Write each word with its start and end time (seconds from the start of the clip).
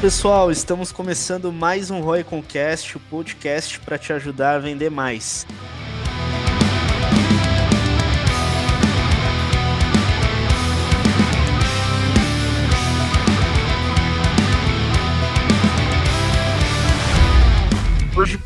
pessoal, 0.00 0.50
estamos 0.50 0.90
começando 0.90 1.52
mais 1.52 1.90
um 1.90 2.00
Roy 2.00 2.24
Concast, 2.24 2.96
o 2.96 3.00
podcast 3.00 3.78
para 3.80 3.98
te 3.98 4.14
ajudar 4.14 4.54
a 4.54 4.58
vender 4.58 4.90
mais. 4.90 5.46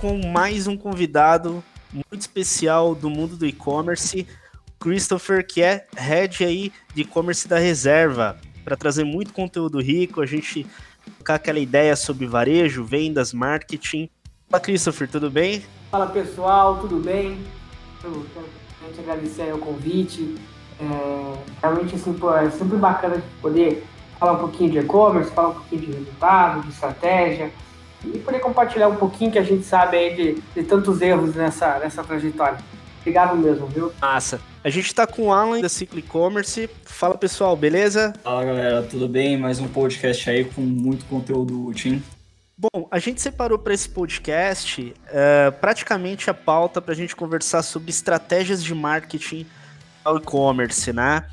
Com 0.04 0.20
mais 0.20 0.66
um 0.66 0.76
convidado 0.76 1.64
muito 1.90 2.20
especial 2.20 2.94
do 2.94 3.08
mundo 3.08 3.38
do 3.38 3.46
e-commerce, 3.46 4.26
Christopher, 4.78 5.46
que 5.46 5.62
é 5.62 5.86
head 5.96 6.44
aí 6.44 6.70
de 6.94 7.00
e-commerce 7.00 7.48
da 7.48 7.56
Reserva, 7.58 8.36
para 8.62 8.76
trazer 8.76 9.02
muito 9.02 9.32
conteúdo 9.32 9.80
rico. 9.80 10.20
A 10.20 10.26
gente 10.26 10.66
trocar 11.16 11.36
aquela 11.36 11.58
ideia 11.58 11.96
sobre 11.96 12.26
varejo, 12.26 12.84
vendas, 12.84 13.32
marketing. 13.32 14.10
Fala, 14.50 14.62
Christopher, 14.62 15.08
tudo 15.08 15.30
bem? 15.30 15.64
Fala, 15.90 16.06
pessoal, 16.08 16.80
tudo 16.80 16.98
bem? 16.98 17.42
Eu 18.04 18.26
quero 18.34 19.00
agradecer 19.00 19.54
o 19.54 19.58
convite. 19.58 20.34
É, 20.78 21.38
realmente, 21.62 21.94
assim, 21.94 22.12
pô, 22.12 22.30
é 22.34 22.50
sempre 22.50 22.76
bacana 22.76 23.24
poder 23.40 23.82
falar 24.20 24.34
um 24.34 24.40
pouquinho 24.40 24.70
de 24.70 24.78
e-commerce, 24.80 25.30
falar 25.30 25.48
um 25.48 25.54
pouquinho 25.54 25.80
de 25.80 25.92
resultado, 25.92 26.60
de 26.60 26.68
estratégia 26.68 27.50
e 28.12 28.18
poder 28.18 28.40
compartilhar 28.40 28.88
um 28.88 28.96
pouquinho 28.96 29.30
que 29.30 29.38
a 29.38 29.42
gente 29.42 29.64
sabe 29.64 29.96
aí 29.96 30.14
de, 30.14 30.42
de 30.54 30.66
tantos 30.66 31.00
erros 31.00 31.34
nessa, 31.34 31.78
nessa 31.78 32.02
trajetória. 32.02 32.58
Obrigado 33.00 33.36
mesmo, 33.36 33.66
viu? 33.66 33.92
Massa. 34.00 34.40
A 34.62 34.70
gente 34.70 34.86
está 34.86 35.06
com 35.06 35.24
o 35.24 35.32
Alan 35.32 35.60
da 35.60 35.68
Ciclo 35.68 35.98
E-Commerce. 35.98 36.70
Fala 36.84 37.18
pessoal, 37.18 37.54
beleza? 37.54 38.14
Fala 38.24 38.44
galera, 38.44 38.82
tudo 38.82 39.06
bem? 39.06 39.36
Mais 39.36 39.60
um 39.60 39.68
podcast 39.68 40.30
aí 40.30 40.44
com 40.46 40.62
muito 40.62 41.04
conteúdo 41.04 41.66
útil. 41.66 42.00
Bom, 42.56 42.88
a 42.90 42.98
gente 42.98 43.20
separou 43.20 43.58
para 43.58 43.74
esse 43.74 43.88
podcast 43.88 44.94
uh, 45.06 45.52
praticamente 45.60 46.30
a 46.30 46.34
pauta 46.34 46.80
para 46.80 46.92
a 46.92 46.96
gente 46.96 47.14
conversar 47.14 47.62
sobre 47.62 47.90
estratégias 47.90 48.62
de 48.64 48.74
marketing 48.74 49.44
ao 50.04 50.16
e-commerce, 50.16 50.92
né? 50.92 51.24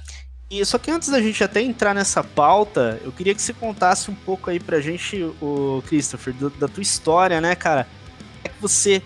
E 0.52 0.66
só 0.66 0.78
que 0.78 0.92
antes 0.92 1.08
da 1.08 1.22
gente 1.22 1.42
até 1.46 1.62
entrar 1.62 1.96
nessa 1.96 2.22
pauta, 2.22 3.00
eu 3.06 3.12
queria 3.14 3.34
que 3.34 3.42
você 3.42 3.54
contasse 3.54 4.12
um 4.12 4.14
pouco 4.14 4.50
aí 4.50 4.60
para 4.60 4.76
a 4.76 4.82
gente, 4.82 5.24
o 5.42 5.82
Christopher, 5.88 6.34
do, 6.34 6.50
da 6.50 6.68
tua 6.68 6.82
história, 6.82 7.40
né, 7.40 7.56
cara? 7.56 7.88
Como 8.20 8.42
é 8.44 8.50
que 8.50 8.62
você 8.62 9.02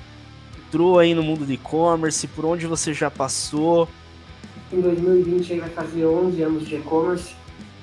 entrou 0.57 0.97
aí 0.97 1.13
no 1.13 1.21
mundo 1.21 1.45
do 1.45 1.53
e-commerce, 1.53 2.25
por 2.25 2.45
onde 2.45 2.65
você 2.65 2.95
já 2.95 3.11
passou? 3.11 3.87
Em 4.73 4.81
2020 4.81 5.53
aí 5.53 5.59
vai 5.59 5.69
fazer 5.69 6.07
11 6.07 6.41
anos 6.41 6.67
de 6.67 6.77
e-commerce. 6.77 7.35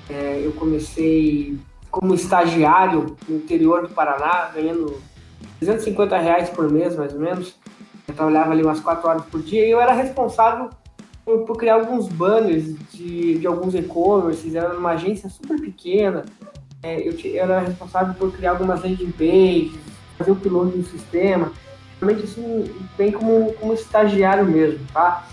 É, 0.09 0.41
eu 0.43 0.51
comecei 0.51 1.57
como 1.89 2.13
estagiário 2.13 3.15
no 3.29 3.37
interior 3.37 3.87
do 3.87 3.93
Paraná, 3.93 4.51
ganhando 4.53 5.01
350 5.61 6.17
reais 6.17 6.49
por 6.49 6.69
mês, 6.69 6.97
mais 6.97 7.13
ou 7.13 7.19
menos. 7.21 7.55
Eu 8.09 8.13
trabalhava 8.13 8.51
ali 8.51 8.61
umas 8.61 8.81
4 8.81 9.07
horas 9.07 9.23
por 9.23 9.41
dia 9.41 9.65
e 9.65 9.71
eu 9.71 9.79
era 9.79 9.93
responsável 9.93 10.69
por, 11.25 11.45
por 11.45 11.57
criar 11.57 11.75
alguns 11.75 12.07
banners 12.07 12.75
de, 12.91 13.39
de 13.39 13.47
alguns 13.47 13.75
e-commerces. 13.75 14.55
Era 14.55 14.77
uma 14.77 14.91
agência 14.91 15.29
super 15.29 15.59
pequena. 15.59 16.25
É, 16.81 17.07
eu, 17.07 17.15
era 17.35 17.59
responsável 17.59 18.13
por 18.13 18.31
criar 18.33 18.51
algumas 18.51 18.83
landing 18.83 19.11
pages, 19.11 19.79
fazer 20.17 20.31
o 20.31 20.35
piloto 20.35 20.77
do 20.77 20.83
sistema. 20.83 21.51
Realmente, 22.01 22.25
assim, 22.25 22.75
bem 22.97 23.11
como, 23.11 23.53
como 23.53 23.73
estagiário 23.73 24.45
mesmo, 24.45 24.85
tá? 24.93 25.27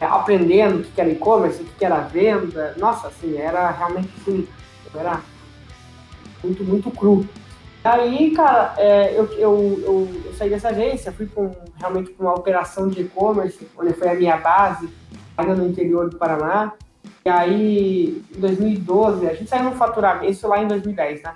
aprendendo 0.00 0.80
o 0.80 0.84
que 0.84 1.00
era 1.00 1.10
e-commerce, 1.10 1.60
o 1.62 1.64
que 1.64 1.84
era 1.84 2.00
venda. 2.00 2.74
Nossa, 2.76 3.08
assim, 3.08 3.36
era 3.36 3.70
realmente 3.70 4.10
assim, 4.20 4.46
era 4.94 5.20
muito, 6.42 6.64
muito 6.64 6.90
cru. 6.90 7.26
Aí, 7.82 8.32
cara, 8.32 8.74
é, 8.76 9.18
eu, 9.18 9.24
eu, 9.32 9.80
eu, 9.82 10.22
eu, 10.24 10.34
saí 10.34 10.50
dessa 10.50 10.68
agência, 10.68 11.12
fui 11.12 11.26
com, 11.26 11.54
realmente 11.78 12.10
para 12.10 12.26
uma 12.26 12.34
operação 12.34 12.88
de 12.88 13.02
e-commerce, 13.02 13.66
onde 13.76 13.92
foi 13.94 14.08
a 14.08 14.14
minha 14.14 14.36
base, 14.36 14.88
ainda 15.38 15.54
no 15.54 15.68
interior 15.68 16.10
do 16.10 16.16
Paraná. 16.16 16.72
E 17.24 17.30
aí, 17.30 18.22
em 18.36 18.40
2012, 18.40 19.26
a 19.26 19.34
gente 19.34 19.48
saiu 19.48 19.64
no 19.64 19.72
faturamento, 19.72 20.30
isso 20.30 20.48
lá 20.48 20.62
em 20.62 20.66
2010, 20.66 21.22
né? 21.22 21.34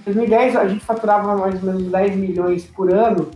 Em 0.00 0.04
2010, 0.04 0.56
a 0.56 0.68
gente 0.68 0.84
faturava 0.84 1.36
mais 1.36 1.62
ou 1.62 1.72
menos 1.72 1.90
10 1.90 2.16
milhões 2.16 2.64
por 2.64 2.92
ano. 2.92 3.30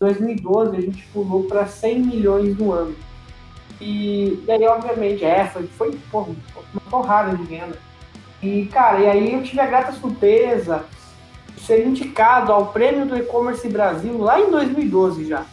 Em 0.00 0.06
2012, 0.06 0.76
a 0.76 0.80
gente 0.80 1.06
pulou 1.08 1.44
para 1.44 1.66
100 1.66 2.00
milhões 2.00 2.56
no 2.56 2.72
ano. 2.72 2.94
E, 3.80 4.42
e 4.46 4.50
aí, 4.50 4.64
obviamente, 4.66 5.24
é, 5.24 5.46
foi, 5.46 5.66
foi 5.66 5.98
porra, 6.10 6.32
uma 6.72 6.80
porrada 6.90 7.36
de 7.36 7.42
venda. 7.42 7.76
E, 8.42 8.66
cara, 8.66 9.00
e 9.00 9.06
aí 9.06 9.34
eu 9.34 9.42
tive 9.42 9.60
a 9.60 9.66
grata 9.66 9.92
surpresa 9.92 10.84
de 11.54 11.62
ser 11.62 11.86
indicado 11.86 12.52
ao 12.52 12.66
prêmio 12.66 13.06
do 13.06 13.16
e-commerce 13.16 13.68
Brasil 13.68 14.16
lá 14.18 14.40
em 14.40 14.50
2012 14.50 15.26
já. 15.26 15.44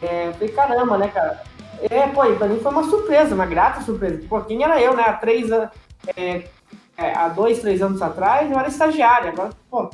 É, 0.00 0.32
falei, 0.32 0.48
caramba, 0.48 0.98
né, 0.98 1.08
cara? 1.08 1.42
É, 1.90 2.06
pô, 2.08 2.24
pra 2.36 2.48
mim 2.48 2.60
foi 2.60 2.72
uma 2.72 2.84
surpresa, 2.84 3.34
uma 3.34 3.46
grata 3.46 3.82
surpresa. 3.82 4.22
Pô, 4.28 4.40
quem 4.40 4.62
era 4.62 4.80
eu, 4.80 4.94
né? 4.94 5.04
Há 5.06 5.12
três 5.14 5.50
é, 5.50 6.44
é, 6.96 7.12
há 7.14 7.28
dois, 7.28 7.60
três 7.60 7.82
anos 7.82 8.00
atrás, 8.00 8.50
eu 8.50 8.58
era 8.58 8.68
estagiário. 8.68 9.30
Agora, 9.30 9.50
pô, 9.70 9.90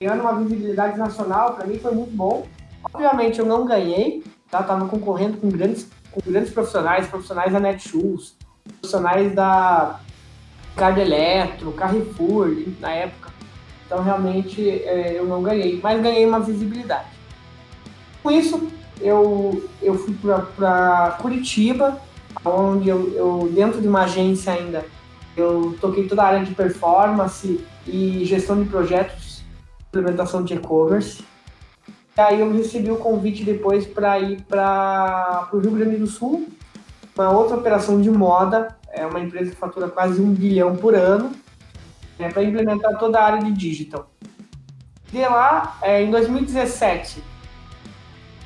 ganhando 0.00 0.20
uma 0.20 0.34
visibilidade 0.34 0.98
nacional, 0.98 1.54
para 1.54 1.66
mim 1.66 1.78
foi 1.78 1.92
muito 1.92 2.14
bom. 2.16 2.46
Obviamente 2.92 3.38
eu 3.38 3.46
não 3.46 3.64
ganhei, 3.64 4.22
tá? 4.50 4.62
Tava 4.62 4.86
concorrendo 4.86 5.38
com 5.38 5.48
grandes 5.48 5.88
com 6.14 6.20
grandes 6.30 6.52
profissionais, 6.52 7.08
profissionais 7.08 7.52
da 7.52 7.58
Netshoes, 7.58 8.36
profissionais 8.80 9.34
da 9.34 9.98
Card 10.76 11.00
Eletro, 11.00 11.72
Carrefour, 11.72 12.54
na 12.78 12.92
época. 12.92 13.32
Então, 13.84 14.02
realmente, 14.02 14.70
é, 14.70 15.18
eu 15.18 15.26
não 15.26 15.42
ganhei, 15.42 15.80
mas 15.82 16.00
ganhei 16.00 16.24
uma 16.24 16.40
visibilidade. 16.40 17.08
Com 18.22 18.30
isso, 18.30 18.68
eu, 19.00 19.68
eu 19.82 19.94
fui 19.96 20.14
para 20.56 21.18
Curitiba, 21.20 22.00
onde 22.44 22.88
eu, 22.88 23.12
eu, 23.14 23.50
dentro 23.52 23.80
de 23.80 23.88
uma 23.88 24.02
agência 24.02 24.52
ainda, 24.52 24.84
eu 25.36 25.76
toquei 25.80 26.06
toda 26.06 26.22
a 26.22 26.26
área 26.26 26.44
de 26.44 26.54
performance 26.54 27.64
e 27.86 28.24
gestão 28.24 28.62
de 28.62 28.68
projetos, 28.68 29.42
implementação 29.88 30.42
de 30.42 30.54
e-commerce. 30.54 31.24
E 32.16 32.20
aí 32.20 32.40
eu 32.40 32.52
recebi 32.52 32.90
o 32.90 32.96
convite 32.96 33.44
depois 33.44 33.86
para 33.86 34.18
ir 34.20 34.42
para 34.42 35.48
o 35.52 35.58
Rio 35.58 35.72
Grande 35.72 35.96
do 35.96 36.06
Sul, 36.06 36.48
uma 37.16 37.30
outra 37.30 37.56
operação 37.56 38.00
de 38.00 38.10
moda, 38.10 38.76
é 38.92 39.04
uma 39.04 39.20
empresa 39.20 39.50
que 39.50 39.56
fatura 39.56 39.88
quase 39.88 40.20
um 40.20 40.32
bilhão 40.32 40.76
por 40.76 40.94
ano, 40.94 41.32
é, 42.18 42.28
para 42.28 42.44
implementar 42.44 42.96
toda 42.98 43.18
a 43.18 43.24
área 43.24 43.42
de 43.42 43.52
digital. 43.52 44.08
De 45.10 45.20
lá, 45.20 45.76
é, 45.82 46.02
em 46.02 46.10
2017, 46.10 47.22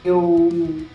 eu 0.05 0.87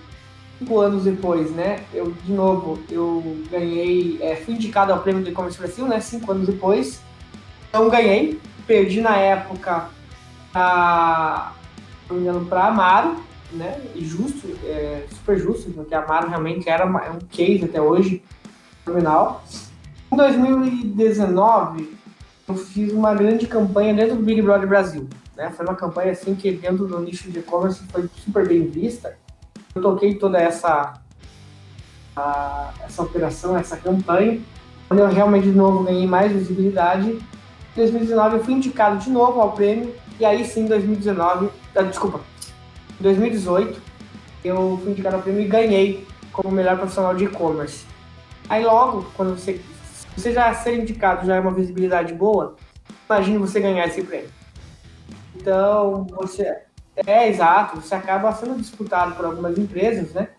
cinco 0.60 0.80
anos 0.80 1.04
depois, 1.04 1.52
né? 1.52 1.84
Eu 1.94 2.12
de 2.12 2.32
novo 2.32 2.80
eu 2.90 3.38
ganhei, 3.52 4.18
é, 4.22 4.36
fui 4.36 4.54
indicado 4.54 4.94
ao 4.94 5.00
prêmio 5.00 5.24
do 5.24 5.30
e-commerce 5.30 5.58
Brasil, 5.58 5.88
né? 5.88 6.00
Cinco 6.00 6.32
anos 6.32 6.48
depois, 6.48 7.02
não 7.72 7.90
ganhei, 7.90 8.40
perdi 8.66 9.02
na 9.02 9.18
época 9.18 9.90
a 10.54 11.54
não 12.10 12.46
para 12.46 12.68
Amaro, 12.68 13.16
né? 13.52 13.82
E 13.96 14.06
justo, 14.06 14.48
é, 14.66 15.06
super 15.10 15.38
justo, 15.40 15.72
porque 15.72 15.94
a 15.94 16.04
Amaro 16.04 16.30
realmente 16.30 16.70
era 16.70 16.86
uma, 16.86 17.02
é 17.02 17.10
um 17.10 17.20
case 17.20 17.66
até 17.66 17.82
hoje, 17.82 18.24
fenomenal. 18.86 19.44
Em 20.12 20.16
2019, 20.16 21.98
eu 22.48 22.56
fiz 22.56 22.92
uma 22.92 23.14
grande 23.14 23.48
campanha 23.48 23.94
dentro 23.94 24.16
do 24.16 24.24
Big 24.24 24.42
Brother 24.42 24.68
Brasil. 24.68 25.08
Né? 25.36 25.50
Foi 25.52 25.66
uma 25.66 25.76
campanha 25.76 26.12
assim 26.12 26.36
que 26.36 26.52
dentro 26.52 26.88
do 26.88 27.00
nicho 27.00 27.30
de 27.32 27.40
e-commerce 27.40 27.84
foi 27.92 28.10
super 28.16 28.48
bem 28.48 28.68
vista. 28.68 29.18
Eu 29.76 29.82
toquei 29.82 30.16
toda 30.16 30.38
essa 30.38 30.94
a, 32.16 32.74
essa 32.84 33.02
operação, 33.02 33.58
essa 33.58 33.76
campanha, 33.78 34.40
quando 34.88 35.00
eu 35.00 35.08
realmente 35.08 35.50
de 35.50 35.58
novo 35.58 35.84
ganhei 35.84 36.06
mais 36.06 36.32
visibilidade. 36.32 37.10
Em 37.12 37.76
2019 37.76 38.38
eu 38.38 38.44
fui 38.44 38.54
indicado 38.54 38.98
de 38.98 39.10
novo 39.10 39.42
ao 39.42 39.54
prêmio 39.54 39.94
e 40.20 40.26
aí 40.26 40.46
sim, 40.46 40.62
em 40.62 40.68
2019, 40.68 41.50
ah, 41.76 41.82
desculpa, 41.82 42.22
em 43.00 43.04
2018, 43.04 43.82
eu 44.46 44.80
fui 44.84 44.92
indicado 44.92 45.16
ao 45.16 45.22
prêmio 45.22 45.42
e 45.42 45.48
ganhei 45.48 46.08
como 46.32 46.52
melhor 46.52 46.78
profissional 46.78 47.16
de 47.16 47.26
e-commerce. 47.26 47.86
Aí 48.48 48.64
logo, 48.64 49.08
quando 49.16 49.38
você, 49.38 49.60
você 50.16 50.32
já 50.32 50.54
ser 50.54 50.78
indicado 50.78 51.26
já 51.26 51.36
é 51.36 51.40
uma 51.40 51.52
visibilidade 51.52 52.14
boa, 52.14 52.56
imagine 53.10 53.38
você 53.38 53.60
ganhar 53.60 53.88
esse 53.88 54.04
prêmio. 54.04 54.30
Então, 55.44 56.08
você 56.10 56.58
é 56.96 57.28
exato, 57.28 57.82
você 57.82 57.94
acaba 57.94 58.32
sendo 58.32 58.56
disputado 58.56 59.14
por 59.14 59.26
algumas 59.26 59.58
empresas, 59.58 60.14
né? 60.14 60.30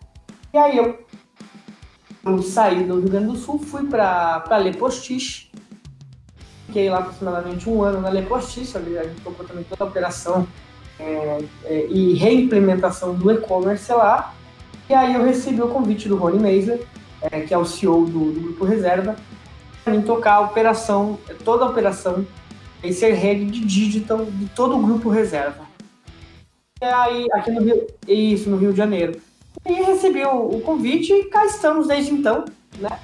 E 0.51 0.57
aí 0.57 0.77
eu, 0.77 1.05
eu 2.25 2.41
saí 2.41 2.83
do 2.83 2.99
Rio 2.99 3.09
Grande 3.11 3.27
do 3.27 3.35
Sul, 3.35 3.59
fui 3.59 3.85
para 3.85 4.57
Le 4.57 4.75
Postiche, 4.75 5.51
fiquei 6.65 6.89
lá 6.89 6.97
aproximadamente 6.97 7.69
um 7.69 7.83
ano 7.83 8.01
na 8.01 8.09
Le 8.09 8.23
Postiche, 8.23 8.75
ali 8.75 8.97
a 8.97 9.03
gente 9.03 9.21
tocou 9.21 9.45
também 9.45 9.63
toda 9.65 9.83
a 9.83 9.87
operação 9.87 10.47
é, 10.99 11.37
é, 11.65 11.85
e 11.85 12.15
reimplementação 12.15 13.13
do 13.13 13.29
e-commerce 13.29 13.91
lá. 13.93 14.33
E 14.89 14.93
aí 14.95 15.13
eu 15.13 15.23
recebi 15.23 15.61
o 15.61 15.67
convite 15.67 16.09
do 16.09 16.17
Rony 16.17 16.39
Meisler, 16.39 16.83
é, 17.21 17.41
que 17.41 17.53
é 17.53 17.57
o 17.59 17.65
CEO 17.65 18.07
do, 18.07 18.31
do 18.31 18.41
Grupo 18.41 18.65
Reserva, 18.65 19.15
para 19.83 19.93
mim 19.93 20.01
tocar 20.01 20.33
a 20.33 20.39
operação, 20.39 21.19
toda 21.43 21.63
a 21.63 21.67
operação 21.67 22.25
e 22.85 22.93
ser 22.93 23.13
head 23.13 23.45
de 23.45 23.65
digital 23.65 24.25
de 24.25 24.47
todo 24.49 24.75
o 24.75 24.81
Grupo 24.81 25.09
Reserva. 25.09 25.65
E 26.81 26.85
aí, 26.85 27.25
aqui 27.33 27.51
no 27.51 27.61
Rio, 27.61 27.87
isso, 28.07 28.49
no 28.49 28.57
Rio 28.57 28.71
de 28.71 28.77
Janeiro. 28.77 29.19
E 29.65 29.73
recebi 29.73 30.23
o, 30.25 30.59
convite 30.59 31.11
e 31.13 31.25
cá 31.25 31.45
estamos 31.45 31.87
desde 31.87 32.13
então, 32.13 32.45
né? 32.79 32.99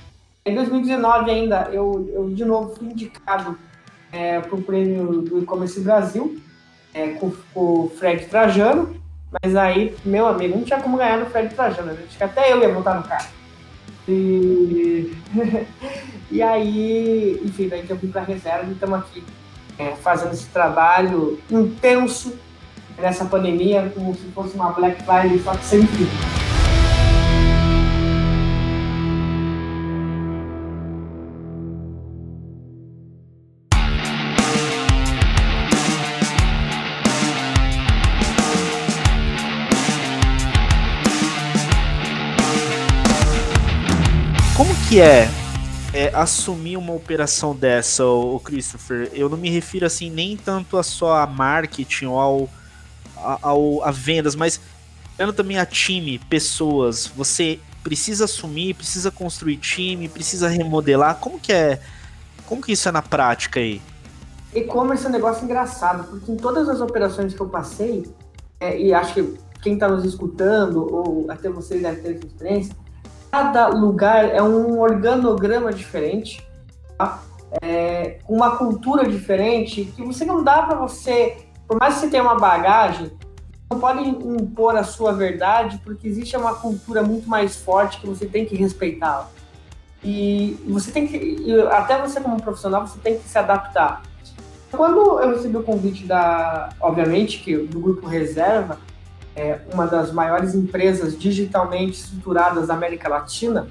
Em 0.45 0.54
2019 0.54 1.31
ainda, 1.31 1.69
eu, 1.72 2.10
eu 2.13 2.30
de 2.30 2.44
novo 2.44 2.75
fui 2.75 2.88
indicado 2.88 3.57
é, 4.12 4.39
para 4.39 4.56
o 4.56 4.62
prêmio 4.62 5.22
do 5.22 5.39
e-commerce 5.39 5.80
Brasil, 5.80 6.39
é, 6.94 7.10
com, 7.10 7.31
com, 7.54 7.86
o 7.86 7.89
Fred 7.98 8.25
Trajano, 8.25 8.95
mas 9.42 9.56
aí, 9.56 9.95
meu 10.04 10.28
amigo, 10.28 10.57
não 10.57 10.63
tinha 10.63 10.81
como 10.81 10.98
ganhar 10.98 11.18
no 11.18 11.28
Fred 11.28 11.54
Trajano, 11.56 11.94
né? 11.94 12.04
acho 12.06 12.18
que 12.18 12.24
até 12.24 12.51
eu 12.51 12.60
ia 12.60 12.74
voltar 12.74 12.95
no 12.95 13.04
carro. 13.04 13.30
E, 14.07 15.13
e 16.30 16.42
aí, 16.42 17.39
enfim, 17.44 17.68
daí 17.69 17.86
eu 17.88 17.95
vim 17.95 18.10
para 18.10 18.24
reserva 18.24 18.69
e 18.69 18.74
estamos 18.74 19.00
aqui 19.00 19.24
é, 19.77 19.91
fazendo 19.95 20.33
esse 20.33 20.47
trabalho 20.47 21.39
intenso 21.50 22.33
nessa 22.97 23.25
pandemia, 23.25 23.91
como 23.94 24.13
se 24.15 24.27
fosse 24.31 24.56
uma 24.56 24.71
Black 24.71 25.03
Friday, 25.03 25.39
só 25.39 25.56
que 25.56 25.65
sem 25.65 25.85
fim. 25.88 26.07
que 44.91 45.00
é, 45.00 45.29
é, 45.93 46.13
assumir 46.13 46.77
uma 46.77 46.93
operação 46.93 47.55
dessa, 47.55 48.05
o 48.05 48.39
Christopher? 48.39 49.09
Eu 49.13 49.29
não 49.29 49.38
me 49.38 49.49
refiro 49.49 49.85
assim 49.85 50.09
nem 50.09 50.38
tanto 50.38 50.77
a 50.77 50.83
só 50.83 51.17
a 51.17 51.27
marketing 51.27 52.05
ou 52.05 52.19
ao, 52.19 52.49
a, 53.17 53.39
ao, 53.41 53.83
a 53.83 53.91
vendas, 53.91 54.35
mas 54.35 54.59
olhando 55.17 55.33
também 55.33 55.59
a 55.59 55.65
time, 55.65 56.19
pessoas. 56.19 57.07
Você 57.07 57.59
precisa 57.83 58.25
assumir, 58.25 58.75
precisa 58.75 59.11
construir 59.11 59.57
time, 59.57 60.07
precisa 60.07 60.47
remodelar. 60.47 61.15
Como 61.15 61.39
que 61.39 61.51
é? 61.51 61.81
Como 62.45 62.61
que 62.61 62.71
isso 62.71 62.87
é 62.87 62.91
na 62.91 63.01
prática 63.01 63.59
aí? 63.59 63.81
E-commerce 64.53 65.05
é 65.05 65.09
um 65.09 65.11
negócio 65.11 65.45
engraçado, 65.45 66.09
porque 66.09 66.31
em 66.31 66.35
todas 66.35 66.67
as 66.67 66.81
operações 66.81 67.33
que 67.33 67.39
eu 67.39 67.47
passei, 67.47 68.05
é, 68.59 68.79
e 68.79 68.94
acho 68.94 69.13
que 69.13 69.37
quem 69.61 69.75
está 69.75 69.87
nos 69.87 70.03
escutando, 70.03 70.94
ou 70.94 71.31
até 71.31 71.49
vocês 71.49 71.81
devem 71.81 72.01
ter 72.01 72.15
essa 72.15 72.25
experiência, 72.25 72.75
cada 73.31 73.68
lugar 73.68 74.25
é 74.25 74.44
um 74.44 74.80
organograma 74.80 75.72
diferente, 75.72 76.45
tá? 76.98 77.22
é, 77.62 78.19
uma 78.28 78.57
cultura 78.57 79.07
diferente, 79.07 79.86
que 79.86 80.04
você 80.04 80.25
não 80.25 80.44
dá 80.44 80.63
para 80.63 80.75
você, 80.75 81.38
por 81.68 81.80
mais 81.80 81.95
que 81.95 82.01
você 82.01 82.10
tenha 82.10 82.24
uma 82.24 82.38
bagagem, 82.38 83.12
não 83.69 83.80
pode 83.80 84.07
impor 84.07 84.75
a 84.75 84.83
sua 84.83 85.13
verdade, 85.13 85.80
porque 85.83 86.07
existe 86.07 86.36
uma 86.36 86.56
cultura 86.56 87.01
muito 87.01 87.30
mais 87.30 87.56
forte 87.56 88.00
que 88.00 88.07
você 88.07 88.25
tem 88.25 88.45
que 88.45 88.56
respeitar. 88.56 89.30
E 90.04 90.60
você 90.68 90.92
tem 90.92 91.07
que, 91.07 91.51
até 91.72 92.01
você 92.01 92.19
como 92.19 92.42
profissional, 92.42 92.86
você 92.86 93.00
tem 93.00 93.18
que 93.18 93.30
se 93.30 93.38
adaptar. 93.38 94.01
Quando 94.72 95.22
eu 95.22 95.36
recebi 95.36 95.57
o 95.57 95.63
convite 95.63 96.06
da, 96.06 96.69
obviamente, 96.81 97.39
que 97.39 97.56
do 97.57 97.80
grupo 97.80 98.07
Reserva, 98.07 98.78
é 99.36 99.60
uma 99.72 99.88
das 99.88 100.12
maiores 100.12 100.54
empresas 100.56 101.18
digitalmente 101.18 102.00
estruturadas 102.00 102.68
da 102.68 102.74
América 102.74 103.07
Latina, 103.07 103.68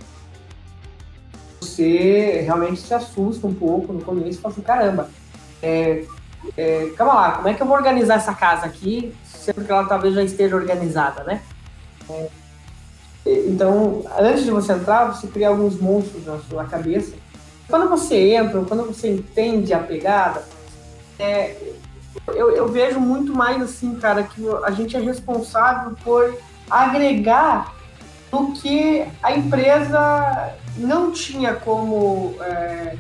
você 1.60 2.40
realmente 2.44 2.80
se 2.80 2.92
assusta 2.94 3.46
um 3.46 3.54
pouco 3.54 3.92
no 3.92 4.02
começo 4.02 4.38
e 4.38 4.40
fala 4.40 4.52
assim, 4.52 4.62
caramba, 4.62 5.10
é, 5.62 6.04
é, 6.56 6.90
calma 6.96 7.14
lá, 7.14 7.32
como 7.32 7.48
é 7.48 7.54
que 7.54 7.62
eu 7.62 7.66
vou 7.66 7.76
organizar 7.76 8.14
essa 8.14 8.34
casa 8.34 8.66
aqui, 8.66 9.14
sendo 9.24 9.64
que 9.64 9.70
ela 9.70 9.84
talvez 9.84 10.14
já 10.14 10.22
esteja 10.22 10.56
organizada, 10.56 11.22
né? 11.24 11.42
É, 12.08 12.28
então, 13.26 14.04
antes 14.18 14.44
de 14.44 14.50
você 14.50 14.72
entrar, 14.72 15.04
você 15.06 15.26
cria 15.26 15.48
alguns 15.48 15.78
monstros 15.78 16.24
na 16.24 16.38
sua 16.38 16.64
cabeça. 16.64 17.14
Quando 17.68 17.88
você 17.88 18.32
entra, 18.32 18.62
quando 18.64 18.86
você 18.86 19.10
entende 19.10 19.72
a 19.72 19.78
pegada, 19.78 20.44
é, 21.18 21.54
eu, 22.28 22.50
eu 22.50 22.68
vejo 22.68 22.98
muito 23.00 23.34
mais 23.34 23.62
assim, 23.62 23.94
cara, 23.96 24.22
que 24.22 24.42
a 24.64 24.70
gente 24.70 24.96
é 24.96 25.00
responsável 25.00 25.96
por 26.02 26.36
agregar 26.70 27.74
do 28.30 28.52
que 28.52 29.04
a 29.22 29.36
empresa 29.36 30.54
não 30.76 31.10
tinha 31.10 31.54
como 31.54 32.36
é, 32.40 32.96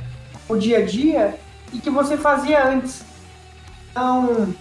o 0.48 0.56
dia 0.56 0.78
a 0.78 0.84
dia 0.84 1.38
e 1.72 1.78
que 1.78 1.90
você 1.90 2.16
fazia 2.16 2.66
antes. 2.66 3.04
Então, 3.90 4.52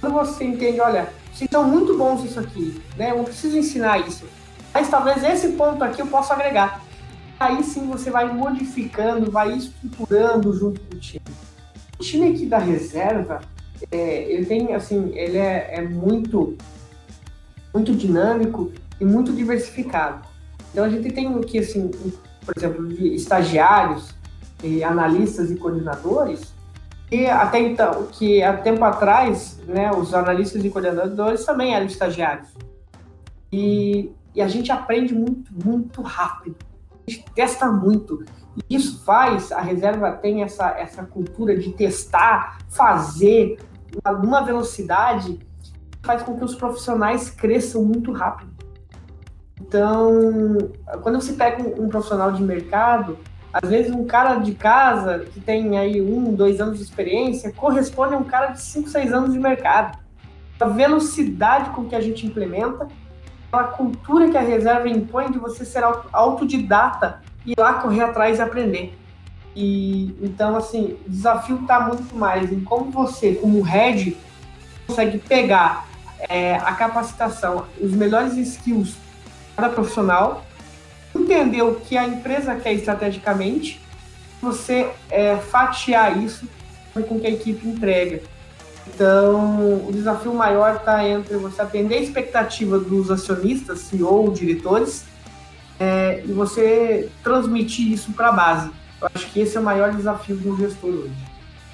quando 0.00 0.14
você 0.14 0.44
entende, 0.44 0.80
olha, 0.80 1.12
vocês 1.32 1.50
são 1.50 1.64
muito 1.64 1.96
bons 1.96 2.24
isso 2.24 2.38
aqui, 2.38 2.80
né? 2.96 3.10
Eu 3.10 3.24
preciso 3.24 3.56
ensinar 3.56 3.98
isso. 4.06 4.26
Mas 4.72 4.88
talvez 4.88 5.22
esse 5.22 5.48
ponto 5.48 5.82
aqui 5.82 6.00
eu 6.00 6.06
possa 6.06 6.34
agregar. 6.34 6.82
Aí 7.38 7.62
sim 7.64 7.86
você 7.86 8.10
vai 8.10 8.32
modificando, 8.32 9.30
vai 9.30 9.52
estruturando 9.52 10.52
junto 10.52 10.80
com 10.80 10.96
o 10.96 10.98
time. 11.00 11.24
O 11.98 12.02
time 12.02 12.30
aqui 12.30 12.46
da 12.46 12.58
reserva, 12.58 13.40
é, 13.90 14.30
ele 14.30 14.46
tem, 14.46 14.74
assim, 14.74 15.12
ele 15.14 15.38
é, 15.38 15.74
é 15.74 15.82
muito, 15.82 16.56
muito 17.72 17.94
dinâmico 17.94 18.72
e 19.00 19.04
muito 19.04 19.32
diversificado. 19.32 20.26
Então 20.70 20.84
a 20.84 20.88
gente 20.88 21.12
tem 21.12 21.34
aqui, 21.34 21.58
assim, 21.58 21.90
por 22.44 22.54
exemplo, 22.56 22.90
estagiários, 22.92 24.14
e 24.62 24.84
analistas 24.84 25.50
e 25.50 25.56
coordenadores, 25.56 26.54
e 27.10 27.26
até 27.26 27.60
então, 27.60 28.06
que 28.06 28.42
há 28.42 28.56
tempo 28.56 28.82
atrás, 28.84 29.60
né, 29.66 29.90
os 29.90 30.14
analistas 30.14 30.64
e 30.64 30.70
coordenadores 30.70 31.44
também 31.44 31.74
eram 31.74 31.84
estagiários. 31.84 32.48
E, 33.52 34.10
e 34.34 34.40
a 34.40 34.48
gente 34.48 34.72
aprende 34.72 35.14
muito, 35.14 35.52
muito 35.52 36.00
rápido. 36.00 36.56
A 37.06 37.10
gente 37.10 37.24
testa 37.34 37.70
muito. 37.70 38.24
E 38.56 38.76
isso 38.76 39.04
faz, 39.04 39.52
a 39.52 39.60
reserva 39.60 40.12
tem 40.12 40.42
essa, 40.42 40.70
essa 40.70 41.02
cultura 41.02 41.54
de 41.54 41.72
testar, 41.72 42.58
fazer, 42.70 43.58
numa 44.22 44.42
velocidade 44.42 45.34
que 45.34 46.06
faz 46.06 46.22
com 46.22 46.36
que 46.36 46.44
os 46.44 46.54
profissionais 46.54 47.30
cresçam 47.30 47.84
muito 47.84 48.12
rápido. 48.12 48.52
Então, 49.60 50.58
quando 51.02 51.20
você 51.20 51.32
pega 51.32 51.62
um, 51.62 51.84
um, 51.84 51.88
profissional 51.88 52.32
de 52.32 52.42
mercado, 52.42 53.18
às 53.52 53.68
vezes 53.68 53.92
um 53.92 54.04
cara 54.04 54.36
de 54.36 54.54
casa 54.54 55.20
que 55.32 55.40
tem 55.40 55.78
aí 55.78 56.00
um, 56.00 56.34
dois 56.34 56.60
anos 56.60 56.78
de 56.78 56.84
experiência 56.84 57.52
corresponde 57.52 58.14
a 58.14 58.18
um 58.18 58.24
cara 58.24 58.48
de 58.48 58.60
cinco, 58.60 58.88
seis 58.88 59.12
anos 59.12 59.32
de 59.32 59.38
mercado. 59.38 59.98
A 60.60 60.66
velocidade 60.66 61.70
com 61.70 61.86
que 61.86 61.94
a 61.94 62.00
gente 62.00 62.26
implementa, 62.26 62.86
a 63.52 63.64
cultura 63.64 64.30
que 64.30 64.36
a 64.36 64.40
reserva 64.40 64.88
impõe 64.88 65.30
de 65.30 65.38
você 65.38 65.64
ser 65.64 65.84
autodidata 66.12 67.20
e 67.44 67.52
ir 67.52 67.56
lá 67.58 67.74
correr 67.74 68.02
atrás 68.02 68.38
e 68.38 68.42
aprender. 68.42 68.98
E 69.54 70.14
então, 70.22 70.56
assim, 70.56 70.96
o 71.06 71.10
desafio 71.10 71.60
está 71.60 71.80
muito 71.80 72.14
mais 72.14 72.50
em 72.52 72.60
como 72.60 72.90
você, 72.90 73.34
como 73.34 73.60
head, 73.62 74.16
consegue 74.86 75.18
pegar 75.18 75.86
é, 76.28 76.56
a 76.56 76.72
capacitação, 76.72 77.66
os 77.80 77.92
melhores 77.92 78.36
skills 78.36 78.94
para 79.54 79.68
profissional, 79.68 80.44
entender 81.14 81.62
o 81.62 81.74
que 81.74 81.96
a 81.96 82.06
empresa 82.06 82.54
quer 82.56 82.72
estrategicamente, 82.72 83.80
você 84.40 84.90
é, 85.10 85.36
fatiar 85.36 86.22
isso 86.22 86.48
com 87.08 87.20
que 87.20 87.26
a 87.26 87.30
equipe 87.30 87.66
entrega. 87.66 88.22
Então, 88.86 89.86
o 89.86 89.90
desafio 89.92 90.34
maior 90.34 90.76
está 90.76 91.06
entre 91.06 91.36
você 91.36 91.62
atender 91.62 91.96
a 91.96 92.00
expectativa 92.00 92.78
dos 92.78 93.10
acionistas, 93.10 93.80
CEO, 93.80 94.32
diretores, 94.32 95.04
é, 95.78 96.22
e 96.24 96.32
você 96.32 97.08
transmitir 97.22 97.92
isso 97.92 98.12
para 98.12 98.28
a 98.28 98.32
base. 98.32 98.70
Eu 99.02 99.10
acho 99.12 99.30
que 99.30 99.40
esse 99.40 99.56
é 99.56 99.60
o 99.60 99.62
maior 99.62 99.92
desafio 99.92 100.36
do 100.36 100.56
gestor 100.56 100.90
hoje. 100.90 101.14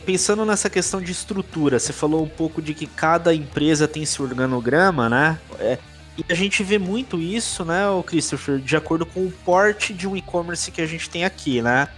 Pensando 0.06 0.46
nessa 0.46 0.70
questão 0.70 1.02
de 1.02 1.12
estrutura, 1.12 1.78
você 1.78 1.92
falou 1.92 2.24
um 2.24 2.28
pouco 2.28 2.62
de 2.62 2.72
que 2.72 2.86
cada 2.86 3.34
empresa 3.34 3.86
tem 3.86 4.06
seu 4.06 4.24
organograma, 4.24 5.10
né? 5.10 5.38
É, 5.58 5.78
e 6.16 6.24
a 6.32 6.34
gente 6.34 6.64
vê 6.64 6.78
muito 6.78 7.20
isso, 7.20 7.64
né, 7.64 7.88
o 7.88 8.02
Christopher, 8.02 8.58
de 8.58 8.76
acordo 8.76 9.04
com 9.04 9.26
o 9.26 9.30
porte 9.30 9.92
de 9.92 10.08
um 10.08 10.16
e-commerce 10.16 10.70
que 10.70 10.80
a 10.80 10.86
gente 10.86 11.10
tem 11.10 11.24
aqui, 11.24 11.60
né? 11.60 11.88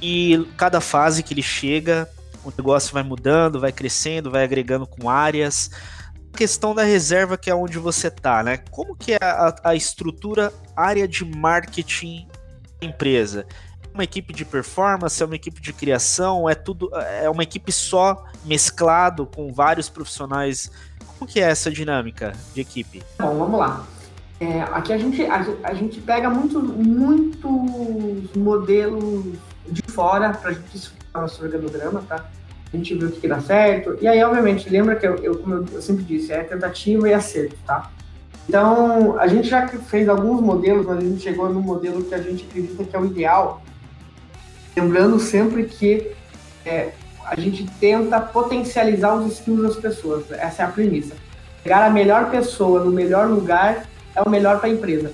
E 0.00 0.48
cada 0.56 0.80
fase 0.80 1.22
que 1.22 1.34
ele 1.34 1.42
chega, 1.42 2.08
o 2.42 2.50
negócio 2.56 2.92
vai 2.92 3.02
mudando, 3.02 3.60
vai 3.60 3.72
crescendo, 3.72 4.30
vai 4.30 4.42
agregando 4.42 4.86
com 4.86 5.10
áreas. 5.10 5.70
questão 6.34 6.74
da 6.74 6.82
reserva, 6.82 7.36
que 7.36 7.50
é 7.50 7.54
onde 7.54 7.78
você 7.78 8.10
tá, 8.10 8.42
né? 8.42 8.58
Como 8.70 8.96
que 8.96 9.12
é 9.12 9.18
a, 9.20 9.54
a 9.64 9.74
estrutura, 9.74 10.52
área 10.74 11.06
de 11.06 11.24
marketing 11.24 12.26
da 12.80 12.86
empresa? 12.86 13.46
Uma 13.96 14.04
equipe 14.04 14.34
de 14.34 14.44
performance, 14.44 15.22
é 15.22 15.24
uma 15.24 15.36
equipe 15.36 15.58
de 15.58 15.72
criação, 15.72 16.46
é 16.46 16.54
tudo, 16.54 16.90
é 17.22 17.30
uma 17.30 17.42
equipe 17.42 17.72
só 17.72 18.26
mesclado 18.44 19.24
com 19.24 19.50
vários 19.50 19.88
profissionais. 19.88 20.70
Como 21.18 21.30
que 21.30 21.40
é 21.40 21.44
essa 21.44 21.70
dinâmica 21.70 22.34
de 22.54 22.60
equipe? 22.60 23.02
Bom, 23.18 23.38
vamos 23.38 23.58
lá. 23.58 23.86
É, 24.38 24.60
aqui 24.70 24.92
a 24.92 24.98
gente, 24.98 25.24
a, 25.24 25.46
a, 25.62 25.72
gente 25.72 25.98
pega 26.02 26.28
muito, 26.28 26.60
muitos 26.60 28.36
modelos 28.36 29.32
de 29.66 29.80
fora 29.90 30.34
para 30.34 30.50
a 30.50 30.52
gente 30.52 30.76
estruturar 30.76 31.22
nosso 31.22 31.42
organograma, 31.42 32.04
tá? 32.06 32.26
A 32.70 32.76
gente 32.76 32.94
vê 32.94 33.06
o 33.06 33.10
que, 33.10 33.20
que 33.22 33.28
dá 33.28 33.40
certo. 33.40 33.96
E 34.02 34.06
aí, 34.06 34.22
obviamente, 34.22 34.68
lembra 34.68 34.96
que 34.96 35.06
eu, 35.06 35.16
eu 35.24 35.38
como 35.38 35.54
eu, 35.72 35.80
sempre 35.80 36.04
disse, 36.04 36.34
é 36.34 36.42
tentativa 36.42 37.08
e 37.08 37.14
acerto, 37.14 37.56
tá? 37.66 37.90
Então, 38.46 39.18
a 39.18 39.26
gente 39.26 39.48
já 39.48 39.66
fez 39.66 40.06
alguns 40.06 40.42
modelos, 40.42 40.84
mas 40.84 40.98
a 40.98 41.00
gente 41.00 41.22
chegou 41.22 41.48
no 41.48 41.62
modelo 41.62 42.04
que 42.04 42.14
a 42.14 42.20
gente 42.20 42.44
acredita 42.44 42.84
que 42.84 42.94
é 42.94 43.00
o 43.00 43.06
ideal. 43.06 43.62
Lembrando 44.76 45.18
sempre 45.18 45.64
que 45.64 46.12
é, 46.62 46.92
a 47.24 47.40
gente 47.40 47.66
tenta 47.80 48.20
potencializar 48.20 49.14
os 49.14 49.32
skills 49.32 49.62
das 49.62 49.76
pessoas. 49.76 50.30
Essa 50.30 50.62
é 50.62 50.66
a 50.66 50.68
premissa. 50.68 51.14
Pegar 51.62 51.86
a 51.86 51.90
melhor 51.90 52.30
pessoa 52.30 52.84
no 52.84 52.92
melhor 52.92 53.26
lugar 53.26 53.88
é 54.14 54.20
o 54.20 54.28
melhor 54.28 54.58
para 54.58 54.68
a 54.68 54.72
empresa. 54.72 55.12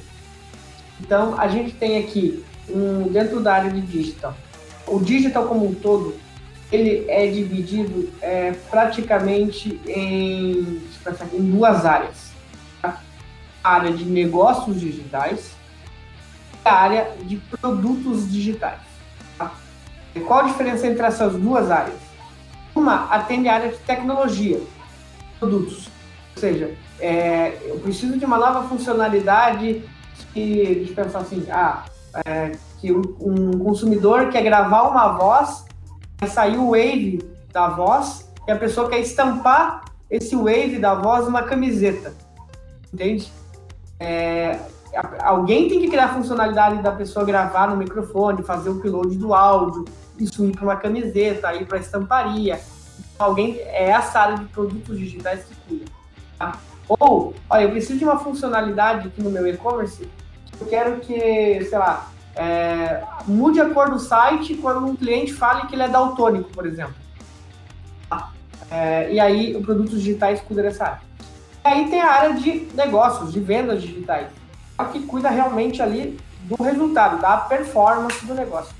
Então, 1.00 1.38
a 1.38 1.46
gente 1.46 1.72
tem 1.74 1.98
aqui, 1.98 2.44
um, 2.68 3.04
dentro 3.04 3.40
da 3.40 3.54
área 3.54 3.70
de 3.70 3.80
digital, 3.82 4.36
o 4.86 4.98
digital 4.98 5.46
como 5.46 5.66
um 5.66 5.74
todo, 5.74 6.16
ele 6.72 7.04
é 7.08 7.28
dividido 7.28 8.10
é, 8.20 8.52
praticamente 8.68 9.80
em, 9.86 10.82
em 11.34 11.50
duas 11.50 11.86
áreas. 11.86 12.32
Tá? 12.80 13.00
A 13.62 13.74
área 13.74 13.92
de 13.92 14.04
negócios 14.04 14.80
digitais 14.80 15.52
e 16.52 16.68
a 16.68 16.72
área 16.72 17.10
de 17.22 17.36
produtos 17.36 18.30
digitais. 18.30 18.91
Tá? 20.14 20.20
qual 20.20 20.40
a 20.40 20.42
diferença 20.44 20.86
entre 20.86 21.04
essas 21.04 21.34
duas 21.34 21.70
áreas? 21.70 21.98
Uma 22.74 23.06
atende 23.06 23.48
a 23.48 23.54
área 23.54 23.68
de 23.70 23.78
tecnologia, 23.78 24.60
produtos. 25.38 25.88
Ou 26.34 26.40
seja, 26.40 26.74
é, 26.98 27.58
eu 27.64 27.78
preciso 27.80 28.18
de 28.18 28.24
uma 28.24 28.38
nova 28.38 28.66
funcionalidade 28.68 29.84
que, 30.32 30.84
de 30.86 30.92
pensar 30.94 31.20
assim, 31.20 31.46
ah, 31.50 31.84
é, 32.24 32.52
que 32.80 32.92
um 32.92 33.58
consumidor 33.58 34.30
quer 34.30 34.42
gravar 34.42 34.88
uma 34.88 35.08
voz, 35.16 35.64
sair 36.28 36.56
o 36.56 36.70
wave 36.70 37.22
da 37.52 37.68
voz 37.68 38.30
e 38.46 38.50
a 38.50 38.56
pessoa 38.56 38.88
quer 38.88 39.00
estampar 39.00 39.84
esse 40.10 40.34
wave 40.34 40.78
da 40.78 40.94
voz 40.94 41.26
numa 41.26 41.42
camiseta, 41.42 42.14
entende? 42.92 43.32
É, 43.98 44.58
alguém 45.20 45.68
tem 45.68 45.80
que 45.80 45.88
criar 45.88 46.06
a 46.06 46.14
funcionalidade 46.14 46.82
da 46.82 46.92
pessoa 46.92 47.24
gravar 47.24 47.68
no 47.68 47.76
microfone, 47.76 48.42
fazer 48.42 48.70
o 48.70 48.78
upload 48.78 49.16
do 49.16 49.32
áudio, 49.32 49.84
isso 50.18 50.44
ir 50.44 50.52
para 50.52 50.64
uma 50.64 50.76
camiseta, 50.76 51.54
ir 51.54 51.66
para 51.66 51.78
estamparia. 51.78 52.60
Alguém 53.18 53.58
é 53.58 53.90
essa 53.90 54.20
área 54.20 54.36
de 54.36 54.44
produtos 54.46 54.98
digitais 54.98 55.44
que 55.44 55.54
cuida. 55.66 55.84
Tá? 56.38 56.58
Ou, 56.88 57.34
olha, 57.48 57.62
eu 57.62 57.70
preciso 57.70 57.98
de 57.98 58.04
uma 58.04 58.18
funcionalidade 58.18 59.08
aqui 59.08 59.22
no 59.22 59.30
meu 59.30 59.46
e-commerce, 59.46 60.08
eu 60.60 60.66
quero 60.66 61.00
que, 61.00 61.64
sei 61.64 61.78
lá, 61.78 62.10
é, 62.34 63.02
mude 63.26 63.60
a 63.60 63.70
cor 63.70 63.90
do 63.90 63.98
site 63.98 64.54
quando 64.54 64.86
um 64.86 64.96
cliente 64.96 65.32
fale 65.32 65.66
que 65.66 65.74
ele 65.74 65.82
é 65.82 65.88
daltônico, 65.88 66.50
por 66.50 66.66
exemplo. 66.66 66.94
É, 68.70 69.12
e 69.12 69.20
aí, 69.20 69.54
o 69.54 69.62
produtos 69.62 70.00
digitais 70.00 70.40
cuida 70.40 70.62
dessa 70.62 70.84
área. 70.84 71.00
E 71.64 71.68
aí 71.68 71.90
tem 71.90 72.00
a 72.00 72.10
área 72.10 72.34
de 72.34 72.68
negócios, 72.74 73.32
de 73.32 73.38
vendas 73.38 73.82
digitais, 73.82 74.28
é 74.78 74.84
que 74.84 75.00
cuida 75.00 75.28
realmente 75.28 75.82
ali 75.82 76.18
do 76.44 76.60
resultado, 76.62 77.20
da 77.20 77.36
performance 77.36 78.24
do 78.24 78.34
negócio. 78.34 78.74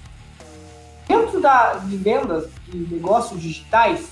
Da, 1.43 1.75
de 1.75 1.97
vendas 1.97 2.49
de 2.69 2.79
negócios 2.79 3.43
digitais, 3.43 4.07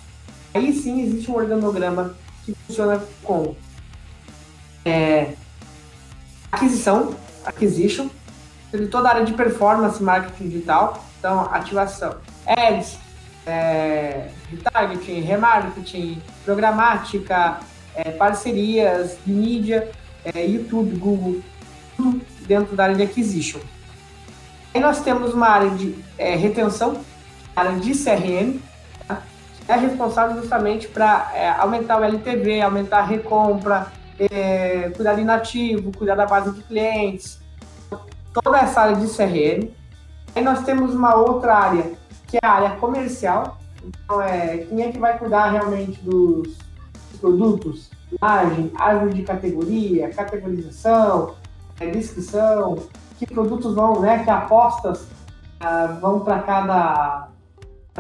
aí 0.53 0.73
sim 0.73 1.01
existe 1.01 1.31
um 1.31 1.37
organograma 1.37 2.17
que 2.45 2.53
funciona 2.67 3.01
com 3.23 3.55
é, 4.85 5.35
aquisição, 6.51 7.15
acquisition, 7.45 8.09
toda 8.91 9.09
a 9.09 9.13
área 9.13 9.25
de 9.25 9.33
performance 9.33 10.03
marketing 10.03 10.49
digital, 10.49 11.05
então 11.19 11.49
ativação, 11.53 12.17
ads, 12.45 12.99
é, 13.47 14.31
retargeting, 14.51 15.21
remarketing, 15.21 16.21
programática, 16.45 17.61
é, 17.95 18.11
parcerias 18.11 19.19
mídia, 19.25 19.89
é, 20.25 20.45
YouTube, 20.45 20.97
Google, 20.97 21.41
tudo 21.97 22.21
dentro 22.47 22.75
da 22.75 22.85
área 22.85 22.97
de 22.97 23.03
acquisition. 23.03 23.61
Aí 24.73 24.81
nós 24.81 25.01
temos 25.01 25.35
uma 25.35 25.49
área 25.49 25.71
de 25.71 25.97
é, 26.17 26.37
retenção, 26.37 27.01
área 27.61 27.79
de 27.79 27.93
CRM, 27.93 28.61
é 29.69 29.77
responsável 29.77 30.41
justamente 30.41 30.89
para 30.89 31.31
é, 31.33 31.49
aumentar 31.51 32.01
o 32.01 32.05
LTV, 32.05 32.61
aumentar 32.61 32.99
a 32.99 33.05
recompra, 33.05 33.87
é, 34.19 34.91
cuidar 34.95 35.15
de 35.15 35.21
inativo, 35.21 35.93
cuidar 35.97 36.17
da 36.17 36.27
base 36.27 36.53
de 36.53 36.63
clientes, 36.63 37.41
toda 38.33 38.59
essa 38.59 38.81
área 38.81 38.97
de 38.97 39.07
CRM. 39.07 39.71
Aí 40.35 40.43
nós 40.43 40.65
temos 40.65 40.95
uma 40.95 41.15
outra 41.15 41.55
área, 41.55 41.93
que 42.27 42.37
é 42.37 42.41
a 42.45 42.51
área 42.51 42.71
comercial. 42.77 43.59
Então, 43.85 44.21
é, 44.21 44.59
quem 44.59 44.83
é 44.83 44.91
que 44.91 44.99
vai 44.99 45.17
cuidar 45.19 45.51
realmente 45.51 46.01
dos 46.03 46.59
produtos? 47.21 47.91
Imagem, 48.11 48.73
árvore 48.77 49.15
de 49.15 49.23
categoria, 49.23 50.11
categorização, 50.11 51.37
é, 51.79 51.87
descrição, 51.87 52.77
que 53.19 53.27
produtos 53.27 53.75
vão, 53.75 54.01
né, 54.01 54.25
que 54.25 54.31
apostas 54.31 55.07
ah, 55.61 55.99
vão 56.01 56.21
para 56.21 56.41
cada, 56.41 57.29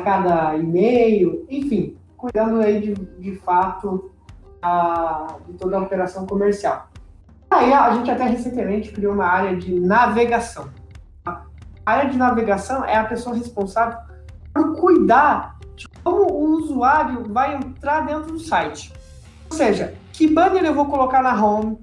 cada 0.00 0.56
e-mail, 0.56 1.46
enfim, 1.48 1.96
cuidando 2.16 2.60
aí 2.60 2.80
de, 2.80 2.94
de 2.94 3.36
fato 3.36 4.10
a, 4.62 5.36
de 5.46 5.54
toda 5.54 5.78
a 5.78 5.80
operação 5.80 6.26
comercial. 6.26 6.88
Aí 7.50 7.72
a 7.72 7.92
gente 7.94 8.10
até 8.10 8.24
recentemente 8.24 8.92
criou 8.92 9.14
uma 9.14 9.26
área 9.26 9.56
de 9.56 9.78
navegação. 9.80 10.68
A 11.24 11.42
área 11.84 12.10
de 12.10 12.16
navegação 12.16 12.84
é 12.84 12.96
a 12.96 13.04
pessoa 13.04 13.34
responsável 13.34 13.98
por 14.54 14.76
cuidar 14.76 15.58
de 15.74 15.88
como 16.04 16.30
o 16.30 16.50
usuário 16.58 17.24
vai 17.32 17.56
entrar 17.56 18.06
dentro 18.06 18.32
do 18.32 18.38
site. 18.38 18.92
Ou 19.50 19.56
seja, 19.56 19.94
que 20.12 20.28
banner 20.28 20.64
eu 20.64 20.74
vou 20.74 20.86
colocar 20.86 21.22
na 21.22 21.34
home, 21.42 21.78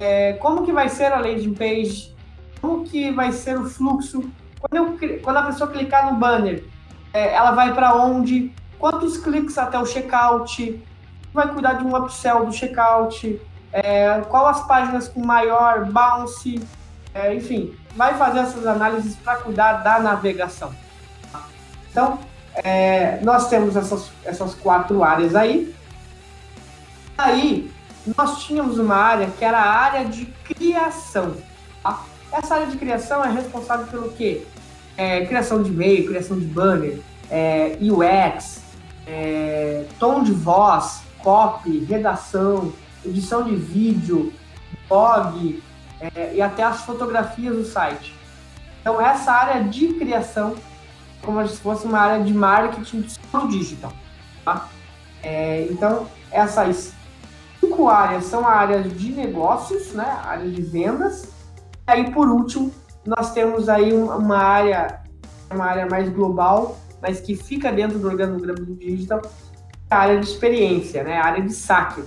é, 0.00 0.34
como 0.34 0.64
que 0.64 0.72
vai 0.72 0.88
ser 0.88 1.12
a 1.12 1.18
landing 1.18 1.54
page, 1.54 2.14
como 2.60 2.84
que 2.84 3.10
vai 3.10 3.32
ser 3.32 3.58
o 3.58 3.64
fluxo. 3.64 4.22
Quando, 4.60 4.76
eu, 4.76 5.20
quando 5.20 5.36
a 5.36 5.42
pessoa 5.42 5.70
clicar 5.70 6.10
no 6.10 6.18
banner, 6.18 6.64
é, 7.12 7.34
ela 7.34 7.52
vai 7.52 7.72
para 7.74 7.94
onde, 7.94 8.52
quantos 8.78 9.18
cliques 9.18 9.58
até 9.58 9.78
o 9.78 9.86
checkout, 9.86 10.82
vai 11.32 11.48
cuidar 11.48 11.74
de 11.74 11.84
um 11.84 11.96
upsell 11.96 12.46
do 12.46 12.52
checkout, 12.52 13.40
é, 13.72 14.20
qual 14.28 14.46
as 14.46 14.66
páginas 14.66 15.08
com 15.08 15.24
maior 15.24 15.84
bounce, 15.86 16.62
é, 17.14 17.34
enfim, 17.34 17.74
vai 17.96 18.14
fazer 18.14 18.40
essas 18.40 18.66
análises 18.66 19.16
para 19.16 19.36
cuidar 19.36 19.74
da 19.74 19.98
navegação. 19.98 20.72
Então, 21.90 22.18
é, 22.54 23.18
nós 23.22 23.48
temos 23.48 23.76
essas, 23.76 24.10
essas 24.24 24.54
quatro 24.54 25.02
áreas 25.02 25.34
aí. 25.34 25.74
Aí, 27.16 27.70
nós 28.16 28.42
tínhamos 28.44 28.78
uma 28.78 28.96
área 28.96 29.28
que 29.28 29.44
era 29.44 29.58
a 29.58 29.70
área 29.70 30.04
de 30.04 30.26
criação. 30.26 31.36
Tá? 31.82 32.02
Essa 32.32 32.54
área 32.54 32.66
de 32.66 32.76
criação 32.76 33.24
é 33.24 33.30
responsável 33.30 33.86
pelo 33.86 34.10
quê? 34.12 34.46
É, 34.96 35.24
criação 35.26 35.62
de 35.62 35.70
e-mail, 35.70 36.06
criação 36.06 36.38
de 36.38 36.44
banner, 36.44 36.98
é, 37.30 37.78
UX, 37.80 38.62
é, 39.06 39.84
tom 39.98 40.22
de 40.22 40.32
voz, 40.32 41.02
copy, 41.18 41.84
redação, 41.84 42.72
edição 43.04 43.44
de 43.44 43.56
vídeo, 43.56 44.32
blog 44.88 45.62
é, 46.00 46.34
e 46.34 46.42
até 46.42 46.62
as 46.62 46.82
fotografias 46.82 47.56
do 47.56 47.64
site. 47.64 48.14
Então, 48.80 49.00
essa 49.00 49.32
área 49.32 49.62
de 49.64 49.94
criação, 49.94 50.56
como 51.22 51.46
se 51.46 51.56
fosse 51.58 51.86
uma 51.86 51.98
área 51.98 52.24
de 52.24 52.34
marketing 52.34 53.06
do 53.32 53.48
digital. 53.48 53.92
Tá? 54.44 54.68
É, 55.22 55.68
então, 55.70 56.08
essas 56.30 56.92
cinco 57.60 57.88
áreas 57.88 58.24
são 58.24 58.46
áreas 58.46 58.92
de 58.98 59.12
negócios, 59.12 59.92
né? 59.92 60.20
área 60.24 60.50
de 60.50 60.60
vendas. 60.60 61.28
E 61.86 61.92
aí, 61.92 62.10
por 62.10 62.28
último, 62.28 62.72
nós 63.04 63.32
temos 63.32 63.68
aí 63.68 63.92
uma 63.92 64.38
área, 64.38 65.00
uma 65.50 65.64
área 65.64 65.86
mais 65.86 66.08
global, 66.08 66.78
mas 67.00 67.20
que 67.20 67.34
fica 67.34 67.72
dentro 67.72 67.98
do 67.98 68.06
organograma 68.06 68.60
do 68.60 68.74
digital, 68.74 69.20
a 69.90 69.96
área 69.96 70.20
de 70.20 70.26
experiência, 70.26 71.02
né? 71.02 71.16
A 71.16 71.26
área 71.26 71.42
de 71.42 71.52
saque, 71.52 72.02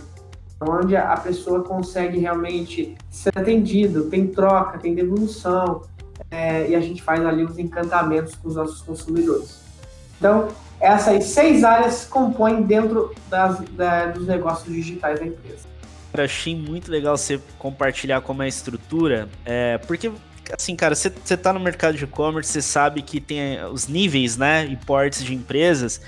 onde 0.61 0.95
a 0.95 1.17
pessoa 1.17 1.63
consegue 1.63 2.17
realmente 2.17 2.95
ser 3.09 3.31
atendido, 3.35 4.05
tem 4.05 4.27
troca, 4.27 4.79
tem 4.79 4.95
devolução, 4.95 5.81
é, 6.31 6.69
e 6.69 6.75
a 6.75 6.79
gente 6.79 7.03
faz 7.03 7.23
ali 7.25 7.43
os 7.43 7.59
encantamentos 7.59 8.35
com 8.35 8.47
os 8.47 8.55
nossos 8.55 8.81
consumidores. 8.81 9.61
Então, 10.17 10.47
essas 10.79 11.25
seis 11.25 11.63
áreas 11.63 12.05
compõem 12.05 12.63
dentro 12.63 13.13
das, 13.29 13.59
da, 13.71 14.07
dos 14.07 14.27
negócios 14.27 14.73
digitais 14.73 15.19
da 15.19 15.25
empresa. 15.25 15.67
Eu 16.13 16.23
achei 16.23 16.55
muito 16.55 16.89
legal 16.89 17.17
você 17.17 17.39
compartilhar 17.59 18.21
como 18.21 18.41
é 18.41 18.45
a 18.45 18.47
estrutura, 18.47 19.27
é, 19.45 19.77
porque 19.79 20.11
assim, 20.53 20.75
cara, 20.75 20.95
você, 20.95 21.09
tá 21.09 21.53
no 21.53 21.59
mercado 21.59 21.97
de 21.97 22.03
e-commerce, 22.03 22.51
você 22.51 22.61
sabe 22.61 23.01
que 23.01 23.19
tem 23.19 23.63
os 23.65 23.87
níveis, 23.87 24.37
né, 24.37 24.65
e 24.65 24.75
portes 24.75 25.23
de 25.23 25.33
empresas. 25.33 26.01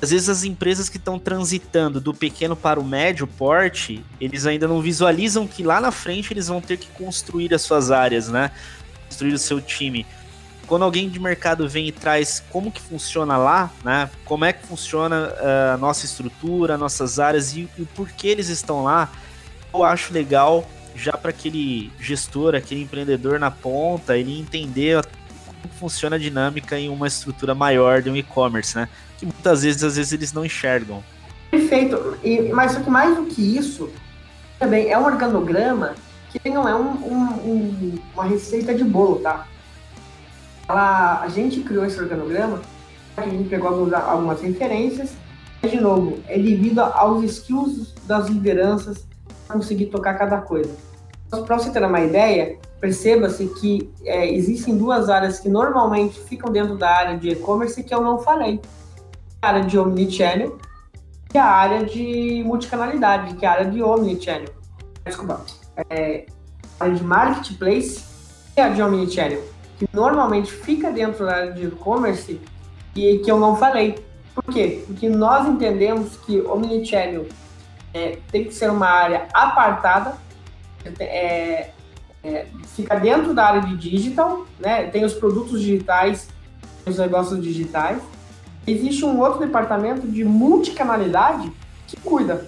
Às 0.00 0.10
vezes 0.10 0.28
as 0.28 0.42
empresas 0.42 0.88
que 0.88 0.96
estão 0.96 1.16
transitando 1.16 2.00
do 2.00 2.12
pequeno 2.12 2.56
para 2.56 2.80
o 2.80 2.84
médio 2.84 3.24
porte, 3.24 4.04
eles 4.20 4.46
ainda 4.46 4.66
não 4.66 4.80
visualizam 4.80 5.46
que 5.46 5.62
lá 5.62 5.80
na 5.80 5.92
frente 5.92 6.32
eles 6.32 6.48
vão 6.48 6.60
ter 6.60 6.76
que 6.76 6.88
construir 6.88 7.54
as 7.54 7.62
suas 7.62 7.92
áreas, 7.92 8.28
né? 8.28 8.50
Construir 9.06 9.32
o 9.32 9.38
seu 9.38 9.60
time. 9.60 10.04
Quando 10.66 10.84
alguém 10.84 11.08
de 11.08 11.20
mercado 11.20 11.68
vem 11.68 11.86
e 11.86 11.92
traz 11.92 12.42
como 12.50 12.72
que 12.72 12.80
funciona 12.80 13.36
lá, 13.36 13.70
né? 13.84 14.10
Como 14.24 14.44
é 14.44 14.52
que 14.52 14.66
funciona 14.66 15.32
eh, 15.38 15.72
a 15.74 15.76
nossa 15.76 16.04
estrutura, 16.04 16.76
nossas 16.76 17.20
áreas 17.20 17.54
e, 17.54 17.68
e 17.78 17.84
por 17.94 18.08
que 18.08 18.26
eles 18.26 18.48
estão 18.48 18.82
lá, 18.82 19.08
eu 19.72 19.84
acho 19.84 20.12
legal 20.12 20.66
já 20.94 21.12
para 21.12 21.30
aquele 21.30 21.90
gestor, 21.98 22.54
aquele 22.54 22.82
empreendedor 22.82 23.38
na 23.38 23.50
ponta, 23.50 24.16
ele 24.16 24.38
entender 24.38 25.02
como 25.46 25.74
funciona 25.74 26.16
a 26.16 26.18
dinâmica 26.18 26.78
em 26.78 26.88
uma 26.88 27.06
estrutura 27.06 27.54
maior 27.54 28.02
de 28.02 28.10
um 28.10 28.16
e-commerce, 28.16 28.76
né? 28.76 28.88
Que 29.18 29.26
muitas 29.26 29.62
vezes, 29.62 29.82
às 29.84 29.96
vezes 29.96 30.12
eles 30.12 30.32
não 30.32 30.44
enxergam. 30.44 31.02
Perfeito. 31.50 32.16
E, 32.22 32.50
mas 32.52 32.72
só 32.72 32.80
que 32.80 32.90
mais 32.90 33.16
do 33.16 33.26
que 33.26 33.56
isso, 33.56 33.90
também 34.58 34.90
é 34.90 34.98
um 34.98 35.04
organograma 35.04 35.94
que 36.30 36.48
não 36.48 36.68
é 36.68 36.74
um, 36.74 36.90
um, 36.90 37.22
um, 37.44 37.98
uma 38.14 38.24
receita 38.24 38.74
de 38.74 38.84
bolo, 38.84 39.16
tá? 39.16 39.46
Ela, 40.68 41.20
a 41.20 41.28
gente 41.28 41.60
criou 41.60 41.84
esse 41.84 42.00
organograma, 42.00 42.62
a 43.16 43.22
gente 43.22 43.48
pegou 43.48 43.68
algumas, 43.68 43.92
algumas 43.92 44.40
referências, 44.40 45.10
e, 45.62 45.68
de 45.68 45.80
novo, 45.80 46.18
é 46.26 46.38
devido 46.38 46.80
aos 46.80 47.22
skills 47.24 47.92
das 48.06 48.28
lideranças 48.28 49.04
conseguir 49.52 49.86
tocar 49.86 50.14
cada 50.14 50.38
coisa. 50.38 50.70
Para 51.46 51.58
você 51.58 51.70
ter 51.70 51.82
uma 51.82 52.00
ideia, 52.00 52.58
perceba-se 52.78 53.46
que 53.46 53.90
é, 54.04 54.30
existem 54.30 54.76
duas 54.76 55.08
áreas 55.08 55.40
que 55.40 55.48
normalmente 55.48 56.20
ficam 56.20 56.52
dentro 56.52 56.76
da 56.76 56.90
área 56.90 57.16
de 57.16 57.30
e-commerce 57.30 57.82
que 57.82 57.94
eu 57.94 58.02
não 58.02 58.18
falei. 58.18 58.60
A 59.40 59.48
área 59.48 59.62
de 59.62 59.78
omnichannel 59.78 60.58
e 61.32 61.38
a 61.38 61.46
área 61.46 61.84
de 61.86 62.42
multicanalidade, 62.44 63.34
que 63.36 63.46
é 63.46 63.48
a 63.48 63.52
área 63.52 63.70
de 63.70 63.82
omnichannel. 63.82 64.50
Desculpa. 65.04 65.40
É, 65.88 66.26
a 66.78 66.84
área 66.84 66.96
de 66.96 67.02
marketplace 67.04 68.04
e 68.56 68.60
a 68.60 68.68
de 68.68 68.82
omnichannel, 68.82 69.42
que 69.78 69.88
normalmente 69.92 70.52
fica 70.52 70.90
dentro 70.90 71.24
da 71.24 71.34
área 71.34 71.52
de 71.52 71.66
e-commerce 71.66 72.38
e 72.94 73.18
que 73.18 73.30
eu 73.30 73.40
não 73.40 73.56
falei. 73.56 73.94
Por 74.34 74.44
quê? 74.52 74.82
Porque 74.86 75.08
nós 75.08 75.48
entendemos 75.48 76.16
que 76.18 76.40
omnichannel 76.42 77.26
é, 77.94 78.18
tem 78.30 78.44
que 78.44 78.54
ser 78.54 78.70
uma 78.70 78.86
área 78.86 79.28
apartada, 79.32 80.16
é, 80.98 81.70
é, 82.24 82.46
fica 82.74 82.98
dentro 82.98 83.34
da 83.34 83.46
área 83.46 83.62
de 83.62 83.76
digital, 83.76 84.46
né? 84.58 84.84
Tem 84.84 85.04
os 85.04 85.12
produtos 85.12 85.60
digitais, 85.60 86.28
os 86.86 86.98
negócios 86.98 87.42
digitais. 87.42 88.00
Existe 88.66 89.04
um 89.04 89.18
outro 89.18 89.40
departamento 89.40 90.06
de 90.06 90.24
multicanalidade 90.24 91.52
que 91.86 91.96
cuida. 91.96 92.46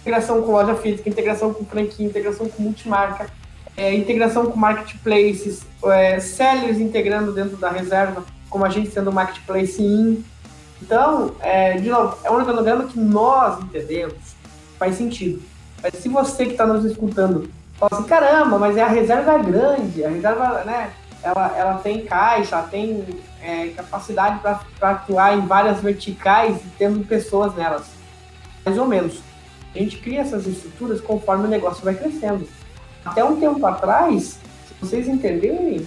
Integração 0.00 0.42
com 0.42 0.52
loja 0.52 0.74
física, 0.76 1.08
integração 1.08 1.52
com 1.52 1.64
franquia, 1.64 2.06
integração 2.06 2.48
com 2.48 2.62
multimarca, 2.62 3.28
é, 3.76 3.94
integração 3.94 4.50
com 4.50 4.58
marketplaces, 4.58 5.62
é, 5.84 6.20
sellers 6.20 6.78
integrando 6.78 7.32
dentro 7.32 7.56
da 7.56 7.70
reserva, 7.70 8.24
como 8.48 8.64
a 8.64 8.68
gente 8.68 8.90
sendo 8.90 9.12
marketplace 9.12 9.82
in. 9.82 10.24
Então, 10.82 11.32
é, 11.40 11.74
de 11.78 11.88
novo, 11.88 12.16
é 12.24 12.30
um 12.30 12.34
organograma 12.34 12.84
que 12.84 12.98
nós 12.98 13.62
entendemos, 13.62 14.14
faz 14.78 14.96
sentido. 14.96 15.42
Mas 15.82 15.94
se 15.94 16.08
você 16.08 16.46
que 16.46 16.52
está 16.52 16.66
nos 16.66 16.84
escutando 16.84 17.50
fala 17.80 17.92
assim, 17.92 18.08
caramba, 18.08 18.58
mas 18.58 18.76
é 18.76 18.82
a 18.82 18.88
reserva 18.88 19.38
grande, 19.38 20.04
a 20.04 20.10
reserva, 20.10 20.64
né, 20.64 20.92
ela, 21.22 21.56
ela 21.56 21.74
tem 21.78 22.04
caixa, 22.04 22.56
ela 22.56 22.68
tem 22.68 23.06
é, 23.42 23.68
capacidade 23.68 24.40
para 24.40 24.90
atuar 24.90 25.36
em 25.36 25.46
várias 25.46 25.80
verticais 25.80 26.56
e 26.58 26.68
tendo 26.78 27.06
pessoas 27.06 27.54
nelas. 27.54 27.86
Mais 28.64 28.76
ou 28.76 28.86
menos. 28.86 29.22
A 29.74 29.78
gente 29.78 29.98
cria 29.98 30.20
essas 30.20 30.46
estruturas 30.46 31.00
conforme 31.00 31.44
o 31.44 31.48
negócio 31.48 31.84
vai 31.84 31.94
crescendo. 31.94 32.46
Até 33.04 33.24
um 33.24 33.40
tempo 33.40 33.64
atrás, 33.64 34.38
se 34.66 34.74
vocês 34.80 35.08
entenderem, 35.08 35.86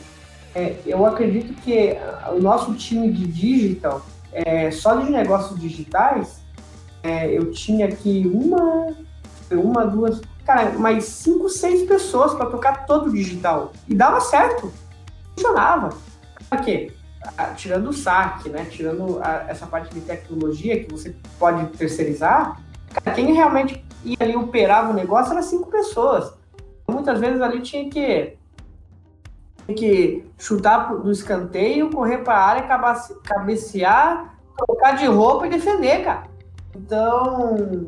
é, 0.56 0.76
eu 0.86 1.06
acredito 1.06 1.54
que 1.62 1.96
o 2.32 2.40
nosso 2.40 2.74
time 2.74 3.12
de 3.12 3.28
digital, 3.28 4.04
é, 4.34 4.72
só 4.72 4.96
de 4.96 5.12
negócios 5.12 5.60
digitais, 5.60 6.42
é, 7.02 7.28
eu 7.38 7.52
tinha 7.52 7.88
aqui 7.88 8.30
uma, 8.34 8.96
uma, 9.52 9.86
duas, 9.86 10.22
cara, 10.46 10.72
mais 10.72 11.06
cinco, 11.06 11.50
seis 11.50 11.88
pessoas 11.88 12.34
para 12.34 12.48
tocar 12.48 12.86
todo 12.86 13.08
o 13.08 13.12
digital. 13.12 13.74
E 13.88 13.94
dava 13.94 14.20
certo. 14.22 14.72
Funcionava. 15.36 15.90
Por 16.50 16.62
quê? 16.62 16.92
Ah, 17.38 17.54
tirando 17.56 17.90
o 17.90 17.94
saque, 17.94 18.50
né? 18.50 18.66
Tirando 18.70 19.20
a, 19.22 19.46
essa 19.48 19.66
parte 19.66 19.94
de 19.94 20.02
tecnologia 20.02 20.84
que 20.84 20.92
você 20.92 21.16
pode 21.40 21.66
terceirizar, 21.78 22.62
cara, 22.94 23.16
quem 23.16 23.34
realmente 23.34 23.84
ia 24.04 24.18
ali 24.20 24.36
operava 24.36 24.92
o 24.92 24.94
negócio 24.94 25.32
era 25.32 25.42
cinco 25.42 25.70
pessoas. 25.70 26.34
Muitas 26.88 27.20
vezes 27.20 27.42
ali 27.42 27.62
tinha 27.62 27.90
que 27.90 28.38
tinha 29.66 29.78
que 29.78 30.26
chutar 30.38 30.94
do 30.96 31.12
escanteio, 31.12 31.90
correr 31.90 32.20
para 32.20 32.36
a 32.36 32.46
área, 32.46 32.68
cabecear, 33.24 34.36
trocar 34.58 34.98
de 34.98 35.06
roupa 35.06 35.48
e 35.48 35.50
defender, 35.50 36.04
cara. 36.04 36.24
Então, 36.76 37.86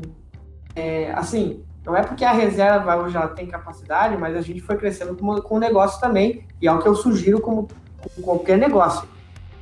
é, 0.75 1.11
assim, 1.13 1.63
não 1.85 1.95
é 1.95 2.03
porque 2.03 2.23
a 2.23 2.31
reserva 2.31 3.07
já 3.09 3.27
tem 3.27 3.47
capacidade, 3.47 4.17
mas 4.17 4.35
a 4.35 4.41
gente 4.41 4.61
foi 4.61 4.77
crescendo 4.77 5.15
com, 5.15 5.41
com 5.41 5.55
o 5.55 5.59
negócio 5.59 5.99
também, 5.99 6.43
e 6.61 6.67
é 6.67 6.71
o 6.71 6.79
que 6.79 6.87
eu 6.87 6.95
sugiro 6.95 7.39
como, 7.39 7.67
como 8.01 8.25
qualquer 8.25 8.57
negócio. 8.57 9.07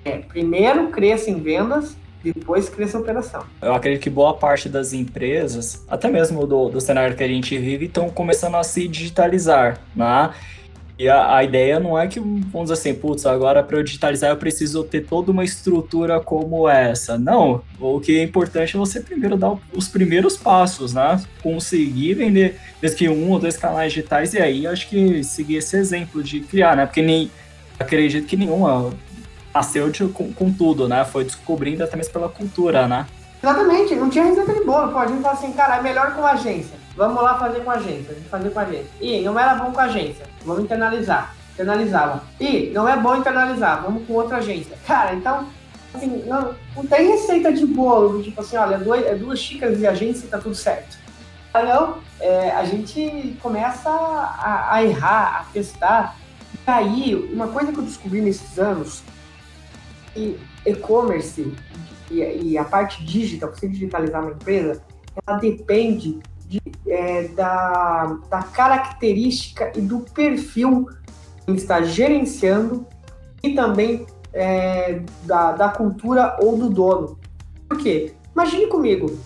É, 0.05 0.17
primeiro 0.19 0.87
cresça 0.87 1.29
em 1.29 1.39
vendas, 1.39 1.95
depois 2.23 2.69
cresça 2.69 2.97
a 2.97 3.01
operação. 3.01 3.43
Eu 3.61 3.73
acredito 3.73 4.01
que 4.01 4.09
boa 4.09 4.33
parte 4.33 4.69
das 4.69 4.93
empresas, 4.93 5.83
até 5.89 6.09
mesmo 6.09 6.47
do, 6.47 6.69
do 6.69 6.79
cenário 6.79 7.15
que 7.15 7.23
a 7.23 7.27
gente 7.27 7.57
vive, 7.57 7.85
estão 7.85 8.09
começando 8.09 8.55
a 8.55 8.63
se 8.63 8.87
digitalizar, 8.87 9.79
né? 9.93 10.33
E 11.03 11.09
a, 11.09 11.35
a, 11.35 11.43
ideia 11.43 11.81
não 11.81 11.99
é 11.99 12.07
que, 12.07 12.17
vamos 12.17 12.69
dizer 12.69 12.73
assim, 12.75 12.93
putz, 12.93 13.25
agora 13.25 13.61
para 13.61 13.75
eu 13.75 13.83
digitalizar 13.83 14.29
eu 14.29 14.37
preciso 14.37 14.85
ter 14.85 15.01
toda 15.05 15.31
uma 15.33 15.43
estrutura 15.43 16.17
como 16.21 16.69
essa. 16.69 17.17
Não, 17.17 17.61
o 17.77 17.99
que 17.99 18.19
é 18.19 18.23
importante 18.23 18.77
é 18.77 18.79
você 18.79 19.01
primeiro 19.01 19.35
dar 19.35 19.57
os 19.73 19.89
primeiros 19.89 20.37
passos, 20.37 20.93
né? 20.93 21.21
Conseguir 21.41 22.13
vender, 22.13 22.57
desde 22.79 22.99
que 22.99 23.09
um 23.09 23.31
ou 23.31 23.37
dois 23.37 23.57
canais 23.57 23.91
digitais, 23.91 24.33
e 24.33 24.39
aí 24.39 24.65
acho 24.65 24.87
que 24.87 25.21
seguir 25.25 25.57
esse 25.57 25.75
exemplo 25.75 26.23
de 26.23 26.39
criar, 26.39 26.77
né? 26.77 26.85
Porque 26.85 27.01
nem, 27.01 27.29
acredito 27.77 28.25
que 28.25 28.37
nenhuma 28.37 28.93
nasceu 29.53 29.89
de, 29.89 30.07
com, 30.07 30.31
com 30.31 30.53
tudo, 30.53 30.87
né? 30.87 31.03
Foi 31.03 31.25
descobrindo 31.25 31.83
até 31.83 31.97
mesmo 31.97 32.13
pela 32.13 32.29
cultura, 32.29 32.87
né? 32.87 33.05
Exatamente, 33.43 33.93
não 33.95 34.09
tinha 34.09 34.23
receita 34.23 34.53
de 34.53 34.63
bolo. 34.63 34.93
Pô, 34.93 34.99
a 34.99 35.07
gente 35.07 35.21
fala 35.21 35.33
assim, 35.33 35.51
cara, 35.51 35.75
é 35.75 35.81
melhor 35.81 36.15
com 36.15 36.25
agência. 36.25 36.81
Vamos 36.95 37.23
lá 37.23 37.39
fazer 37.39 37.61
com 37.61 37.71
agência, 37.71 38.11
a 38.11 38.13
gente 38.13 38.29
fazer 38.29 38.49
com 38.51 38.59
agência. 38.59 38.91
E 39.01 39.21
não 39.21 39.39
era 39.39 39.55
bom 39.55 39.71
com 39.71 39.79
agência, 39.79 40.25
vamos 40.45 40.63
internalizar. 40.63 41.35
Internalizava. 41.53 42.23
E 42.39 42.69
não 42.69 42.87
é 42.87 42.97
bom 42.97 43.15
internalizar, 43.15 43.81
vamos 43.81 44.05
com 44.05 44.13
outra 44.13 44.37
agência. 44.37 44.77
Cara, 44.85 45.13
então, 45.13 45.47
assim, 45.93 46.23
não, 46.25 46.55
não 46.75 46.85
tem 46.85 47.09
receita 47.09 47.51
de 47.51 47.65
bolo, 47.65 48.21
tipo 48.21 48.41
assim, 48.41 48.57
olha, 48.57 48.77
duas, 48.77 49.05
é 49.05 49.15
duas 49.15 49.39
xícaras 49.39 49.77
de 49.77 49.87
agência 49.87 50.25
e 50.25 50.29
tá 50.29 50.37
tudo 50.37 50.55
certo. 50.55 50.97
Ah, 51.53 51.63
não, 51.63 51.97
é, 52.19 52.51
a 52.51 52.65
gente 52.65 53.37
começa 53.41 53.89
a, 53.89 54.75
a 54.75 54.83
errar, 54.83 55.41
a 55.41 55.53
testar. 55.53 56.15
E 56.53 56.71
aí, 56.71 57.29
uma 57.31 57.47
coisa 57.47 57.71
que 57.71 57.77
eu 57.77 57.83
descobri 57.83 58.21
nesses 58.21 58.57
anos, 58.57 59.03
que 60.13 60.39
e-commerce 60.65 61.53
e, 62.09 62.21
e 62.21 62.57
a 62.57 62.63
parte 62.63 63.03
digital, 63.03 63.51
você 63.51 63.67
digitalizar 63.67 64.21
uma 64.21 64.31
empresa, 64.31 64.81
ela 65.25 65.37
depende 65.37 66.19
de, 66.53 66.61
é, 66.87 67.27
da, 67.29 68.17
da 68.29 68.43
característica 68.43 69.71
e 69.75 69.81
do 69.81 70.01
perfil 70.01 70.87
que 71.45 71.51
está 71.53 71.81
gerenciando 71.81 72.85
e 73.41 73.55
também 73.55 74.05
é, 74.31 75.01
da, 75.23 75.53
da 75.53 75.69
cultura 75.69 76.37
ou 76.41 76.57
do 76.57 76.69
dono. 76.69 77.17
Por 77.67 77.79
quê? 77.79 78.13
Imagine 78.35 78.67
comigo, 78.67 79.17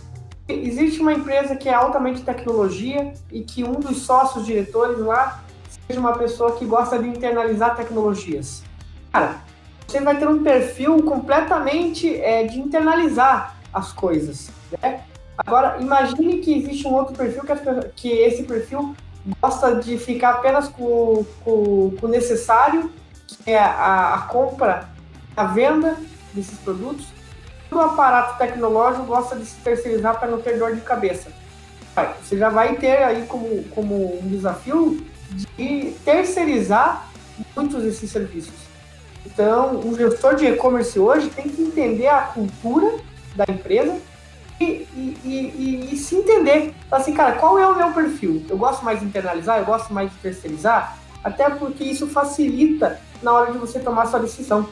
existe 0.48 1.02
uma 1.02 1.13
empresa 1.13 1.56
que 1.56 1.68
é 1.68 1.74
altamente 1.74 2.22
tecnologia 2.22 3.13
e 3.32 3.42
que 3.42 3.63
um 3.63 3.80
dos 3.80 4.04
sócios 4.04 4.46
diretores 4.46 5.00
lá 5.00 5.44
seja 5.86 6.00
uma 6.00 6.18
pessoa 6.18 6.54
que 6.54 6.66
gosta 6.66 6.98
de 6.98 7.10
internalizar 7.10 7.76
tecnologias. 7.76 8.63
Cara, 9.12 9.42
você 9.86 10.00
vai 10.00 10.18
ter 10.18 10.28
um 10.28 10.44
perfil 10.44 11.04
completamente 11.04 12.13
é, 12.16 12.46
de 12.46 12.60
internalizar 12.60 13.58
as 13.74 13.92
coisas. 13.92 14.50
Né? 14.82 15.04
Agora, 15.38 15.78
imagine 15.80 16.39
que 16.39 16.58
existe 16.58 16.88
um 16.88 16.93
outro 16.93 17.15
perfil 17.15 17.43
que, 17.43 17.89
que 17.95 18.10
esse 18.10 18.43
perfil 18.43 18.95
gosta 19.41 19.76
de 19.76 19.97
ficar 19.97 20.32
apenas 20.32 20.67
com, 20.67 21.26
com, 21.43 21.95
com 22.00 22.06
o 22.08 22.10
necessário, 22.10 22.91
que 23.28 23.52
é 23.52 23.60
a, 23.60 24.15
a 24.15 24.21
compra, 24.21 24.89
a 25.36 25.43
venda 25.45 25.95
desses 26.34 26.58
produtos. 26.60 27.06
O 27.71 27.80
aparato 27.80 28.38
tecnológico 28.38 29.06
gosta 29.06 29.36
de 29.36 29.45
se 29.45 29.58
terceirizar 29.58 30.17
para 30.19 30.30
não 30.30 30.41
ter 30.41 30.58
dor 30.58 30.73
de 30.73 30.82
cabeça. 30.82 31.30
você 32.23 32.38
já 32.38 32.50
vai 32.50 32.76
ter 32.78 33.04
aí 33.04 33.26
como, 33.28 33.63
como 33.65 34.19
um 34.19 34.28
desafio 34.28 35.06
de 35.58 35.93
terceirizar 36.04 37.10
muitos 37.56 37.84
desses 37.84 38.10
serviços. 38.10 38.56
Então, 39.26 39.82
o 39.82 39.95
gestor 39.95 40.36
de 40.36 40.45
e-commerce 40.45 40.97
hoje 40.97 41.30
tem 41.30 41.50
que 41.50 41.62
entender 41.62 42.08
a 42.08 42.21
cultura 42.21 42.95
da 43.36 43.45
empresa 43.47 44.00
e, 44.60 44.88
e, 44.96 45.17
e, 45.24 45.89
e, 45.93 45.98
se 45.98 46.15
entender. 46.15 46.74
Assim, 46.91 47.13
cara, 47.13 47.34
qual 47.34 47.60
é 47.60 47.67
o 47.67 47.78
meu 47.78 47.91
perfil? 47.91 48.43
Eu 48.50 48.58
gosto 48.58 48.84
mais 48.84 49.00
de 49.00 49.06
internalizar, 49.06 49.60
eu 49.60 49.65
gosto 49.65 49.93
mais 49.93 50.10
de 50.10 50.17
terceirizar, 50.17 50.98
até 51.24 51.50
porque 51.50 51.84
isso 51.84 52.08
facilita 52.08 53.00
na 53.22 53.34
hora 53.34 53.52
de 53.52 53.58
você 53.58 53.80
tomar 53.80 54.08
sua 54.08 54.20
decisão. 54.20 54.67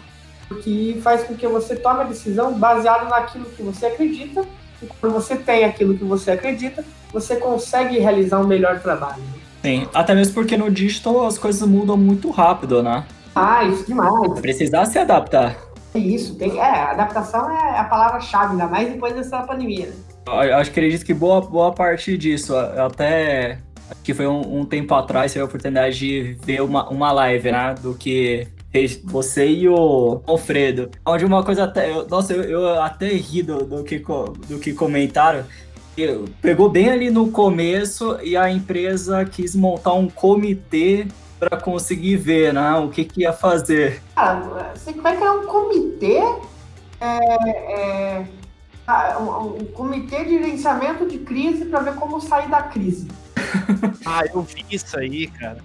Porque 0.48 1.00
faz 1.02 1.24
com 1.24 1.36
que 1.36 1.48
você 1.48 1.76
tome 1.76 2.02
a 2.02 2.06
decisão 2.06 2.54
baseado 2.54 3.10
naquilo 3.10 3.46
que 3.46 3.64
você 3.64 3.88
acredita, 3.88 4.46
e 4.82 4.86
quando 4.86 5.14
você 5.14 5.36
tem 5.36 5.64
aquilo 5.64 5.98
que 5.98 6.04
você 6.04 6.32
acredita, 6.32 6.84
você 7.12 7.38
consegue 7.38 7.98
realizar 7.98 8.40
um 8.40 8.48
melhor 8.48 8.80
trabalho. 8.80 9.22
Sim, 9.62 9.88
até 9.94 10.14
mesmo 10.14 10.34
porque 10.34 10.56
no 10.56 10.70
digital 10.70 11.26
as 11.26 11.38
coisas 11.38 11.68
mudam 11.68 11.98
muito 11.98 12.30
rápido, 12.30 12.84
né? 12.84 13.04
Ah, 13.36 13.64
isso 13.64 13.86
demais. 13.86 14.40
Precisar 14.40 14.86
se 14.86 15.00
adaptar. 15.00 15.58
É 15.96 15.98
isso, 15.98 16.36
tem, 16.36 16.60
é, 16.60 16.62
adaptação 16.62 17.50
é 17.50 17.80
a 17.80 17.86
palavra-chave, 17.86 18.52
ainda 18.52 18.68
mais 18.68 18.92
depois 18.92 19.16
dessa 19.16 19.42
pandemia. 19.44 19.86
Né? 19.86 19.94
Eu 20.28 20.58
acho 20.58 20.70
que 20.70 20.80
acredito 20.80 21.06
que 21.06 21.14
boa, 21.14 21.40
boa 21.40 21.72
parte 21.72 22.18
disso, 22.18 22.54
até 22.58 23.60
que 24.04 24.14
foi 24.14 24.28
um, 24.28 24.60
um, 24.60 24.66
tempo 24.66 24.94
atrás, 24.94 25.32
tive 25.32 25.44
a 25.44 25.46
oportunidade 25.46 25.98
de 25.98 26.38
ver 26.44 26.62
uma, 26.62 26.90
uma 26.90 27.14
live, 27.14 27.50
né, 27.50 27.76
do 27.82 27.94
que 27.94 28.46
você 29.06 29.48
e 29.48 29.70
o 29.70 30.22
Alfredo, 30.28 30.90
onde 31.06 31.24
uma 31.24 31.42
coisa 31.44 31.64
até, 31.64 31.90
eu, 31.90 32.06
nossa, 32.10 32.34
eu, 32.34 32.44
eu, 32.44 32.82
até 32.82 33.08
ri 33.08 33.42
do, 33.42 33.64
do, 33.64 33.84
que, 33.86 34.00
do 34.00 34.60
que 34.60 34.74
comentaram, 34.74 35.46
pegou 36.42 36.70
bem 36.70 36.90
ali 36.90 37.10
no 37.10 37.30
começo 37.30 38.20
e 38.22 38.36
a 38.36 38.52
empresa 38.52 39.24
quis 39.24 39.56
montar 39.56 39.94
um 39.94 40.10
comitê 40.10 41.08
para 41.40 41.60
conseguir 41.60 42.18
ver, 42.18 42.54
né, 42.54 42.74
o 42.76 42.90
que, 42.90 43.06
que 43.06 43.22
ia 43.22 43.34
fazer. 43.34 44.02
Cara, 44.16 44.74
você 44.74 44.94
vai 44.94 45.16
criar 45.16 45.34
um 45.34 45.46
comitê, 45.46 46.20
é, 47.00 48.26
é, 48.88 49.18
um, 49.20 49.62
um, 49.62 49.66
comitê 49.74 50.24
de 50.24 50.32
gerenciamento 50.32 51.06
de 51.06 51.20
crise 51.20 51.66
para 51.66 51.80
ver 51.80 51.96
como 51.96 52.22
sair 52.22 52.50
da 52.50 52.64
crise. 52.64 53.08
ah, 54.06 54.24
eu 54.34 54.42
vi 54.42 54.66
isso 54.70 54.98
aí, 54.98 55.28
cara. 55.28 55.58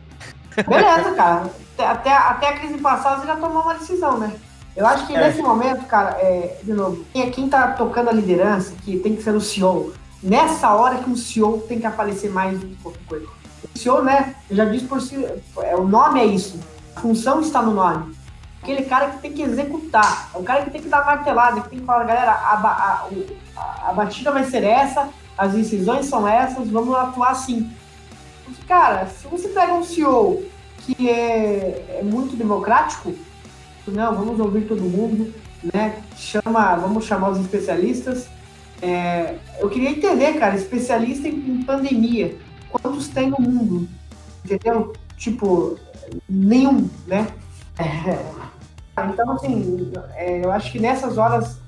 Beleza, 0.68 1.14
cara. 1.14 1.50
Até, 1.78 2.12
até 2.12 2.48
a 2.48 2.58
crise 2.58 2.78
passar, 2.78 3.18
você 3.18 3.26
já 3.26 3.36
tomou 3.36 3.62
uma 3.62 3.74
decisão, 3.74 4.18
né? 4.18 4.32
Eu 4.76 4.86
acho 4.86 5.06
que 5.06 5.14
é. 5.14 5.20
nesse 5.20 5.42
momento, 5.42 5.86
cara, 5.86 6.10
é, 6.20 6.58
de 6.62 6.72
novo, 6.72 7.04
quem 7.12 7.48
tá 7.48 7.68
tocando 7.72 8.10
a 8.10 8.12
liderança, 8.12 8.74
que 8.82 8.98
tem 8.98 9.16
que 9.16 9.22
ser 9.22 9.34
o 9.34 9.40
CEO, 9.40 9.92
nessa 10.22 10.72
hora 10.74 10.98
que 10.98 11.10
o 11.10 11.16
CEO 11.16 11.58
tem 11.68 11.80
que 11.80 11.86
aparecer 11.86 12.30
mais 12.30 12.58
do 12.58 12.66
que 12.66 12.76
qualquer 12.76 13.04
coisa. 13.06 13.39
CEO, 13.74 14.02
né, 14.02 14.34
eu 14.48 14.56
já 14.56 14.64
disse 14.64 14.86
por 14.86 15.00
si, 15.00 15.24
é, 15.62 15.76
o 15.76 15.86
nome 15.86 16.20
é 16.20 16.26
isso, 16.26 16.58
a 16.94 17.00
função 17.00 17.40
está 17.40 17.62
no 17.62 17.72
nome. 17.72 18.14
Aquele 18.62 18.82
cara 18.82 19.10
que 19.10 19.18
tem 19.18 19.32
que 19.32 19.42
executar, 19.42 20.30
é 20.34 20.38
o 20.38 20.42
cara 20.42 20.64
que 20.64 20.70
tem 20.70 20.82
que 20.82 20.88
dar 20.88 21.04
martelada, 21.04 21.62
que 21.62 21.70
tem 21.70 21.78
que 21.78 21.84
falar, 21.84 22.04
galera, 22.04 22.32
a, 22.32 22.54
a, 22.54 23.08
a, 23.56 23.88
a 23.88 23.92
batida 23.92 24.30
vai 24.30 24.44
ser 24.44 24.62
essa, 24.64 25.08
as 25.36 25.52
decisões 25.52 26.06
são 26.06 26.28
essas, 26.28 26.68
vamos 26.68 26.94
atuar 26.94 27.30
assim. 27.30 27.70
Porque, 28.44 28.62
cara, 28.66 29.06
se 29.06 29.26
você 29.26 29.48
pega 29.48 29.72
um 29.72 29.82
CEO 29.82 30.44
que 30.78 31.08
é, 31.08 31.98
é 32.00 32.02
muito 32.02 32.36
democrático, 32.36 33.14
não, 33.86 34.14
vamos 34.14 34.38
ouvir 34.38 34.66
todo 34.66 34.82
mundo, 34.82 35.34
né? 35.72 35.96
Chama, 36.16 36.76
vamos 36.76 37.06
chamar 37.06 37.30
os 37.30 37.40
especialistas, 37.40 38.28
é, 38.82 39.34
eu 39.58 39.68
queria 39.68 39.90
entender, 39.90 40.38
cara, 40.38 40.56
especialista 40.56 41.28
em, 41.28 41.32
em, 41.32 41.62
pandemia, 41.62 42.36
quantos 42.70 43.08
tem 43.08 43.30
no 43.30 43.40
mundo? 43.40 43.88
Entendeu? 44.44 44.92
Tipo, 45.16 45.78
nenhum, 46.28 46.88
né? 47.06 47.28
É, 47.78 49.04
então, 49.04 49.32
assim, 49.32 49.92
é, 50.14 50.44
eu 50.44 50.50
acho 50.50 50.72
que 50.72 50.78
nessas 50.78 51.18
horas, 51.18 51.58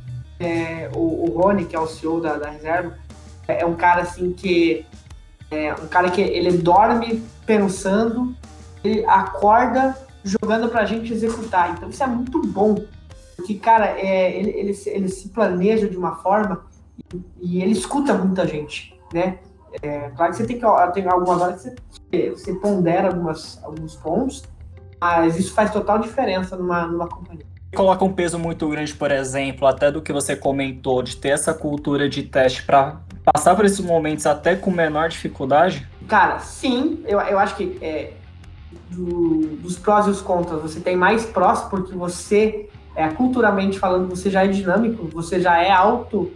é, 0.40 0.90
o, 0.94 1.30
o 1.30 1.40
Rony, 1.40 1.64
que 1.64 1.76
é 1.76 1.80
o 1.80 1.86
CEO 1.86 2.20
da, 2.20 2.36
da 2.36 2.50
reserva, 2.50 2.98
é, 3.46 3.62
é 3.62 3.66
um 3.66 3.74
cara 3.74 4.02
assim 4.02 4.32
que 4.32 4.86
é 5.50 5.74
um 5.74 5.86
cara 5.86 6.10
que 6.10 6.20
ele 6.20 6.56
dorme 6.58 7.22
pensando, 7.44 8.34
ele 8.82 9.04
acorda 9.04 9.96
jogando 10.24 10.68
pra 10.68 10.86
gente 10.86 11.12
executar. 11.12 11.72
Então 11.72 11.90
isso 11.90 12.02
é 12.02 12.06
muito 12.06 12.40
bom. 12.40 12.82
Porque, 13.36 13.54
cara, 13.54 13.98
é, 13.98 14.36
ele, 14.38 14.50
ele, 14.50 14.82
ele 14.86 15.08
se 15.08 15.28
planeja 15.28 15.88
de 15.88 15.96
uma 15.96 16.16
forma 16.16 16.64
e 17.40 17.60
ele 17.60 17.72
escuta 17.72 18.14
muita 18.14 18.46
gente, 18.46 18.98
né? 19.12 19.38
É, 19.80 20.10
claro 20.10 20.32
que 20.32 20.38
você 20.38 20.46
tem 20.46 20.58
que 20.58 20.92
tem 20.92 21.08
algumas 21.08 21.40
horas 21.40 21.62
que 21.62 21.70
você, 22.10 22.30
você 22.30 22.54
pondera 22.54 23.08
algumas, 23.08 23.62
alguns 23.62 23.96
pontos, 23.96 24.42
mas 25.00 25.38
isso 25.38 25.54
faz 25.54 25.72
total 25.72 25.98
diferença 25.98 26.56
numa, 26.56 26.86
numa 26.86 27.08
companhia. 27.08 27.46
Coloca 27.74 28.04
um 28.04 28.12
peso 28.12 28.38
muito 28.38 28.68
grande, 28.68 28.92
por 28.92 29.10
exemplo, 29.10 29.66
até 29.66 29.90
do 29.90 30.02
que 30.02 30.12
você 30.12 30.36
comentou, 30.36 31.02
de 31.02 31.16
ter 31.16 31.30
essa 31.30 31.54
cultura 31.54 32.06
de 32.06 32.22
teste 32.22 32.62
para 32.64 33.00
passar 33.24 33.54
por 33.56 33.64
esses 33.64 33.80
momentos 33.80 34.26
até 34.26 34.54
com 34.54 34.70
menor 34.70 35.08
dificuldade? 35.08 35.88
Cara, 36.06 36.38
sim, 36.40 37.02
eu, 37.06 37.18
eu 37.20 37.38
acho 37.38 37.56
que 37.56 37.78
é, 37.80 38.12
do, 38.90 39.56
dos 39.56 39.78
prós 39.78 40.06
e 40.06 40.10
os 40.10 40.20
contras, 40.20 40.60
você 40.60 40.80
tem 40.80 40.96
mais 40.96 41.24
prós 41.24 41.62
porque 41.62 41.94
você, 41.94 42.68
é, 42.94 43.08
culturalmente 43.08 43.78
falando, 43.78 44.08
você 44.08 44.30
já 44.30 44.44
é 44.44 44.48
dinâmico, 44.48 45.08
você 45.08 45.40
já 45.40 45.62
é 45.62 45.70
alto 45.70 46.30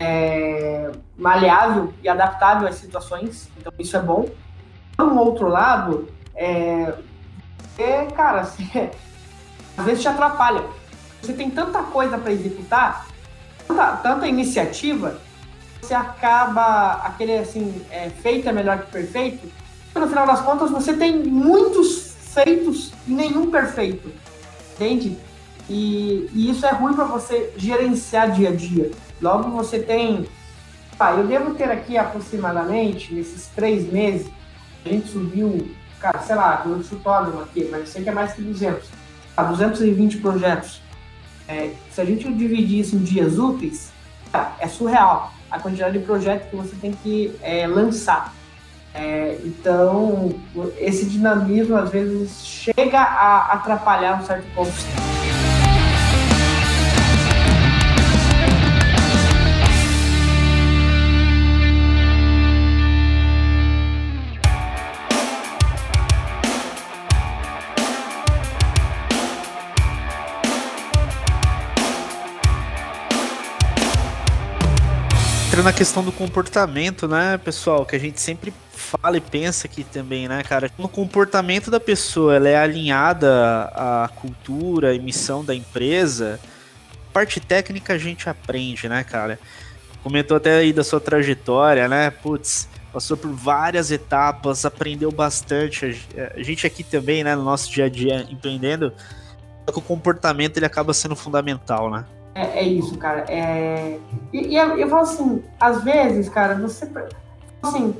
é, 0.00 0.90
maleável 1.18 1.92
e 2.02 2.08
adaptável 2.08 2.68
às 2.68 2.76
situações, 2.76 3.50
então 3.58 3.72
isso 3.78 3.96
é 3.96 4.00
bom. 4.00 4.28
Por 4.96 5.06
um 5.06 5.18
outro 5.18 5.48
lado, 5.48 6.08
é, 6.34 6.94
é 7.76 8.04
cara, 8.06 8.40
às 9.76 9.84
vezes 9.84 10.00
te 10.02 10.08
atrapalha. 10.08 10.64
Você 11.20 11.32
tem 11.32 11.50
tanta 11.50 11.82
coisa 11.82 12.16
para 12.16 12.32
executar, 12.32 13.06
tanta, 13.66 13.96
tanta, 13.96 14.28
iniciativa, 14.28 15.18
você 15.82 15.92
acaba, 15.92 17.02
aquele 17.04 17.38
assim, 17.38 17.84
é, 17.90 18.08
feito 18.08 18.48
é 18.48 18.52
melhor 18.52 18.78
que 18.78 18.92
perfeito, 18.92 19.48
no 19.94 20.06
final 20.06 20.26
das 20.26 20.40
contas 20.40 20.70
você 20.70 20.92
tem 20.92 21.24
muitos 21.24 22.14
feitos 22.32 22.92
e 23.06 23.10
nenhum 23.10 23.50
perfeito, 23.50 24.12
entende? 24.74 25.18
E, 25.68 26.30
e 26.32 26.50
isso 26.50 26.64
é 26.64 26.70
ruim 26.70 26.94
para 26.94 27.04
você 27.04 27.52
gerenciar 27.56 28.30
dia 28.30 28.48
a 28.48 28.54
dia. 28.54 28.90
Logo, 29.20 29.50
você 29.50 29.78
tem. 29.78 30.26
Ah, 31.00 31.12
eu 31.12 31.26
devo 31.26 31.54
ter 31.54 31.70
aqui 31.70 31.96
aproximadamente, 31.96 33.14
nesses 33.14 33.46
três 33.54 33.90
meses, 33.92 34.28
a 34.84 34.88
gente 34.88 35.08
subiu, 35.08 35.70
cara, 36.00 36.18
sei 36.20 36.34
lá, 36.34 36.62
eu 36.66 36.82
chutódromo 36.82 37.42
aqui, 37.42 37.68
mas 37.70 37.80
eu 37.80 37.86
sei 37.86 38.02
que 38.02 38.08
é 38.08 38.12
mais 38.12 38.32
que 38.32 38.42
200. 38.42 38.88
Ah, 39.36 39.44
220 39.44 40.18
projetos. 40.18 40.80
É, 41.46 41.70
se 41.92 42.00
a 42.00 42.04
gente 42.04 42.30
dividir 42.32 42.80
isso 42.80 42.96
em 42.96 42.98
dias 42.98 43.38
úteis, 43.38 43.92
é 44.58 44.66
surreal 44.66 45.32
a 45.50 45.58
quantidade 45.58 45.98
de 45.98 46.04
projetos 46.04 46.50
que 46.50 46.56
você 46.56 46.74
tem 46.76 46.92
que 46.92 47.34
é, 47.42 47.66
lançar. 47.66 48.34
É, 48.92 49.38
então, 49.44 50.34
esse 50.78 51.06
dinamismo 51.06 51.76
às 51.76 51.90
vezes 51.90 52.44
chega 52.44 53.00
a 53.00 53.52
atrapalhar 53.52 54.20
um 54.20 54.26
certo 54.26 54.46
ponto. 54.54 54.72
Entra 75.58 75.64
na 75.64 75.72
questão 75.72 76.04
do 76.04 76.12
comportamento, 76.12 77.08
né, 77.08 77.36
pessoal? 77.36 77.84
Que 77.84 77.96
a 77.96 77.98
gente 77.98 78.20
sempre 78.20 78.54
fala 78.70 79.16
e 79.16 79.20
pensa 79.20 79.66
aqui 79.66 79.82
também, 79.82 80.28
né, 80.28 80.40
cara? 80.44 80.70
No 80.78 80.88
comportamento 80.88 81.68
da 81.68 81.80
pessoa, 81.80 82.36
ela 82.36 82.48
é 82.48 82.56
alinhada 82.56 83.64
à 83.74 84.08
cultura 84.14 84.94
e 84.94 85.00
missão 85.00 85.44
da 85.44 85.52
empresa. 85.52 86.38
Parte 87.12 87.40
técnica 87.40 87.94
a 87.94 87.98
gente 87.98 88.28
aprende, 88.28 88.88
né, 88.88 89.02
cara? 89.02 89.36
Comentou 90.00 90.36
até 90.36 90.58
aí 90.58 90.72
da 90.72 90.84
sua 90.84 91.00
trajetória, 91.00 91.88
né? 91.88 92.10
Putz, 92.10 92.68
passou 92.92 93.16
por 93.16 93.32
várias 93.32 93.90
etapas, 93.90 94.64
aprendeu 94.64 95.10
bastante. 95.10 96.00
A 96.36 96.40
gente 96.40 96.68
aqui 96.68 96.84
também, 96.84 97.24
né, 97.24 97.34
no 97.34 97.42
nosso 97.42 97.68
dia 97.68 97.86
a 97.86 97.88
dia 97.88 98.24
empreendendo, 98.30 98.92
o 99.66 99.80
comportamento 99.80 100.56
ele 100.56 100.66
acaba 100.66 100.94
sendo 100.94 101.16
fundamental, 101.16 101.90
né? 101.90 102.04
É, 102.38 102.60
é 102.60 102.62
isso, 102.62 102.96
cara. 102.96 103.24
É... 103.28 103.98
E, 104.32 104.48
e 104.48 104.56
eu, 104.56 104.78
eu 104.78 104.88
falo 104.88 105.02
assim, 105.02 105.42
às 105.58 105.82
vezes, 105.82 106.28
cara, 106.28 106.54
você. 106.54 106.88
Assim, 107.60 107.96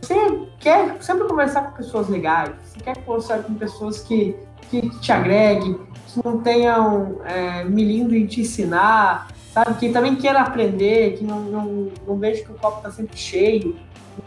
você 0.00 0.46
quer 0.60 1.02
sempre 1.02 1.26
conversar 1.26 1.62
com 1.62 1.76
pessoas 1.76 2.08
legais, 2.08 2.52
você 2.62 2.80
quer 2.80 2.96
conversar 3.04 3.42
com 3.42 3.54
pessoas 3.54 4.00
que, 4.00 4.36
que 4.70 4.88
te 5.00 5.10
agreguem, 5.10 5.74
que 6.06 6.20
não 6.24 6.38
tenham 6.38 7.20
é, 7.24 7.64
milindro 7.64 8.14
em 8.14 8.26
te 8.26 8.42
ensinar, 8.42 9.28
sabe? 9.52 9.74
Que 9.74 9.90
também 9.90 10.14
queira 10.14 10.40
aprender, 10.40 11.18
que 11.18 11.24
não, 11.24 11.40
não, 11.40 11.88
não 12.06 12.16
veja 12.16 12.44
que 12.44 12.52
o 12.52 12.54
copo 12.54 12.78
está 12.78 12.90
sempre 12.92 13.16
cheio. 13.16 13.76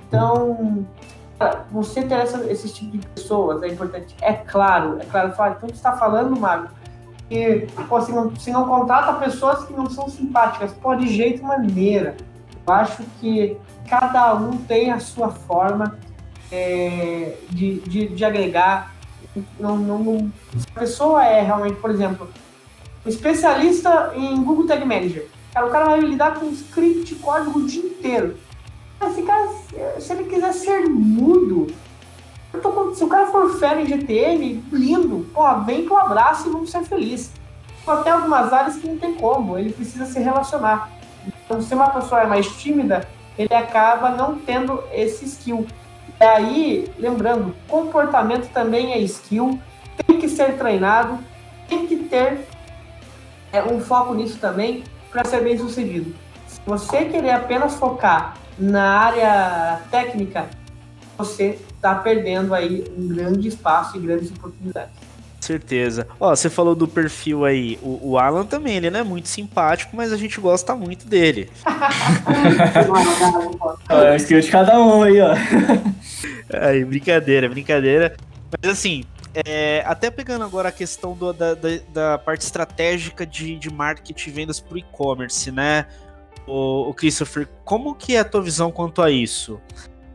Então, 0.08 0.86
você 1.72 2.04
ter 2.04 2.16
essa, 2.16 2.44
esse 2.52 2.72
tipo 2.72 2.98
de 2.98 3.08
pessoas 3.08 3.64
é 3.64 3.68
importante. 3.70 4.14
É 4.22 4.34
claro, 4.34 5.00
é 5.00 5.06
claro. 5.06 5.32
Fala, 5.32 5.56
então 5.58 5.70
você 5.70 5.76
está 5.76 5.94
falando, 5.94 6.38
Mário, 6.38 6.70
que 7.34 7.84
pô, 7.90 8.00
se, 8.00 8.12
não, 8.12 8.36
se 8.36 8.52
não 8.52 8.68
contrata 8.68 9.14
pessoas 9.14 9.66
que 9.66 9.74
não 9.74 9.90
são 9.90 10.08
simpáticas, 10.08 10.72
pô, 10.74 10.94
de 10.94 11.08
jeito 11.08 11.44
maneira. 11.44 12.16
Eu 12.66 12.74
acho 12.74 13.04
que 13.20 13.58
cada 13.90 14.36
um 14.36 14.58
tem 14.58 14.92
a 14.92 15.00
sua 15.00 15.30
forma 15.30 15.98
é, 16.52 17.36
de, 17.50 17.80
de, 17.80 18.08
de, 18.10 18.24
agregar. 18.24 18.94
Não, 19.60 19.76
não, 19.76 20.00
não, 20.00 20.32
se 20.56 20.68
a 20.76 20.80
pessoa 20.80 21.26
é 21.26 21.42
realmente, 21.42 21.76
por 21.78 21.90
exemplo, 21.90 22.30
um 23.04 23.10
especialista 23.10 24.14
em 24.16 24.42
Google 24.44 24.68
Tag 24.68 24.86
Manager, 24.86 25.28
cara, 25.52 25.66
o 25.66 25.70
cara 25.72 25.86
vai 25.86 26.00
lidar 26.02 26.40
com 26.40 26.46
script, 26.52 27.16
código 27.16 27.60
o 27.60 27.66
dia 27.66 27.84
inteiro. 27.84 28.38
Esse 29.02 29.24
cara, 29.24 29.50
se 30.00 30.14
ele 30.14 30.26
quiser 30.26 30.54
ser 30.54 30.88
mudo, 30.88 31.68
tô, 32.62 32.94
se 32.94 33.04
o 33.04 33.08
cara 33.08 33.28
for 33.28 33.50
fera 33.58 33.82
em 33.82 33.86
GTM, 33.86 34.64
lindo, 34.72 35.28
pô, 35.34 35.44
vem 35.62 35.86
pro 35.86 35.98
abraço 35.98 36.48
e 36.48 36.52
vamos 36.52 36.70
ser 36.70 36.84
felizes. 36.84 37.32
Até 37.86 38.12
algumas 38.12 38.54
áreas 38.54 38.78
que 38.78 38.88
não 38.88 38.98
tem 38.98 39.16
como, 39.16 39.58
ele 39.58 39.74
precisa 39.74 40.06
se 40.06 40.20
relacionar. 40.20 40.90
Então, 41.46 41.62
se 41.62 41.74
uma 41.74 41.90
pessoa 41.90 42.22
é 42.22 42.28
mais 42.28 42.48
tímida, 42.48 43.08
ele 43.38 43.54
acaba 43.54 44.10
não 44.10 44.36
tendo 44.36 44.84
esse 44.92 45.26
skill. 45.26 45.66
E 46.20 46.24
aí, 46.24 46.94
lembrando, 46.98 47.56
comportamento 47.68 48.52
também 48.54 48.94
é 48.94 49.00
skill, 49.00 49.60
tem 50.06 50.20
que 50.20 50.30
ser 50.30 50.58
treinado, 50.58 51.20
tem 51.68 51.88
que 51.88 51.96
ter 51.98 52.48
é, 53.52 53.64
um 53.64 53.80
foco 53.80 54.14
nisso 54.14 54.38
também 54.40 54.84
para 55.12 55.26
ser 55.26 55.42
bem 55.42 55.58
sucedido. 55.58 56.16
Se 56.48 56.60
você 56.66 57.06
querer 57.06 57.32
apenas 57.32 57.76
focar 57.76 58.36
na 58.58 59.00
área 59.00 59.82
técnica, 59.90 60.48
você 61.18 61.60
está 61.84 61.96
perdendo 61.96 62.56
aí 62.56 62.86
um 62.98 63.10
grande 63.10 63.50
espaço 63.50 63.98
e 63.98 64.00
grandes 64.00 64.32
oportunidades. 64.32 64.94
Certeza. 65.42 66.08
Ó, 66.18 66.34
você 66.34 66.50
falou 66.50 66.74
do 66.74 66.88
perfil 66.88 67.44
aí. 67.44 67.78
O, 67.82 68.12
o, 68.12 68.18
Alan 68.18 68.46
também, 68.46 68.78
ele 68.78 68.90
não 68.90 69.02
é 69.02 69.04
muito 69.04 69.28
simpático, 69.28 69.94
mas 69.94 70.14
a 70.14 70.16
gente 70.16 70.40
gosta 70.40 70.74
muito 70.74 71.06
dele. 71.06 71.50
é 73.90 74.12
o 74.12 74.16
estilo 74.16 74.40
de 74.40 74.50
cada 74.50 74.80
um 74.80 75.04
aí, 75.04 75.20
ó. 75.20 75.34
Aí, 76.62 76.86
brincadeira, 76.86 77.50
brincadeira. 77.50 78.16
Mas 78.62 78.72
assim, 78.72 79.04
é, 79.34 79.84
até 79.88 80.12
pegando 80.12 80.46
agora 80.46 80.70
a 80.70 80.72
questão 80.72 81.14
do, 81.14 81.34
da, 81.34 81.56
da, 81.56 81.70
da, 81.92 82.18
parte 82.20 82.42
estratégica 82.42 83.26
de, 83.26 83.58
de 83.58 83.74
marketing 83.74 84.30
e 84.30 84.32
vendas 84.32 84.60
para 84.60 84.76
o 84.76 84.78
e-commerce, 84.78 85.52
né? 85.52 85.88
O, 86.46 86.90
o, 86.90 86.94
Christopher, 86.94 87.48
como 87.66 87.96
que 87.96 88.16
é 88.16 88.20
a 88.20 88.26
tua 88.26 88.44
visão 88.44 88.72
quanto 88.72 89.02
a 89.02 89.10
isso? 89.10 89.60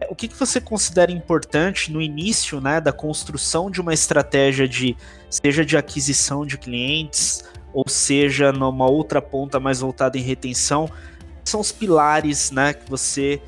O 0.09 0.15
que, 0.15 0.29
que 0.29 0.37
você 0.37 0.61
considera 0.61 1.11
importante 1.11 1.93
no 1.93 2.01
início 2.01 2.61
né, 2.61 2.81
da 2.81 2.93
construção 2.93 3.71
de 3.71 3.81
uma 3.81 3.93
estratégia 3.93 4.69
de 4.69 4.97
seja 5.29 5.65
de 5.65 5.77
aquisição 5.77 6.47
de 6.47 6.57
clientes, 6.57 7.45
ou 7.73 7.89
seja, 7.89 8.53
numa 8.53 8.89
outra 8.89 9.21
ponta 9.21 9.59
mais 9.59 9.81
voltada 9.81 10.17
em 10.17 10.23
retenção? 10.23 10.89
São 11.45 11.61
os 11.61 11.73
pilares 11.73 12.51
né, 12.53 12.75
que 12.75 12.89
você 12.89 13.43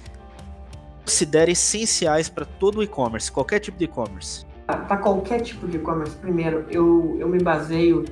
considera 1.05 1.51
essenciais 1.51 2.29
para 2.29 2.45
todo 2.45 2.79
o 2.79 2.83
e-commerce, 2.83 3.31
qualquer 3.31 3.61
tipo 3.61 3.79
de 3.79 3.85
e-commerce? 3.85 4.45
Para 4.67 4.97
qualquer 4.97 5.41
tipo 5.41 5.67
de 5.67 5.77
e-commerce, 5.77 6.17
primeiro, 6.17 6.67
eu, 6.71 7.17
eu 7.19 7.29
me 7.29 7.43
baseio 7.43 8.05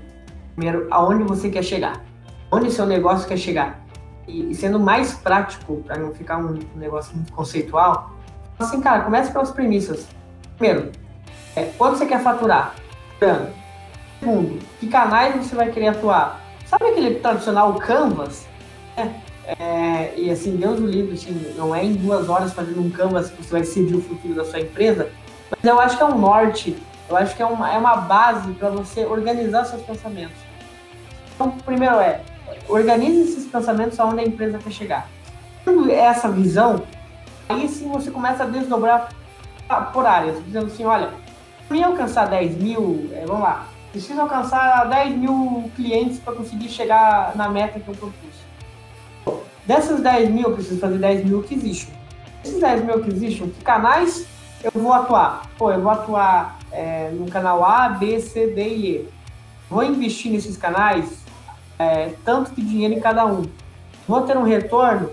primeiro 0.54 0.88
aonde 0.90 1.22
você 1.24 1.48
quer 1.48 1.62
chegar, 1.62 2.04
onde 2.50 2.70
seu 2.70 2.86
negócio 2.86 3.28
quer 3.28 3.36
chegar. 3.36 3.84
E, 4.26 4.50
e 4.50 4.54
sendo 4.54 4.78
mais 4.78 5.14
prático, 5.14 5.76
para 5.86 5.96
não 5.96 6.12
ficar 6.12 6.38
um 6.38 6.58
negócio 6.74 7.14
muito 7.14 7.32
conceitual, 7.32 8.17
assim, 8.58 8.80
cara, 8.80 9.02
comece 9.02 9.32
pelas 9.32 9.50
premissas. 9.50 10.06
Primeiro, 10.56 10.90
é, 11.54 11.64
quanto 11.76 11.98
você 11.98 12.06
quer 12.06 12.22
faturar? 12.22 12.74
Segundo, 14.20 14.58
que 14.80 14.88
canais 14.88 15.34
você 15.36 15.54
vai 15.54 15.70
querer 15.70 15.88
atuar? 15.88 16.40
Sabe 16.66 16.86
aquele 16.86 17.16
tradicional 17.16 17.74
Canvas? 17.74 18.46
É, 18.96 19.08
é, 19.58 20.14
e 20.16 20.30
assim, 20.30 20.56
Deus 20.56 20.78
o 20.78 20.86
livre, 20.86 21.14
assim, 21.14 21.54
não 21.56 21.74
é 21.74 21.84
em 21.84 21.94
duas 21.94 22.28
horas 22.28 22.52
fazendo 22.52 22.80
um 22.80 22.90
Canvas 22.90 23.30
que 23.30 23.42
você 23.42 23.50
vai 23.50 23.60
decidir 23.60 23.94
o 23.94 24.02
futuro 24.02 24.34
da 24.34 24.44
sua 24.44 24.60
empresa, 24.60 25.10
mas 25.50 25.64
eu 25.64 25.80
acho 25.80 25.96
que 25.96 26.02
é 26.02 26.06
um 26.06 26.18
norte, 26.18 26.76
eu 27.08 27.16
acho 27.16 27.34
que 27.34 27.42
é 27.42 27.46
uma, 27.46 27.72
é 27.72 27.78
uma 27.78 27.96
base 27.96 28.52
para 28.52 28.68
você 28.68 29.06
organizar 29.06 29.64
seus 29.64 29.82
pensamentos. 29.82 30.36
Então, 31.34 31.52
primeiro 31.64 31.94
é, 31.96 32.20
organize 32.68 33.20
esses 33.20 33.46
pensamentos 33.46 33.98
aonde 33.98 34.20
a 34.20 34.24
empresa 34.24 34.58
quer 34.58 34.70
chegar. 34.70 35.08
Tendo 35.64 35.90
essa 35.90 36.28
visão, 36.28 36.82
aí 37.48 37.68
sim 37.68 37.88
você 37.88 38.10
começa 38.10 38.44
a 38.44 38.46
desdobrar 38.46 39.08
por 39.92 40.06
áreas, 40.06 40.42
dizendo 40.44 40.66
assim, 40.66 40.84
olha, 40.84 41.10
para 41.66 41.76
mim 41.76 41.82
alcançar 41.82 42.26
10 42.28 42.56
mil, 42.56 43.10
é, 43.12 43.24
vamos 43.26 43.42
lá, 43.42 43.66
preciso 43.90 44.20
alcançar 44.20 44.88
10 44.88 45.16
mil 45.16 45.70
clientes 45.76 46.18
para 46.18 46.34
conseguir 46.34 46.68
chegar 46.68 47.34
na 47.34 47.48
meta 47.48 47.80
que 47.80 47.88
eu 47.88 47.94
propus. 47.94 49.42
Dessas 49.66 50.00
10 50.00 50.30
mil, 50.30 50.48
eu 50.48 50.54
preciso 50.54 50.80
fazer 50.80 50.98
10 50.98 51.26
mil 51.26 51.40
aquisition. 51.40 51.90
Esses 52.42 52.60
10 52.60 52.84
mil 52.84 52.94
aquisition, 52.94 53.48
que 53.48 53.62
canais 53.62 54.26
eu 54.62 54.70
vou 54.74 54.92
atuar? 54.92 55.42
Pô, 55.58 55.70
eu 55.70 55.80
vou 55.80 55.90
atuar 55.90 56.58
é, 56.72 57.10
no 57.10 57.26
canal 57.30 57.64
A, 57.64 57.90
B, 57.90 58.18
C, 58.18 58.46
D 58.48 58.68
e 58.68 58.86
E. 58.86 59.08
Vou 59.68 59.84
investir 59.84 60.32
nesses 60.32 60.56
canais 60.56 61.22
é, 61.78 62.14
tanto 62.24 62.54
de 62.54 62.62
dinheiro 62.62 62.94
em 62.94 63.00
cada 63.00 63.26
um. 63.26 63.44
Vou 64.06 64.22
ter 64.22 64.36
um 64.36 64.42
retorno 64.42 65.10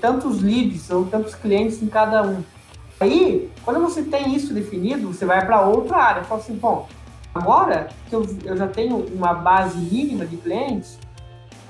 tantos 0.00 0.42
leads 0.42 0.90
ou 0.90 1.06
tantos 1.06 1.34
clientes 1.34 1.82
em 1.82 1.88
cada 1.88 2.22
um. 2.22 2.42
Aí, 3.00 3.50
quando 3.64 3.80
você 3.80 4.02
tem 4.02 4.34
isso 4.34 4.52
definido, 4.52 5.12
você 5.12 5.24
vai 5.24 5.44
para 5.44 5.60
outra 5.62 5.96
área. 5.96 6.24
Fala 6.24 6.40
assim, 6.40 6.54
bom, 6.54 6.88
agora 7.34 7.88
que 8.08 8.14
eu, 8.14 8.26
eu 8.44 8.56
já 8.56 8.66
tenho 8.66 9.06
uma 9.14 9.32
base 9.34 9.78
mínima 9.78 10.26
de 10.26 10.36
clientes, 10.36 10.98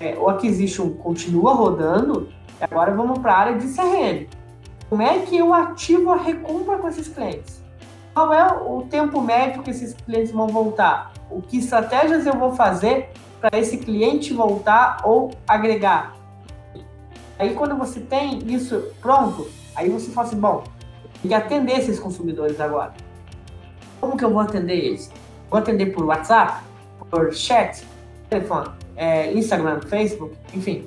é, 0.00 0.16
o 0.18 0.28
Acquisition 0.28 0.90
continua 0.90 1.52
rodando, 1.54 2.28
agora 2.60 2.94
vamos 2.94 3.18
para 3.18 3.32
a 3.32 3.38
área 3.38 3.58
de 3.58 3.66
CRM. 3.74 4.26
Como 4.88 5.02
é 5.02 5.18
que 5.18 5.36
eu 5.36 5.52
ativo 5.52 6.10
a 6.10 6.16
recompra 6.16 6.78
com 6.78 6.88
esses 6.88 7.08
clientes? 7.08 7.62
Qual 8.14 8.32
é 8.32 8.46
o 8.46 8.82
tempo 8.82 9.20
médio 9.20 9.62
que 9.62 9.70
esses 9.70 9.92
clientes 9.92 10.32
vão 10.32 10.48
voltar? 10.48 11.12
O 11.30 11.42
que 11.42 11.58
estratégias 11.58 12.26
eu 12.26 12.32
vou 12.34 12.52
fazer 12.54 13.10
para 13.40 13.58
esse 13.58 13.76
cliente 13.76 14.32
voltar 14.32 15.02
ou 15.04 15.30
agregar? 15.46 16.17
Aí 17.38 17.54
quando 17.54 17.76
você 17.76 18.00
tem 18.00 18.38
isso 18.52 18.90
pronto, 19.00 19.48
aí 19.76 19.88
você 19.88 20.10
fala 20.10 20.26
assim, 20.26 20.38
bom, 20.38 20.64
tem 21.22 21.28
que 21.28 21.34
atender 21.34 21.78
esses 21.78 21.98
consumidores 21.98 22.60
agora. 22.60 22.92
Como 24.00 24.16
que 24.16 24.24
eu 24.24 24.30
vou 24.30 24.40
atender 24.40 24.76
eles? 24.76 25.10
Vou 25.50 25.58
atender 25.58 25.86
por 25.86 26.04
WhatsApp, 26.04 26.62
por 27.10 27.32
chat, 27.32 27.84
telefone, 28.28 28.68
é, 28.96 29.32
Instagram, 29.32 29.80
Facebook, 29.82 30.34
enfim. 30.52 30.86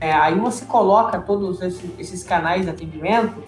É, 0.00 0.12
aí 0.12 0.34
você 0.34 0.64
coloca 0.64 1.18
todos 1.20 1.62
esses, 1.62 1.90
esses, 1.98 2.24
canais 2.24 2.64
de 2.64 2.70
atendimento. 2.70 3.42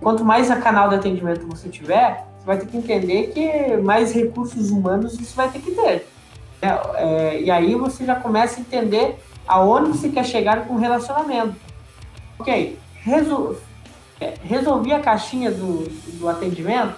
Quanto 0.00 0.24
mais 0.24 0.50
a 0.50 0.56
canal 0.56 0.88
de 0.88 0.94
atendimento 0.94 1.46
você 1.46 1.68
tiver, 1.68 2.24
você 2.38 2.46
vai 2.46 2.56
ter 2.58 2.66
que 2.66 2.76
entender 2.76 3.28
que 3.28 3.76
mais 3.76 4.12
recursos 4.12 4.70
humanos 4.70 5.20
isso 5.20 5.36
vai 5.36 5.50
ter 5.50 5.60
que 5.60 5.72
ter. 5.72 6.08
É, 6.62 6.68
é, 6.96 7.42
e 7.42 7.50
aí 7.50 7.74
você 7.74 8.04
já 8.04 8.14
começa 8.14 8.58
a 8.58 8.60
entender 8.60 9.18
aonde 9.46 9.90
você 9.90 10.08
quer 10.08 10.24
chegar 10.24 10.66
com 10.66 10.74
o 10.74 10.78
relacionamento. 10.78 11.67
Ok, 12.38 12.78
resol, 13.02 13.56
é, 14.20 14.34
resolvi 14.42 14.92
a 14.92 15.00
caixinha 15.00 15.50
do, 15.50 15.88
do 16.18 16.28
atendimento. 16.28 16.96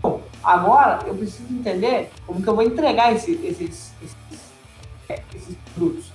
Bom, 0.00 0.22
agora 0.42 1.00
eu 1.06 1.14
preciso 1.14 1.52
entender 1.52 2.10
como 2.26 2.42
que 2.42 2.48
eu 2.48 2.54
vou 2.54 2.64
entregar 2.64 3.12
esse, 3.12 3.32
esses, 3.32 3.92
esses, 4.02 4.16
é, 5.08 5.20
esses 5.34 5.56
produtos. 5.74 6.12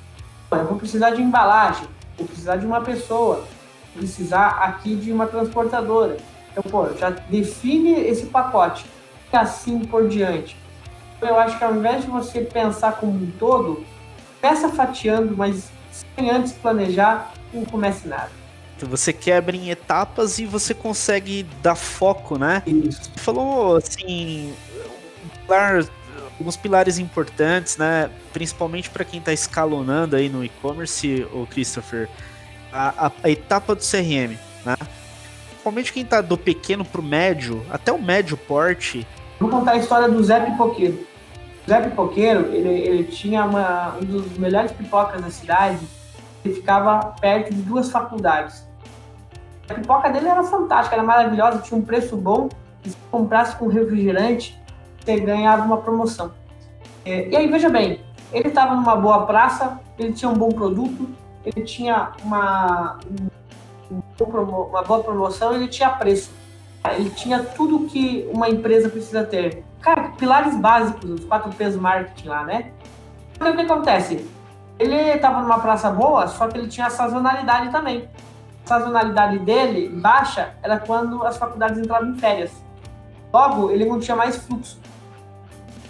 Eu 0.51 0.65
vou 0.65 0.77
precisar 0.77 1.11
de 1.11 1.21
embalagem 1.21 1.87
vou 2.21 2.27
precisar 2.27 2.57
de 2.57 2.65
uma 2.65 2.81
pessoa, 2.81 3.43
precisar 3.93 4.49
aqui 4.61 4.95
de 4.95 5.11
uma 5.11 5.27
transportadora. 5.27 6.17
Então, 6.51 6.63
pô, 6.69 6.89
já 6.97 7.09
define 7.09 7.93
esse 7.93 8.27
pacote 8.27 8.85
e 9.31 9.35
assim 9.35 9.79
por 9.79 10.07
diante. 10.07 10.57
Eu 11.21 11.37
acho 11.37 11.57
que 11.57 11.63
ao 11.63 11.75
invés 11.75 12.03
de 12.03 12.09
você 12.09 12.41
pensar 12.41 12.93
como 12.93 13.11
um 13.11 13.31
todo, 13.39 13.83
peça 14.39 14.69
fatiando, 14.69 15.35
mas 15.37 15.71
sem 16.15 16.29
antes 16.29 16.53
planejar, 16.53 17.31
não 17.53 17.63
comece 17.63 18.07
nada. 18.07 18.40
Você 18.85 19.13
quebra 19.13 19.55
em 19.55 19.69
etapas 19.69 20.39
e 20.39 20.45
você 20.45 20.73
consegue 20.73 21.43
dar 21.61 21.75
foco, 21.75 22.37
né? 22.37 22.63
Isso. 22.65 23.03
Você 23.03 23.19
falou 23.19 23.77
assim, 23.77 24.53
alguns 26.39 26.57
pilares 26.57 26.97
importantes, 26.97 27.77
né? 27.77 28.09
Principalmente 28.33 28.89
para 28.89 29.05
quem 29.05 29.19
está 29.19 29.31
escalonando 29.31 30.15
aí 30.15 30.29
no 30.29 30.43
e-commerce, 30.43 31.27
o 31.33 31.45
Christopher, 31.47 32.09
a, 32.71 33.07
a, 33.07 33.11
a, 33.23 33.29
etapa 33.29 33.75
do 33.75 33.81
CRM, 33.81 34.37
né? 34.65 34.75
Principalmente 35.49 35.93
quem 35.93 36.03
está 36.03 36.21
do 36.21 36.37
pequeno 36.37 36.83
para 36.83 37.01
o 37.01 37.03
médio, 37.03 37.63
até 37.69 37.91
o 37.91 38.01
médio 38.01 38.35
porte. 38.35 39.05
Vou 39.39 39.49
contar 39.49 39.73
a 39.73 39.77
história 39.77 40.09
do 40.09 40.23
Zé 40.23 40.39
Pipoqueiro. 40.39 41.05
O 41.65 41.69
Zé 41.69 41.81
Pipoqueiro, 41.81 42.51
ele, 42.53 42.69
ele 42.69 43.03
tinha 43.03 43.45
uma, 43.45 43.95
um 43.97 44.05
dos 44.05 44.37
melhores 44.37 44.71
pipocas 44.71 45.21
da 45.21 45.29
cidade. 45.29 45.79
Ele 46.43 46.55
ficava 46.55 47.13
perto 47.21 47.53
de 47.53 47.61
duas 47.61 47.91
faculdades. 47.91 48.65
A 49.71 49.73
pipoca 49.73 50.09
dele 50.09 50.27
era 50.27 50.43
fantástica, 50.43 50.95
era 50.95 51.03
maravilhosa, 51.03 51.59
tinha 51.59 51.79
um 51.79 51.83
preço 51.83 52.17
bom. 52.17 52.49
Se 52.83 52.97
comprasse 53.09 53.55
com 53.55 53.67
refrigerante, 53.67 54.59
você 54.99 55.19
ganhava 55.19 55.63
uma 55.63 55.77
promoção. 55.77 56.31
É, 57.05 57.29
e 57.29 57.35
aí, 57.35 57.47
veja 57.47 57.69
bem, 57.69 58.01
ele 58.33 58.49
estava 58.49 58.75
numa 58.75 58.95
boa 58.95 59.25
praça, 59.25 59.79
ele 59.97 60.11
tinha 60.11 60.29
um 60.29 60.33
bom 60.33 60.49
produto, 60.49 61.07
ele 61.45 61.63
tinha 61.65 62.11
uma, 62.23 62.99
uma 64.19 64.83
boa 64.83 65.03
promoção, 65.03 65.53
ele 65.53 65.67
tinha 65.67 65.89
preço. 65.89 66.31
Ele 66.97 67.11
tinha 67.11 67.43
tudo 67.43 67.87
que 67.87 68.27
uma 68.33 68.49
empresa 68.49 68.89
precisa 68.89 69.23
ter. 69.23 69.63
Cara, 69.79 70.09
pilares 70.17 70.55
básicos, 70.57 71.09
os 71.09 71.25
quatro 71.25 71.51
P's 71.51 71.75
marketing 71.75 72.27
lá, 72.27 72.43
né? 72.43 72.71
Então, 73.35 73.51
o 73.51 73.55
que 73.55 73.61
acontece? 73.61 74.27
Ele 74.79 74.95
estava 74.95 75.41
numa 75.41 75.59
praça 75.59 75.91
boa, 75.91 76.27
só 76.27 76.47
que 76.47 76.57
ele 76.57 76.67
tinha 76.67 76.89
sazonalidade 76.89 77.71
também. 77.71 78.09
Sazonalidade 78.71 79.39
dele, 79.39 79.89
baixa, 79.89 80.53
era 80.63 80.79
quando 80.79 81.25
as 81.25 81.35
faculdades 81.35 81.77
entravam 81.77 82.11
em 82.11 82.15
férias. 82.17 82.51
Logo, 83.33 83.69
ele 83.69 83.83
não 83.83 83.99
tinha 83.99 84.15
mais 84.15 84.37
fluxo. 84.37 84.79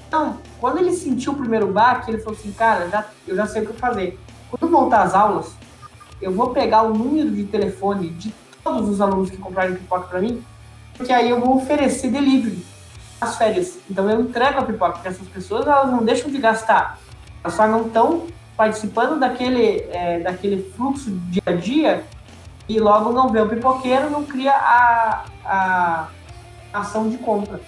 Então, 0.08 0.38
quando 0.60 0.80
ele 0.80 0.91
sentiu 0.91 1.34
o 1.34 1.36
primeiro 1.36 1.67
baque, 1.72 2.10
ele 2.10 2.17
falou 2.17 2.39
assim, 2.39 2.52
cara, 2.52 2.89
já, 2.89 3.06
eu 3.28 3.36
já 3.36 3.46
sei 3.46 3.62
o 3.62 3.67
que 3.67 3.74
fazer. 3.74 4.20
Quando 4.50 4.72
voltar 4.72 5.04
às 5.04 5.13
aulas, 5.13 5.54
eu 6.20 6.32
vou 6.32 6.50
pegar 6.50 6.82
o 6.82 6.91
número 6.91 7.30
de 7.30 7.44
telefone 7.44 8.10
de 8.10 8.34
todos 8.63 8.89
os 8.89 9.00
alunos 9.00 9.30
que 9.30 9.38
compraram 9.38 9.76
pipoca 9.76 10.08
para 10.08 10.20
mim, 10.20 10.44
porque 10.98 11.13
aí 11.13 11.30
eu 11.30 11.39
vou 11.39 11.58
oferecer 11.58 12.10
delivery 12.10 12.65
às 13.22 13.38
férias. 13.38 13.78
Então 13.88 14.10
eu 14.10 14.22
entrego 14.22 14.58
a 14.58 14.63
pipoca, 14.63 14.94
porque 14.94 15.08
essas 15.08 15.28
pessoas 15.28 15.67
elas 15.67 15.91
não 15.91 16.04
deixam 16.04 16.32
de 16.32 16.39
gastar. 16.39 16.98
Elas 17.44 17.54
só 17.56 17.67
não 17.67 17.86
estão 17.86 18.26
participando 18.58 19.20
daquele, 19.20 19.82
é, 19.91 20.20
daquele 20.22 20.63
fluxo 20.76 21.12
dia 21.12 21.44
a 21.46 21.52
dia 21.52 22.04
e 22.75 22.79
logo 22.79 23.12
não 23.12 23.29
vê 23.29 23.41
o 23.41 23.49
pipoqueiro, 23.49 24.10
não 24.10 24.23
cria 24.23 24.53
a, 24.53 25.25
a 25.45 26.07
ação 26.73 27.10
de 27.10 27.17
compra. 27.17 27.60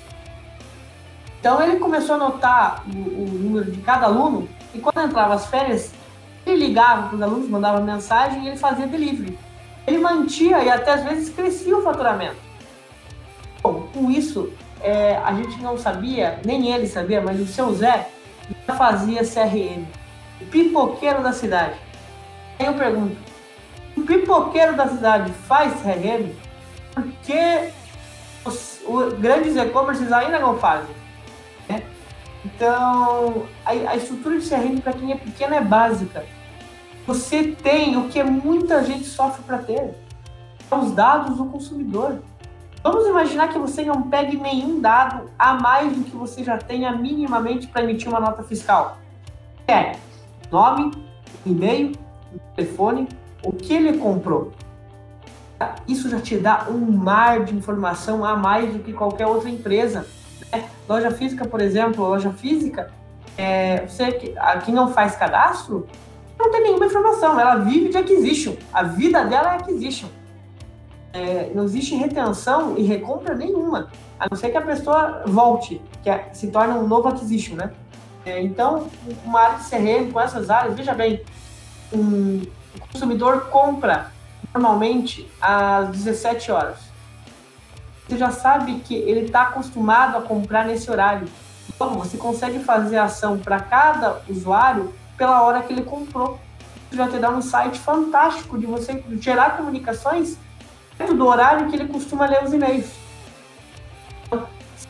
Então 1.39 1.61
ele 1.61 1.77
começou 1.77 2.15
a 2.15 2.17
anotar 2.17 2.83
o, 2.87 2.97
o 2.97 3.25
número 3.25 3.69
de 3.69 3.81
cada 3.81 4.05
aluno 4.05 4.47
e 4.73 4.79
quando 4.79 5.01
entrava 5.01 5.33
as 5.33 5.45
férias, 5.47 5.91
ele 6.45 6.67
ligava 6.67 7.07
para 7.07 7.15
os 7.15 7.21
alunos, 7.21 7.49
mandava 7.49 7.81
mensagem 7.81 8.43
e 8.43 8.47
ele 8.47 8.57
fazia 8.57 8.87
delivery. 8.87 9.37
Ele 9.85 9.97
mantinha 9.97 10.59
e 10.63 10.69
até 10.69 10.93
às 10.93 11.03
vezes 11.03 11.29
crescia 11.29 11.77
o 11.77 11.81
faturamento. 11.81 12.37
Bom, 13.61 13.87
com 13.93 14.09
isso, 14.09 14.51
é, 14.81 15.17
a 15.17 15.33
gente 15.33 15.61
não 15.61 15.77
sabia, 15.77 16.39
nem 16.45 16.71
ele 16.71 16.87
sabia, 16.87 17.21
mas 17.21 17.39
o 17.39 17.45
seu 17.45 17.73
Zé 17.73 18.09
já 18.65 18.75
fazia 18.75 19.21
CRM. 19.23 19.85
O 20.41 20.45
pipoqueiro 20.45 21.21
da 21.21 21.33
cidade. 21.33 21.75
Aí 22.57 22.65
eu 22.65 22.73
pergunto, 22.73 23.15
pipoqueiro 24.05 24.75
da 24.75 24.87
cidade 24.87 25.31
faz 25.47 25.73
CRM? 25.81 26.33
Por 26.93 27.03
que 27.23 27.69
os, 28.45 28.81
os 28.87 29.13
grandes 29.19 29.55
e-commerces 29.55 30.11
ainda 30.11 30.39
não 30.39 30.57
fazem? 30.57 31.03
Então, 32.45 33.45
a, 33.65 33.71
a 33.71 33.95
estrutura 33.95 34.37
de 34.37 34.49
CRM 34.49 34.81
para 34.81 34.93
quem 34.93 35.11
é 35.11 35.15
pequeno 35.15 35.55
é 35.55 35.61
básica. 35.61 36.25
Você 37.07 37.55
tem 37.61 37.97
o 37.97 38.09
que 38.09 38.21
muita 38.23 38.83
gente 38.83 39.05
sofre 39.05 39.43
para 39.43 39.59
ter: 39.59 39.93
os 40.69 40.91
dados 40.91 41.37
do 41.37 41.45
consumidor. 41.45 42.21
Vamos 42.81 43.07
imaginar 43.07 43.47
que 43.47 43.57
você 43.57 43.85
não 43.85 44.09
pegue 44.09 44.35
nenhum 44.35 44.81
dado 44.81 45.29
a 45.39 45.53
mais 45.53 45.95
do 45.95 46.03
que 46.03 46.15
você 46.15 46.43
já 46.43 46.57
tenha 46.57 46.91
minimamente 46.91 47.67
para 47.67 47.83
emitir 47.83 48.09
uma 48.09 48.19
nota 48.19 48.43
fiscal. 48.43 48.97
É 49.65 49.95
nome, 50.51 50.91
e-mail, 51.45 51.93
telefone, 52.55 53.07
o 53.43 53.51
que 53.51 53.73
ele 53.73 53.97
comprou. 53.97 54.51
Isso 55.87 56.09
já 56.09 56.19
te 56.19 56.37
dá 56.37 56.67
um 56.69 56.91
mar 56.91 57.43
de 57.43 57.55
informação 57.55 58.25
a 58.25 58.35
mais 58.35 58.73
do 58.73 58.79
que 58.79 58.91
qualquer 58.91 59.27
outra 59.27 59.49
empresa. 59.49 60.05
Loja 60.87 61.11
física, 61.11 61.45
por 61.45 61.61
exemplo, 61.61 62.03
loja 62.03 62.31
física, 62.31 62.91
é, 63.37 63.85
você 63.87 64.11
que 64.11 64.37
aqui 64.37 64.71
não 64.71 64.93
faz 64.93 65.15
cadastro, 65.15 65.87
não 66.37 66.51
tem 66.51 66.63
nenhuma 66.63 66.85
informação. 66.85 67.39
Ela 67.39 67.55
vive 67.55 67.89
de 67.89 67.97
acquisition. 67.97 68.55
A 68.71 68.83
vida 68.83 69.23
dela 69.23 69.53
é 69.53 69.57
acquisition. 69.57 70.07
É, 71.13 71.51
não 71.53 71.63
existe 71.63 71.95
retenção 71.95 72.75
e 72.75 72.83
recompra 72.83 73.35
nenhuma, 73.35 73.89
a 74.19 74.25
não 74.31 74.35
ser 74.35 74.49
que 74.49 74.57
a 74.57 74.61
pessoa 74.61 75.21
volte, 75.27 75.79
que 76.01 76.09
é, 76.09 76.29
se 76.33 76.47
torne 76.47 76.73
um 76.73 76.87
novo 76.87 77.07
acquisition, 77.07 77.55
né? 77.55 77.71
É, 78.25 78.41
então, 78.41 78.87
uma 79.23 79.41
área 79.41 79.59
de 79.59 79.69
CRM 79.69 80.11
com 80.11 80.19
essas 80.19 80.49
áreas, 80.49 80.75
veja 80.75 80.91
bem, 80.93 81.21
um, 81.93 82.41
o 82.75 82.87
consumidor 82.91 83.49
compra 83.49 84.11
normalmente 84.53 85.29
às 85.41 85.89
17 85.89 86.51
horas 86.51 86.93
você 88.07 88.17
já 88.17 88.31
sabe 88.31 88.75
que 88.79 88.93
ele 88.93 89.21
está 89.21 89.43
acostumado 89.43 90.17
a 90.17 90.21
comprar 90.21 90.65
nesse 90.65 90.89
horário. 90.91 91.27
Então, 91.73 91.97
você 91.97 92.17
consegue 92.17 92.59
fazer 92.59 92.97
ação 92.97 93.39
para 93.39 93.59
cada 93.59 94.21
usuário 94.29 94.93
pela 95.17 95.41
hora 95.41 95.61
que 95.63 95.71
ele 95.71 95.83
comprou. 95.83 96.39
Isso 96.87 96.97
já 96.97 97.07
te 97.07 97.17
dá 97.17 97.29
um 97.29 97.41
site 97.41 97.79
fantástico 97.79 98.57
de 98.57 98.65
você 98.65 99.03
gerar 99.19 99.57
comunicações 99.57 100.37
dentro 100.97 101.15
do 101.15 101.25
horário 101.25 101.69
que 101.69 101.75
ele 101.75 101.87
costuma 101.87 102.25
ler 102.25 102.43
os 102.43 102.53
e-mails. 102.53 102.91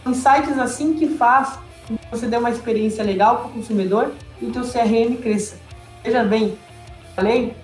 São 0.04 0.14
sites 0.14 0.58
assim 0.60 0.96
que 0.96 1.08
faz 1.08 1.58
que 1.86 1.98
você 2.12 2.28
dê 2.28 2.36
uma 2.36 2.50
experiência 2.50 3.04
legal 3.04 3.38
para 3.38 3.48
o 3.48 3.52
consumidor 3.52 4.12
e 4.42 4.46
o 4.46 4.52
teu 4.52 4.64
CRM 4.64 5.16
cresça. 5.22 5.58
Veja 6.04 6.24
bem, 6.24 6.58
falei, 7.16 7.56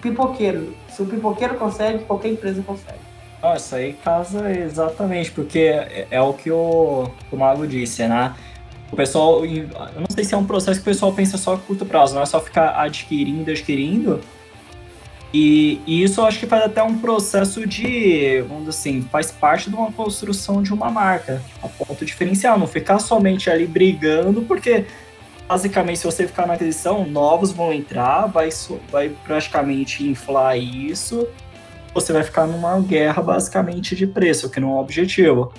pipoqueiro. 0.00 0.74
Se 0.88 1.02
o 1.02 1.06
pipoqueiro 1.06 1.54
consegue, 1.54 2.04
qualquer 2.04 2.28
empresa 2.28 2.62
consegue. 2.62 2.98
Nossa, 3.42 3.76
aí 3.76 3.92
casa 3.92 4.50
exatamente, 4.50 5.30
porque 5.30 5.58
é, 5.58 6.08
é 6.10 6.20
o 6.20 6.32
que 6.32 6.50
o, 6.50 7.08
o 7.30 7.36
Mago 7.36 7.66
disse, 7.66 8.06
né? 8.06 8.34
O 8.90 8.96
pessoal, 8.96 9.44
eu 9.44 9.68
não 10.00 10.10
sei 10.10 10.24
se 10.24 10.34
é 10.34 10.36
um 10.36 10.44
processo 10.44 10.80
que 10.80 10.88
o 10.88 10.92
pessoal 10.92 11.12
pensa 11.12 11.36
só 11.36 11.54
a 11.54 11.58
curto 11.58 11.84
prazo, 11.84 12.14
não 12.14 12.22
é 12.22 12.26
só 12.26 12.40
ficar 12.40 12.70
adquirindo, 12.80 13.50
adquirindo. 13.50 14.20
E, 15.32 15.80
e 15.86 16.02
isso 16.02 16.22
eu 16.22 16.24
acho 16.24 16.38
que 16.38 16.46
faz 16.46 16.64
até 16.64 16.82
um 16.82 16.98
processo 16.98 17.66
de, 17.66 18.42
vamos 18.48 18.68
assim, 18.68 19.02
faz 19.02 19.30
parte 19.30 19.68
de 19.68 19.76
uma 19.76 19.92
construção 19.92 20.62
de 20.62 20.72
uma 20.72 20.90
marca, 20.90 21.42
a 21.62 21.68
ponto 21.68 22.04
diferencial, 22.04 22.58
não 22.58 22.66
ficar 22.66 22.98
somente 22.98 23.50
ali 23.50 23.66
brigando, 23.66 24.40
porque 24.42 24.86
basicamente 25.48 26.00
se 26.00 26.04
você 26.04 26.26
ficar 26.26 26.46
na 26.46 26.54
aquisição, 26.54 27.06
novos 27.06 27.50
vão 27.52 27.72
entrar, 27.72 28.26
vai, 28.26 28.50
vai 28.90 29.08
praticamente 29.24 30.06
inflar 30.06 30.58
isso, 30.58 31.26
você 31.94 32.12
vai 32.12 32.22
ficar 32.22 32.46
numa 32.46 32.78
guerra 32.80 33.22
basicamente 33.22 33.96
de 33.96 34.06
preço, 34.06 34.50
que 34.50 34.60
não 34.60 34.72
é 34.72 34.72
o 34.74 34.78
objetivo. 34.78 35.52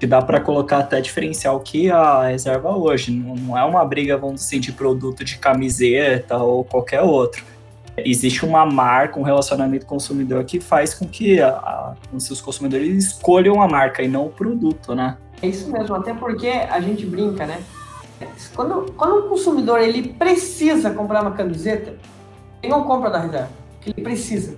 Que 0.00 0.06
dá 0.06 0.20
para 0.20 0.40
colocar 0.40 0.78
até 0.78 1.00
diferencial 1.00 1.60
que 1.60 1.90
a 1.90 2.28
reserva 2.28 2.70
hoje. 2.70 3.12
Não 3.12 3.56
é 3.56 3.62
uma 3.62 3.84
briga, 3.84 4.16
vamos 4.16 4.36
dizer 4.36 4.56
assim, 4.56 4.60
de 4.60 4.72
produto 4.72 5.22
de 5.22 5.36
camiseta 5.36 6.38
ou 6.38 6.64
qualquer 6.64 7.02
outro. 7.02 7.44
Existe 7.98 8.46
uma 8.46 8.64
marca, 8.64 9.20
um 9.20 9.22
relacionamento 9.22 9.84
consumidor 9.84 10.42
que 10.44 10.58
faz 10.58 10.94
com 10.94 11.06
que 11.06 11.38
a, 11.40 11.50
a, 11.50 11.94
os 12.14 12.40
consumidores 12.40 13.04
escolham 13.04 13.60
a 13.60 13.68
marca 13.68 14.02
e 14.02 14.08
não 14.08 14.26
o 14.26 14.30
produto, 14.30 14.94
né? 14.94 15.18
É 15.42 15.48
isso 15.48 15.70
mesmo, 15.70 15.94
até 15.94 16.14
porque 16.14 16.48
a 16.48 16.80
gente 16.80 17.04
brinca, 17.04 17.46
né? 17.46 17.62
Quando, 18.54 18.92
quando 18.92 19.26
o 19.26 19.28
consumidor 19.28 19.80
ele 19.80 20.12
precisa 20.12 20.90
comprar 20.90 21.22
uma 21.22 21.32
camiseta, 21.32 21.96
ele 22.62 22.72
não 22.72 22.84
compra 22.84 23.10
da 23.10 23.18
reserva, 23.18 23.50
que 23.80 23.90
ele 23.90 24.02
precisa 24.02 24.56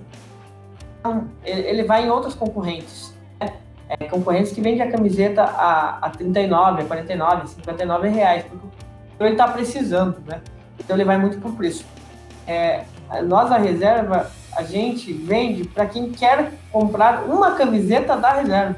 ele 1.43 1.83
vai 1.83 2.05
em 2.05 2.09
outros 2.09 2.33
concorrentes. 2.33 3.13
Né? 3.39 3.53
É, 3.89 4.05
concorrentes 4.07 4.51
que 4.53 4.61
vendem 4.61 4.81
a 4.81 4.91
camiseta 4.91 5.43
a, 5.43 5.97
a 6.01 6.09
39, 6.09 6.83
a 6.83 6.85
49, 6.85 7.47
59 7.49 8.07
reais. 8.09 8.45
Então 9.15 9.27
ele 9.27 9.35
está 9.35 9.47
precisando, 9.47 10.17
né? 10.25 10.41
Então 10.79 10.95
ele 10.95 11.05
vai 11.05 11.17
muito 11.17 11.39
por 11.39 11.51
preço. 11.53 11.85
É, 12.47 12.83
nós, 13.25 13.51
a 13.51 13.57
reserva, 13.57 14.31
a 14.55 14.63
gente 14.63 15.13
vende 15.13 15.65
para 15.65 15.85
quem 15.85 16.11
quer 16.11 16.51
comprar 16.71 17.23
uma 17.25 17.51
camiseta 17.51 18.17
da 18.17 18.33
reserva. 18.33 18.75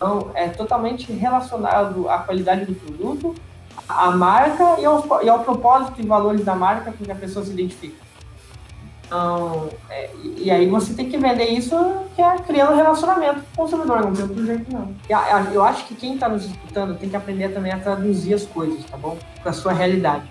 Então, 0.00 0.30
é 0.32 0.48
totalmente 0.48 1.12
relacionado 1.12 2.08
à 2.08 2.20
qualidade 2.20 2.64
do 2.64 2.74
produto, 2.74 3.34
à 3.86 4.10
marca 4.10 4.80
e 4.80 4.84
ao, 4.86 5.22
e 5.22 5.28
ao 5.28 5.40
propósito 5.40 6.00
e 6.00 6.06
valores 6.06 6.42
da 6.42 6.54
marca 6.54 6.90
com 6.90 7.04
que 7.04 7.12
a 7.12 7.14
pessoa 7.14 7.44
se 7.44 7.50
identifica. 7.52 8.02
Então, 9.04 9.68
é, 9.90 10.08
e 10.38 10.50
aí 10.50 10.66
você 10.70 10.94
tem 10.94 11.10
que 11.10 11.18
vender 11.18 11.50
isso 11.50 11.76
que 12.16 12.22
é 12.22 12.38
criando 12.38 12.76
relacionamento 12.76 13.42
com 13.54 13.62
o 13.62 13.64
consumidor, 13.66 14.00
não 14.00 14.14
tem 14.14 14.22
outro 14.22 14.46
jeito 14.46 14.72
não. 14.72 14.94
Eu 15.52 15.62
acho 15.62 15.84
que 15.84 15.94
quem 15.94 16.14
está 16.14 16.30
nos 16.30 16.46
escutando 16.46 16.96
tem 16.96 17.10
que 17.10 17.16
aprender 17.16 17.50
também 17.50 17.70
a 17.70 17.78
traduzir 17.78 18.32
as 18.32 18.46
coisas, 18.46 18.82
tá 18.86 18.96
bom? 18.96 19.18
Para 19.42 19.52
sua 19.52 19.74
realidade. 19.74 20.22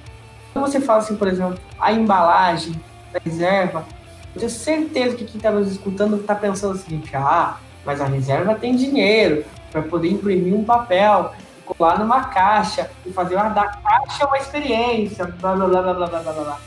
Quando 0.51 0.65
você 0.65 0.81
fala 0.81 0.97
assim, 0.97 1.15
por 1.15 1.27
exemplo, 1.27 1.59
a 1.79 1.93
embalagem 1.93 2.73
da 3.13 3.19
reserva, 3.23 3.85
eu 4.33 4.39
tenho 4.39 4.49
certeza 4.49 5.15
que 5.15 5.25
quem 5.25 5.37
está 5.37 5.51
nos 5.51 5.69
escutando 5.71 6.15
está 6.15 6.33
pensando 6.33 6.73
o 6.73 6.77
seguinte, 6.77 7.15
ah, 7.15 7.57
mas 7.89 8.01
a 8.01 8.05
reserva 8.05 8.53
tem 8.53 8.75
dinheiro 8.75 9.43
para 9.71 9.81
poder 9.81 10.11
imprimir 10.11 10.53
um 10.53 10.63
papel, 10.63 11.33
colar 11.65 11.97
numa 11.97 12.25
caixa 12.25 12.87
e 13.03 13.11
fazer 13.11 13.35
uma 13.35 13.49
da 13.49 13.65
caixa 13.65 14.27
uma 14.27 14.37
experiência, 14.37 15.25
blá 15.25 15.55
blá 15.55 15.65
blá 15.65 15.81
blá 15.81 16.07
blá 16.07 16.19
blá 16.19 16.33
blá. 16.33 16.59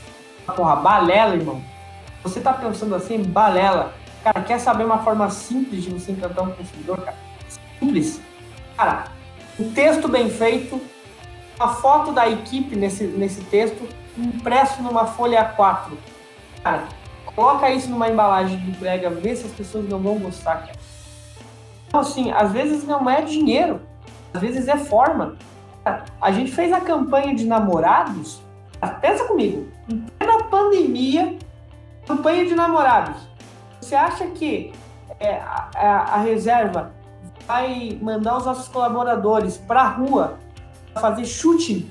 Porra, 0.53 0.75
balela, 0.75 1.35
irmão 1.35 1.63
você 2.21 2.39
está 2.39 2.51
pensando 2.51 2.93
assim, 2.93 3.21
balela. 3.23 3.93
Cara, 4.21 4.41
quer 4.41 4.59
saber 4.59 4.83
uma 4.83 4.99
forma 4.99 5.29
simples 5.29 5.83
de 5.83 5.91
você 5.91 6.11
encantar 6.11 6.43
um 6.43 6.51
consumidor, 6.51 6.99
cara? 7.01 7.17
Simples. 7.79 8.21
Cara, 8.75 9.05
um 9.57 9.71
texto 9.71 10.09
bem 10.09 10.29
feito, 10.29 10.81
a 11.57 11.69
foto 11.69 12.11
da 12.11 12.29
equipe 12.29 12.75
nesse, 12.75 13.05
nesse 13.05 13.41
texto, 13.45 13.87
impresso 14.17 14.83
numa 14.83 15.05
folha 15.05 15.55
A4. 15.57 15.91
Cara, 16.61 16.83
coloca 17.25 17.69
isso 17.69 17.89
numa 17.89 18.09
embalagem 18.09 18.57
de 18.57 18.71
brega, 18.71 19.09
vê 19.09 19.33
se 19.33 19.45
as 19.45 19.51
pessoas 19.53 19.87
não 19.87 19.99
vão 19.99 20.17
gostar, 20.17 20.67
cara. 20.67 20.82
Então, 21.93 22.01
assim, 22.01 22.31
às 22.31 22.51
vezes 22.51 22.83
não 22.83 23.07
é 23.07 23.21
dinheiro, 23.21 23.79
às 24.33 24.41
vezes 24.41 24.67
é 24.67 24.77
forma. 24.77 25.37
A 26.19 26.31
gente 26.31 26.51
fez 26.51 26.73
a 26.73 26.81
campanha 26.81 27.35
de 27.35 27.45
namorados, 27.45 28.41
pensa 28.99 29.25
comigo, 29.25 29.67
plena 30.17 30.43
pandemia, 30.45 31.37
campanha 32.07 32.47
de 32.47 32.55
namorados. 32.55 33.21
Você 33.79 33.93
acha 33.93 34.25
que 34.25 34.73
é, 35.19 35.35
a, 35.35 35.69
a, 35.75 35.97
a, 36.15 36.17
reserva 36.17 36.91
vai 37.45 37.95
mandar 38.01 38.37
os 38.37 38.45
nossos 38.47 38.67
colaboradores 38.67 39.59
para 39.59 39.81
a 39.81 39.89
rua 39.89 40.39
fazer 40.99 41.25
shooting, 41.25 41.87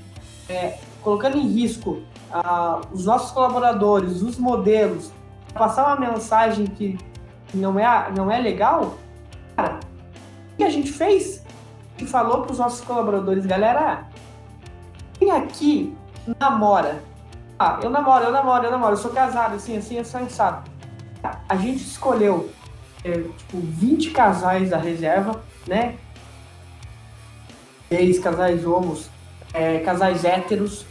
é, 0.48 0.78
colocando 1.00 1.36
em 1.38 1.46
risco 1.46 2.00
uh, 2.32 2.80
os 2.92 3.06
nossos 3.06 3.30
colaboradores, 3.30 4.20
os 4.20 4.36
modelos, 4.36 5.12
passar 5.54 5.86
uma 5.86 6.10
mensagem 6.10 6.66
que 6.66 6.98
não 7.54 7.78
é, 7.78 8.10
não 8.10 8.28
é 8.28 8.40
legal? 8.40 8.96
Gente 10.72 10.92
fez? 10.92 11.42
que 11.96 12.06
falou 12.06 12.42
para 12.42 12.52
os 12.52 12.58
nossos 12.58 12.80
colaboradores, 12.84 13.46
galera, 13.46 14.06
quem 15.18 15.30
aqui 15.30 15.96
namora? 16.38 17.02
Ah, 17.58 17.78
eu 17.82 17.90
namoro, 17.90 18.24
eu 18.24 18.32
namoro, 18.32 18.64
eu 18.64 18.70
namoro, 18.70 18.92
eu 18.94 18.98
sou 18.98 19.12
casado, 19.12 19.54
assim, 19.54 19.76
assim, 19.76 19.98
é 19.98 20.04
sensado. 20.04 20.68
A 21.48 21.56
gente 21.56 21.82
escolheu, 21.82 22.50
é, 23.04 23.12
tipo, 23.12 23.58
20 23.58 24.10
casais 24.10 24.70
da 24.70 24.78
reserva, 24.78 25.42
né? 25.66 25.96
Três 27.88 28.18
casais 28.18 28.66
homos, 28.66 29.08
é, 29.52 29.78
casais 29.78 30.24
héteros. 30.24 30.84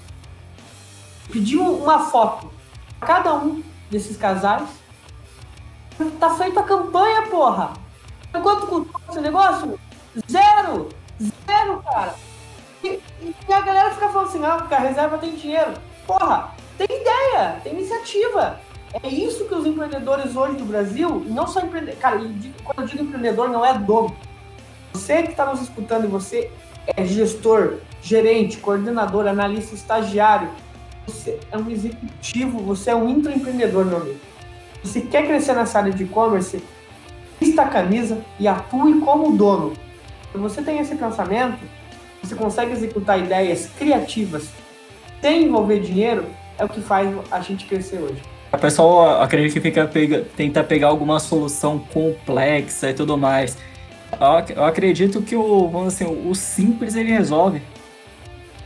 Pediu 1.31 1.61
uma 1.61 1.99
foto 1.99 2.49
a 3.01 3.05
cada 3.05 3.33
um 3.35 3.61
desses 3.89 4.15
casais. 4.15 4.69
Tá 6.19 6.29
feita 6.35 6.61
a 6.61 6.63
campanha, 6.63 7.23
porra! 7.23 7.73
Quanto 8.31 8.65
custou 8.67 8.90
esse 9.11 9.21
negócio? 9.21 9.79
Zero! 10.29 10.89
Zero, 11.19 11.83
cara! 11.83 12.15
E, 12.83 12.99
e, 13.21 13.53
a 13.53 13.61
galera 13.61 13.91
fica 13.91 14.09
falando 14.09 14.29
assim, 14.29 14.43
ah, 14.43 14.57
porque 14.57 14.73
a 14.73 14.79
reserva 14.79 15.17
tem 15.17 15.35
dinheiro. 15.35 15.73
Porra, 16.07 16.51
tem 16.77 16.87
ideia, 16.87 17.59
tem 17.63 17.73
iniciativa. 17.73 18.59
É 19.03 19.07
isso 19.07 19.45
que 19.45 19.53
os 19.53 19.65
empreendedores 19.65 20.35
hoje 20.35 20.57
do 20.57 20.65
Brasil, 20.65 21.23
não 21.27 21.47
só 21.47 21.61
empreendedores, 21.61 21.99
cara, 21.99 22.17
quando 22.63 22.81
eu 22.81 22.87
digo 22.87 23.03
empreendedor, 23.03 23.49
não 23.49 23.65
é 23.65 23.77
dono. 23.77 24.15
Você 24.91 25.23
que 25.23 25.31
está 25.31 25.45
nos 25.45 25.61
escutando 25.61 26.05
e 26.05 26.07
você 26.07 26.51
é 26.87 27.05
gestor, 27.05 27.77
gerente, 28.01 28.57
coordenador, 28.57 29.27
analista, 29.27 29.75
estagiário, 29.75 30.49
você 31.07 31.39
é 31.51 31.57
um 31.57 31.69
executivo, 31.69 32.59
você 32.59 32.89
é 32.89 32.95
um 32.95 33.07
intraempreendedor, 33.07 33.85
meu 33.85 33.97
amigo. 33.97 34.19
Você 34.83 35.01
quer 35.01 35.27
crescer 35.27 35.53
nessa 35.53 35.77
área 35.79 35.93
de 35.93 36.03
e-commerce, 36.03 36.61
vista 37.41 37.63
a 37.63 37.67
camisa 37.67 38.19
e 38.39 38.47
atue 38.47 38.99
como 39.01 39.35
dono. 39.35 39.73
Quando 40.31 40.43
você 40.43 40.61
tem 40.61 40.77
esse 40.77 40.95
pensamento, 40.95 41.57
você 42.21 42.35
consegue 42.35 42.71
executar 42.71 43.19
ideias 43.19 43.67
criativas 43.77 44.49
sem 45.19 45.45
envolver 45.45 45.79
dinheiro, 45.79 46.25
é 46.57 46.63
o 46.63 46.69
que 46.69 46.81
faz 46.81 47.09
a 47.31 47.41
gente 47.41 47.65
crescer 47.65 47.97
hoje. 47.97 48.21
A 48.51 48.57
pessoa 48.57 49.23
acredita 49.23 49.53
que 49.53 49.61
fica 49.61 49.87
pega, 49.87 50.25
tenta 50.35 50.63
pegar 50.63 50.87
alguma 50.87 51.19
solução 51.19 51.79
complexa 51.79 52.89
e 52.89 52.93
tudo 52.93 53.17
mais. 53.17 53.57
Eu 54.55 54.63
acredito 54.65 55.21
que 55.21 55.35
o, 55.35 55.67
vamos 55.69 55.93
assim, 55.93 56.05
o 56.05 56.35
simples 56.35 56.95
ele 56.95 57.11
resolve. 57.11 57.61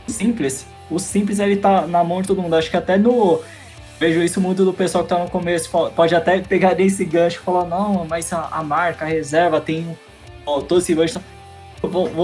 Simples. 0.06 0.66
O 0.90 0.98
simples 0.98 1.38
ele 1.38 1.56
tá 1.56 1.86
na 1.86 2.02
mão 2.02 2.20
de 2.20 2.28
todo 2.28 2.42
mundo. 2.42 2.56
Acho 2.56 2.70
que 2.70 2.76
até 2.76 2.98
no. 2.98 3.40
Vejo 3.98 4.22
isso 4.22 4.40
muito 4.40 4.64
do 4.64 4.72
pessoal 4.72 5.04
que 5.04 5.10
tá 5.10 5.18
no 5.18 5.30
começo. 5.30 5.70
Pode 5.94 6.14
até 6.14 6.38
pegar 6.40 6.74
desse 6.74 7.04
gancho 7.04 7.40
e 7.40 7.44
falar, 7.44 7.64
não, 7.64 8.04
mas 8.04 8.32
a, 8.32 8.48
a 8.52 8.62
marca, 8.62 9.04
a 9.04 9.08
reserva 9.08 9.60
tem 9.60 9.96
ó, 10.44 10.60
todo 10.60 10.80
esse 10.80 10.94
gancho 10.94 11.20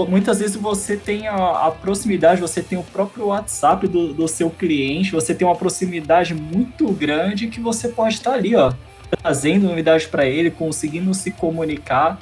muitas 0.09 0.39
vezes 0.39 0.55
você 0.55 0.97
tem 0.97 1.27
a, 1.27 1.67
a, 1.67 1.71
proximidade, 1.71 2.41
você 2.41 2.61
tem 2.61 2.77
o 2.77 2.83
próprio 2.83 3.27
WhatsApp 3.27 3.87
do, 3.87 4.13
do 4.13 4.27
seu 4.27 4.49
cliente, 4.49 5.11
você 5.11 5.33
tem 5.33 5.47
uma 5.47 5.55
proximidade 5.55 6.33
muito 6.33 6.91
grande 6.91 7.47
que 7.47 7.59
você 7.59 7.87
pode 7.87 8.15
estar 8.15 8.33
ali, 8.33 8.55
ó, 8.55 8.73
trazendo 9.21 9.67
novidade 9.67 10.07
para 10.07 10.25
ele, 10.25 10.49
conseguindo 10.51 11.13
se 11.13 11.31
comunicar. 11.31 12.19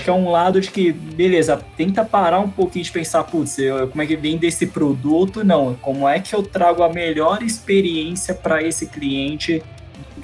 Acho 0.00 0.04
que 0.06 0.10
é 0.10 0.14
um 0.14 0.30
lado 0.30 0.62
de 0.62 0.70
que, 0.70 0.92
beleza, 0.92 1.62
tenta 1.76 2.02
parar 2.02 2.40
um 2.40 2.48
pouquinho 2.48 2.82
de 2.82 2.90
pensar, 2.90 3.22
putz, 3.22 3.58
eu, 3.58 3.86
como 3.86 4.00
é 4.00 4.06
que 4.06 4.16
vem 4.16 4.38
desse 4.38 4.66
produto? 4.66 5.44
Não, 5.44 5.74
como 5.74 6.08
é 6.08 6.18
que 6.18 6.34
eu 6.34 6.42
trago 6.42 6.82
a 6.82 6.88
melhor 6.88 7.42
experiência 7.42 8.34
para 8.34 8.62
esse 8.62 8.86
cliente 8.86 9.62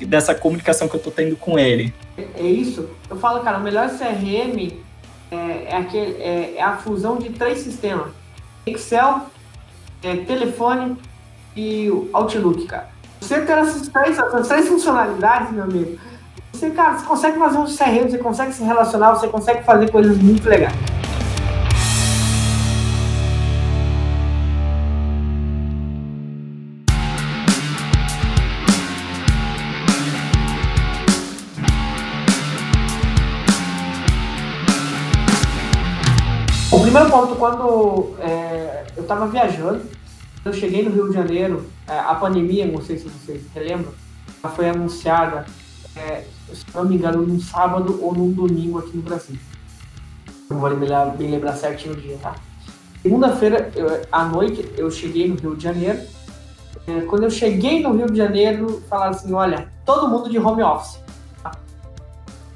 dessa 0.00 0.34
comunicação 0.34 0.88
que 0.88 0.96
eu 0.96 1.00
tô 1.00 1.10
tendo 1.10 1.36
com 1.36 1.58
ele? 1.58 1.92
É 2.16 2.42
isso. 2.42 2.88
Eu 3.10 3.18
falo, 3.18 3.40
cara, 3.40 3.58
o 3.58 3.62
melhor 3.62 3.90
CRM 3.90 4.72
é, 5.30 5.66
é, 5.68 5.76
aquele, 5.76 6.22
é, 6.22 6.54
é 6.56 6.62
a 6.62 6.78
fusão 6.78 7.18
de 7.18 7.28
três 7.28 7.58
sistemas: 7.58 8.12
Excel, 8.64 9.26
é, 10.02 10.16
telefone 10.16 10.96
e 11.54 11.90
Outlook, 12.14 12.64
cara. 12.64 12.88
Você 13.20 13.42
ter 13.42 13.58
essas 13.58 13.88
três, 13.88 14.18
essas 14.18 14.48
três 14.48 14.68
funcionalidades, 14.68 15.52
meu 15.52 15.64
amigo, 15.64 15.98
você, 16.56 16.70
cara, 16.70 16.96
você 16.96 17.06
consegue 17.06 17.38
fazer 17.38 17.58
um 17.58 17.66
CRM, 17.66 18.10
você 18.10 18.18
consegue 18.18 18.52
se 18.52 18.62
relacionar, 18.62 19.14
você 19.14 19.28
consegue 19.28 19.62
fazer 19.62 19.90
coisas 19.90 20.16
muito 20.16 20.48
legais. 20.48 20.74
primeiro 36.96 37.10
ponto, 37.10 37.34
quando 37.34 38.14
é, 38.20 38.84
eu 38.96 39.02
estava 39.02 39.26
viajando, 39.26 39.82
eu 40.44 40.52
cheguei 40.52 40.82
no 40.82 40.90
Rio 40.90 41.08
de 41.08 41.14
Janeiro, 41.14 41.66
é, 41.86 41.98
a 41.98 42.14
pandemia, 42.14 42.64
não 42.64 42.80
sei 42.80 42.96
se 42.96 43.04
vocês 43.04 43.42
se 43.52 43.58
lembram, 43.58 43.92
foi 44.54 44.70
anunciada, 44.70 45.44
é, 45.96 46.24
se 46.52 46.64
não 46.74 46.84
me 46.84 46.96
engano, 46.96 47.22
num 47.22 47.40
sábado 47.40 47.98
ou 48.02 48.14
num 48.14 48.30
domingo 48.32 48.78
aqui 48.78 48.96
no 48.96 49.02
Brasil. 49.02 49.36
Não 50.48 50.58
vou 50.58 50.70
me 50.70 50.76
lembrar, 50.76 51.16
me 51.16 51.26
lembrar 51.26 51.52
certinho 51.54 51.94
o 51.94 51.96
dia, 51.96 52.16
tá? 52.18 52.34
Segunda-feira, 53.02 53.70
à 54.10 54.24
noite, 54.24 54.68
eu 54.76 54.90
cheguei 54.90 55.28
no 55.28 55.36
Rio 55.36 55.56
de 55.56 55.62
Janeiro. 55.62 56.00
É, 56.86 57.00
quando 57.02 57.24
eu 57.24 57.30
cheguei 57.30 57.82
no 57.82 57.96
Rio 57.96 58.06
de 58.06 58.16
Janeiro, 58.16 58.82
falaram 58.88 59.10
assim, 59.12 59.32
olha, 59.32 59.68
todo 59.84 60.08
mundo 60.08 60.30
de 60.30 60.38
home 60.38 60.62
office. 60.62 61.00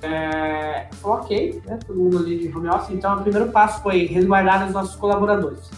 É, 0.03 0.89
falou, 0.93 1.19
ok, 1.19 1.63
né, 1.67 1.79
todo 1.87 1.99
mundo 1.99 2.19
ali 2.19 2.39
de 2.39 2.57
home 2.57 2.69
office, 2.69 2.91
então 2.91 3.19
o 3.19 3.23
primeiro 3.23 3.51
passo 3.51 3.83
foi 3.83 4.07
resguardar 4.07 4.67
os 4.67 4.73
nossos 4.73 4.97
colaboradores. 4.97 5.71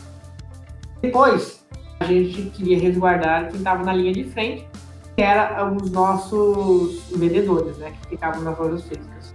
Depois, 1.00 1.64
a 1.98 2.04
gente 2.04 2.42
queria 2.50 2.78
resguardar 2.78 3.48
quem 3.48 3.58
estava 3.58 3.82
na 3.82 3.92
linha 3.92 4.12
de 4.12 4.24
frente, 4.24 4.66
que 5.16 5.22
eram 5.22 5.76
os 5.76 5.90
nossos 5.90 7.02
vendedores, 7.14 7.76
né, 7.78 7.92
que 7.92 8.08
ficavam 8.08 8.42
nas 8.42 8.58
lojas 8.58 8.82
físicas. 8.82 9.34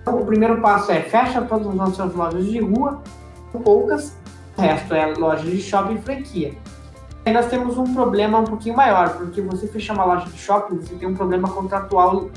Então, 0.00 0.20
o 0.20 0.26
primeiro 0.26 0.60
passo 0.60 0.92
é 0.92 1.00
fecha 1.00 1.42
todas 1.42 1.66
as 1.66 1.74
nossas 1.74 2.14
lojas 2.14 2.44
de 2.44 2.60
rua, 2.60 3.02
poucas, 3.64 4.16
o 4.56 4.60
resto 4.60 4.94
é 4.94 5.14
loja 5.14 5.42
de 5.42 5.60
shopping 5.60 5.94
e 5.94 6.02
franquia. 6.02 6.54
Aí 7.24 7.32
nós 7.32 7.46
temos 7.46 7.78
um 7.78 7.94
problema 7.94 8.38
um 8.38 8.44
pouquinho 8.44 8.76
maior, 8.76 9.16
porque 9.16 9.40
você 9.40 9.66
fechar 9.66 9.94
uma 9.94 10.04
loja 10.04 10.26
de 10.26 10.38
shopping, 10.38 10.76
você 10.76 10.94
tem 10.94 11.08
um 11.08 11.14
problema 11.14 11.48
contratual 11.48 12.28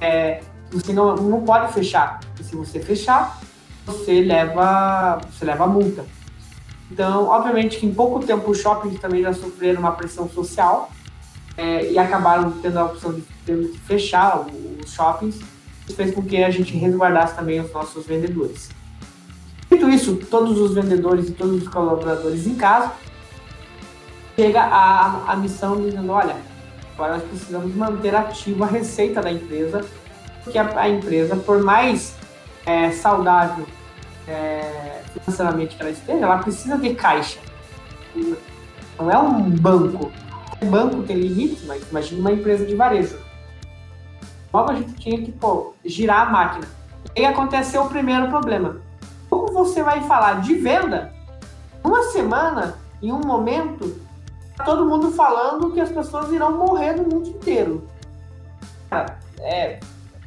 é, 0.00 0.40
você 0.70 0.92
não, 0.92 1.14
não 1.14 1.42
pode 1.42 1.72
fechar. 1.72 2.20
E 2.38 2.44
se 2.44 2.56
você 2.56 2.80
fechar, 2.80 3.38
você 3.84 4.22
leva, 4.22 5.20
você 5.30 5.44
leva 5.44 5.66
multa. 5.66 6.04
Então, 6.90 7.28
obviamente 7.28 7.78
que 7.78 7.86
em 7.86 7.94
pouco 7.94 8.24
tempo 8.24 8.50
os 8.50 8.58
shoppings 8.58 8.98
também 8.98 9.22
já 9.22 9.32
sofreram 9.32 9.80
uma 9.80 9.92
pressão 9.92 10.28
social 10.28 10.90
é, 11.56 11.90
e 11.92 11.98
acabaram 11.98 12.50
tendo 12.52 12.78
a 12.78 12.84
opção 12.84 13.12
de 13.12 13.78
fechar 13.86 14.46
os 14.82 14.92
shoppings. 14.92 15.40
Isso 15.86 15.96
fez 15.96 16.14
com 16.14 16.22
que 16.22 16.42
a 16.42 16.50
gente 16.50 16.76
resguardasse 16.76 17.34
também 17.34 17.60
os 17.60 17.72
nossos 17.72 18.06
vendedores. 18.06 18.70
Dito 19.70 19.88
isso, 19.88 20.16
todos 20.16 20.58
os 20.58 20.74
vendedores 20.74 21.28
e 21.28 21.32
todos 21.32 21.62
os 21.62 21.68
colaboradores 21.68 22.46
em 22.46 22.54
casa, 22.54 22.92
chega 24.36 24.62
a, 24.62 25.32
a 25.32 25.36
missão 25.36 25.80
dizendo, 25.80 26.10
olha, 26.10 26.36
agora 26.94 27.14
nós 27.14 27.22
precisamos 27.24 27.74
manter 27.74 28.14
ativa 28.14 28.64
a 28.64 28.68
receita 28.68 29.20
da 29.20 29.30
empresa 29.30 29.84
que 30.50 30.58
a, 30.58 30.80
a 30.80 30.88
empresa, 30.88 31.36
por 31.36 31.62
mais 31.62 32.14
é, 32.66 32.90
saudável 32.90 33.66
é, 34.26 35.02
financeiramente 35.12 35.76
que 35.76 35.82
ela 35.82 35.90
esteja, 35.90 36.24
ela 36.24 36.38
precisa 36.38 36.78
de 36.78 36.94
caixa. 36.94 37.38
Não 38.98 39.10
é 39.10 39.18
um 39.18 39.50
banco. 39.50 40.10
Banco 40.66 41.02
tem 41.02 41.16
limites, 41.16 41.64
mas 41.64 41.88
imagine 41.90 42.20
uma 42.20 42.32
empresa 42.32 42.66
de 42.66 42.74
varejo. 42.74 43.18
Logo 44.52 44.70
a 44.70 44.74
gente 44.74 44.94
tinha 44.94 45.22
que 45.22 45.32
pô, 45.32 45.74
girar 45.84 46.26
a 46.26 46.30
máquina. 46.30 46.66
E 47.16 47.20
aí 47.20 47.26
aconteceu 47.26 47.82
o 47.82 47.88
primeiro 47.88 48.28
problema. 48.28 48.80
Como 49.28 49.52
você 49.52 49.82
vai 49.82 50.02
falar 50.02 50.40
de 50.40 50.54
venda 50.54 51.12
uma 51.82 52.02
semana, 52.04 52.76
em 53.02 53.10
um 53.10 53.20
momento, 53.20 54.00
tá 54.56 54.64
todo 54.64 54.84
mundo 54.84 55.10
falando 55.12 55.72
que 55.72 55.80
as 55.80 55.90
pessoas 55.90 56.30
irão 56.30 56.58
morrer 56.58 56.94
no 56.94 57.04
mundo 57.04 57.28
inteiro? 57.28 57.88
É, 59.38 59.80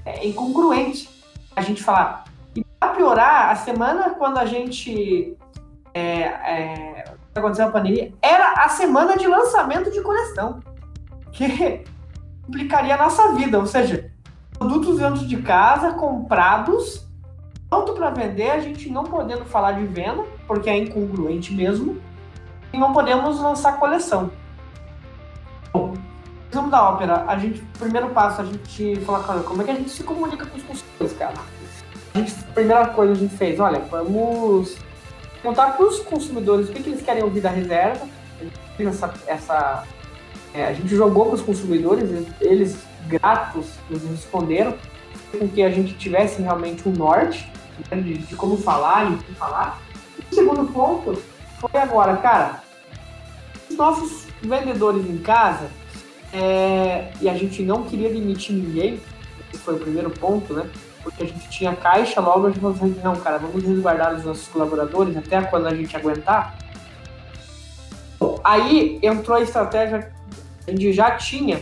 é 0.05 0.27
incongruente 0.27 1.09
a 1.55 1.61
gente 1.61 1.83
falar. 1.83 2.23
E 2.55 2.63
para 2.63 2.93
piorar, 2.93 3.51
a 3.51 3.55
semana 3.55 4.11
quando 4.11 4.37
a 4.37 4.45
gente 4.45 5.37
é, 5.93 6.21
é, 6.21 7.12
aconteceu 7.39 7.67
a 7.67 7.71
pandemia, 7.71 8.13
era 8.21 8.53
a 8.63 8.69
semana 8.69 9.17
de 9.17 9.27
lançamento 9.27 9.91
de 9.91 10.01
coleção, 10.01 10.59
que 11.31 11.83
implicaria 12.47 12.95
a 12.95 12.97
nossa 12.97 13.33
vida, 13.33 13.57
ou 13.57 13.65
seja, 13.65 14.11
produtos 14.57 14.99
dentro 14.99 15.25
de 15.25 15.41
casa, 15.41 15.93
comprados, 15.93 17.07
pronto 17.69 17.93
para 17.93 18.11
vender, 18.11 18.51
a 18.51 18.59
gente 18.59 18.89
não 18.89 19.03
podendo 19.03 19.45
falar 19.45 19.73
de 19.73 19.85
venda, 19.85 20.23
porque 20.47 20.69
é 20.69 20.77
incongruente 20.77 21.53
mesmo, 21.53 21.99
e 22.71 22.77
não 22.77 22.93
podemos 22.93 23.39
lançar 23.39 23.79
coleção. 23.79 24.31
Bom, 25.71 25.93
resumo 26.49 26.69
da 26.69 26.89
ópera, 26.89 27.25
a 27.27 27.37
gente, 27.37 27.61
primeiro 27.79 28.09
passo, 28.09 28.41
a 28.41 28.45
gente 28.45 28.95
falou, 29.01 29.23
cara, 29.23 29.39
como 29.41 29.61
é 29.61 29.65
que 29.65 29.71
a 29.71 29.75
gente 29.75 29.89
se 29.89 30.03
comunica 30.03 30.45
com 30.45 30.57
os 30.57 30.63
consumidores, 30.63 31.13
cara? 31.13 31.33
A 32.13 32.17
gente, 32.19 32.33
primeira 32.53 32.87
coisa 32.89 33.13
a 33.13 33.15
gente 33.15 33.35
fez, 33.35 33.59
olha, 33.59 33.79
vamos 33.89 34.77
contar 35.43 35.75
para 35.75 35.85
os 35.85 35.99
consumidores 35.99 36.69
o 36.69 36.71
que, 36.71 36.81
que, 36.81 36.89
eles 36.89 37.03
querem 37.03 37.21
ouvir 37.21 37.41
da 37.41 37.49
reserva. 37.49 38.07
Essa, 38.79 39.13
essa 39.27 39.83
é, 40.53 40.65
a 40.65 40.73
gente 40.73 40.95
jogou 40.95 41.25
para 41.25 41.35
os 41.35 41.41
consumidores, 41.41 42.09
eles 42.41 42.77
gratos 43.07 43.67
nos 43.89 44.01
responderam, 44.03 44.73
com 45.37 45.47
que 45.47 45.61
a 45.61 45.69
gente 45.69 45.93
tivesse 45.95 46.41
realmente 46.41 46.87
um 46.87 46.93
norte 46.93 47.51
né, 47.91 48.01
de, 48.01 48.17
de, 48.19 48.35
como 48.35 48.57
falar 48.57 49.11
e 49.11 49.15
o 49.15 49.17
que 49.17 49.35
falar. 49.35 49.79
E 50.17 50.33
o 50.33 50.35
segundo 50.35 50.71
ponto 50.71 51.21
foi 51.59 51.79
agora, 51.79 52.17
cara, 52.17 52.63
os 53.69 53.75
nossos 53.75 54.27
vendedores 54.41 55.05
em 55.05 55.17
casa, 55.17 55.69
é, 56.33 57.11
e 57.21 57.29
a 57.29 57.37
gente 57.37 57.61
não 57.61 57.83
queria 57.83 58.09
demitir 58.09 58.55
ninguém, 58.55 58.99
esse 59.53 59.61
foi 59.61 59.75
o 59.75 59.79
primeiro 59.79 60.09
ponto, 60.09 60.53
né? 60.53 60.69
Porque 61.03 61.23
a 61.23 61.25
gente 61.27 61.49
tinha 61.49 61.75
caixa, 61.75 62.21
logo 62.21 62.47
a 62.47 62.49
gente 62.49 62.61
falou 62.61 62.75
assim, 62.75 62.99
não, 63.03 63.15
cara, 63.17 63.37
vamos 63.37 63.63
resguardar 63.63 64.15
os 64.15 64.23
nossos 64.23 64.47
colaboradores 64.47 65.15
até 65.17 65.41
quando 65.41 65.67
a 65.67 65.75
gente 65.75 65.95
aguentar. 65.95 66.57
Aí 68.43 68.99
entrou 69.01 69.37
a 69.37 69.41
estratégia 69.41 70.11
a 70.67 70.71
gente 70.71 70.93
já 70.93 71.11
tinha, 71.11 71.61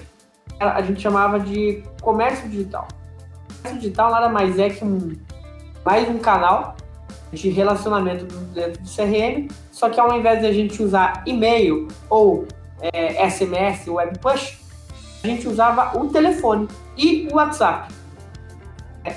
a 0.59 0.81
gente 0.81 1.01
chamava 1.01 1.39
de 1.39 1.83
comércio 2.01 2.47
digital. 2.47 2.87
Comércio 3.57 3.81
digital 3.81 4.11
nada 4.11 4.29
mais 4.29 4.59
é 4.59 4.69
que 4.69 4.85
um, 4.85 5.15
mais 5.83 6.07
um 6.07 6.19
canal 6.19 6.75
de 7.31 7.49
relacionamento 7.49 8.25
dentro 8.53 8.81
do 8.81 8.89
CRM, 8.89 9.47
só 9.71 9.89
que 9.89 9.99
ao 9.99 10.15
invés 10.17 10.41
de 10.41 10.47
a 10.47 10.53
gente 10.53 10.83
usar 10.83 11.23
e-mail 11.25 11.87
ou 12.09 12.45
é, 12.81 13.27
SMS, 13.29 13.87
web 13.87 14.19
push, 14.19 14.59
a 15.23 15.27
gente 15.27 15.47
usava 15.47 15.97
o 15.97 16.09
telefone 16.09 16.67
e 16.97 17.27
o 17.31 17.35
WhatsApp 17.35 17.91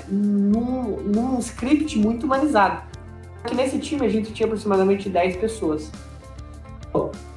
num, 0.07 0.97
num 1.01 1.39
script 1.39 1.97
muito 1.97 2.25
humanizado. 2.25 2.81
Aqui 3.43 3.55
nesse 3.55 3.79
time 3.79 4.05
a 4.05 4.09
gente 4.09 4.33
tinha 4.33 4.45
aproximadamente 4.45 5.09
10 5.09 5.37
pessoas. 5.37 5.91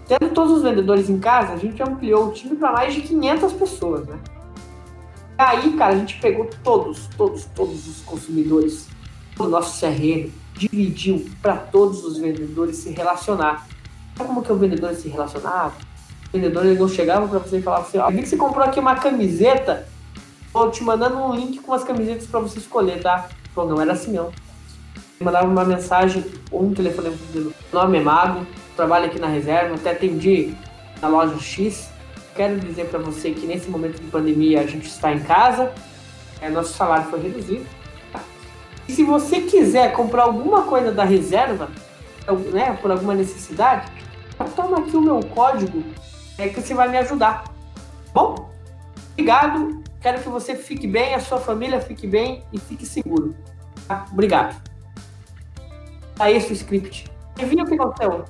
Tendo 0.07 0.33
todos 0.33 0.57
os 0.57 0.63
vendedores 0.63 1.11
em 1.11 1.19
casa, 1.19 1.53
a 1.53 1.57
gente 1.59 1.83
ampliou 1.83 2.29
o 2.29 2.33
time 2.33 2.57
para 2.57 2.73
mais 2.73 2.95
de 2.95 3.03
500 3.03 3.53
pessoas, 3.53 4.07
né? 4.07 4.19
Aí, 5.37 5.73
cara, 5.77 5.95
a 5.95 5.99
gente 5.99 6.19
pegou 6.19 6.49
todos, 6.65 7.09
todos, 7.17 7.45
todos 7.45 7.87
os 7.87 8.01
consumidores 8.01 8.89
do 9.37 9.49
nosso 9.49 9.79
CRM, 9.79 10.31
dividiu 10.55 11.27
para 11.43 11.57
todos 11.57 12.03
os 12.05 12.19
vendedores 12.19 12.79
se 12.79 12.91
relacionar. 12.91 13.69
Sabe 14.17 14.29
como 14.29 14.43
que 14.43 14.51
o 14.51 14.57
vendedor 14.57 14.95
se 14.95 15.09
relacionava? 15.09 15.75
O 16.29 16.37
vendedor 16.37 16.65
ele 16.65 16.79
não 16.79 16.89
chegava 16.89 17.29
para 17.29 17.39
você 17.39 17.59
e 17.59 17.63
falava 17.63 17.87
assim: 17.87 17.99
ó, 17.99 18.11
vi 18.11 18.23
que 18.23 18.29
você 18.29 18.37
comprou 18.37 18.65
aqui 18.65 18.81
uma 18.81 18.97
camiseta, 18.97 19.87
tô 20.53 20.71
te 20.71 20.83
mandando 20.83 21.17
um 21.19 21.35
link 21.35 21.61
com 21.61 21.73
as 21.73 21.85
camisetas 21.85 22.27
para 22.27 22.41
você 22.41 22.59
escolher, 22.59 23.01
tá? 23.01 23.29
Pô, 23.55 23.65
não 23.65 23.81
era 23.81 23.93
assim 23.93 24.13
não. 24.13 24.31
Mandava 25.21 25.47
uma 25.47 25.65
mensagem 25.65 26.25
ou 26.51 26.65
um 26.65 26.75
telefone 26.75 27.11
do 27.33 27.53
nome 27.73 27.99
é 27.99 28.01
Mago, 28.01 28.47
trabalho 28.77 29.07
aqui 29.07 29.19
na 29.19 29.27
reserva, 29.27 29.75
até 29.75 29.91
atendi 29.91 30.55
na 31.03 31.09
loja 31.09 31.39
X. 31.39 31.91
Quero 32.35 32.61
dizer 32.61 32.87
para 32.87 33.01
você 33.01 33.33
que 33.33 33.47
nesse 33.47 33.69
momento 33.69 34.01
de 34.01 34.07
pandemia 34.09 34.61
a 34.61 34.67
gente 34.67 34.87
está 34.87 35.13
em 35.13 35.21
casa, 35.21 35.73
é, 36.41 36.49
nosso 36.49 36.75
salário 36.75 37.07
foi 37.11 37.21
reduzido. 37.21 37.67
E 38.87 38.93
se 38.93 39.03
você 39.03 39.41
quiser 39.41 39.93
comprar 39.93 40.23
alguma 40.23 40.63
coisa 40.63 40.93
da 40.93 41.05
reserva, 41.05 41.69
né, 42.53 42.79
por 42.81 42.91
alguma 42.91 43.15
necessidade, 43.15 43.91
toma 44.55 44.79
aqui 44.79 44.97
o 44.97 45.01
meu 45.01 45.21
código, 45.35 45.83
é 46.39 46.49
que 46.49 46.61
você 46.61 46.75
vai 46.75 46.89
me 46.89 46.97
ajudar. 46.99 47.45
Bom, 48.15 48.49
obrigado. 49.13 49.83
Quero 50.01 50.23
que 50.23 50.29
você 50.29 50.55
fique 50.55 50.87
bem, 50.87 51.15
a 51.15 51.21
sua 51.21 51.39
família 51.39 51.81
fique 51.81 52.07
bem 52.07 52.45
e 52.53 52.59
fique 52.59 52.87
seguro. 52.87 53.35
Tá? 53.87 54.07
Obrigado. 54.13 54.61
Tá 56.15 56.31
esse 56.31 56.53
o 56.53 56.55
script. 56.55 57.11
E 57.39 57.45
viu 57.45 57.65
que 57.65 57.75
aconteceu? 57.75 58.25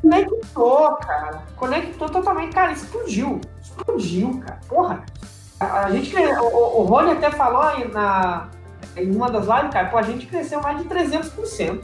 Conectou, 0.00 0.96
cara. 0.96 1.42
Conectou 1.56 2.08
totalmente. 2.08 2.52
Cara, 2.52 2.72
explodiu. 2.72 3.40
Explodiu, 3.62 4.40
cara. 4.40 4.60
Porra. 4.68 5.04
A, 5.60 5.90
gente. 5.90 6.14
O, 6.16 6.80
o 6.80 6.82
Rony 6.84 7.12
até 7.12 7.30
falou 7.30 7.62
aí 7.62 7.88
na, 7.90 8.50
em 8.96 9.14
uma 9.14 9.30
das 9.30 9.46
lives, 9.46 9.72
cara, 9.72 9.88
pô, 9.88 9.96
a 9.96 10.02
gente 10.02 10.26
cresceu 10.26 10.60
mais 10.60 10.78
de 10.78 10.84
300%. 10.84 11.82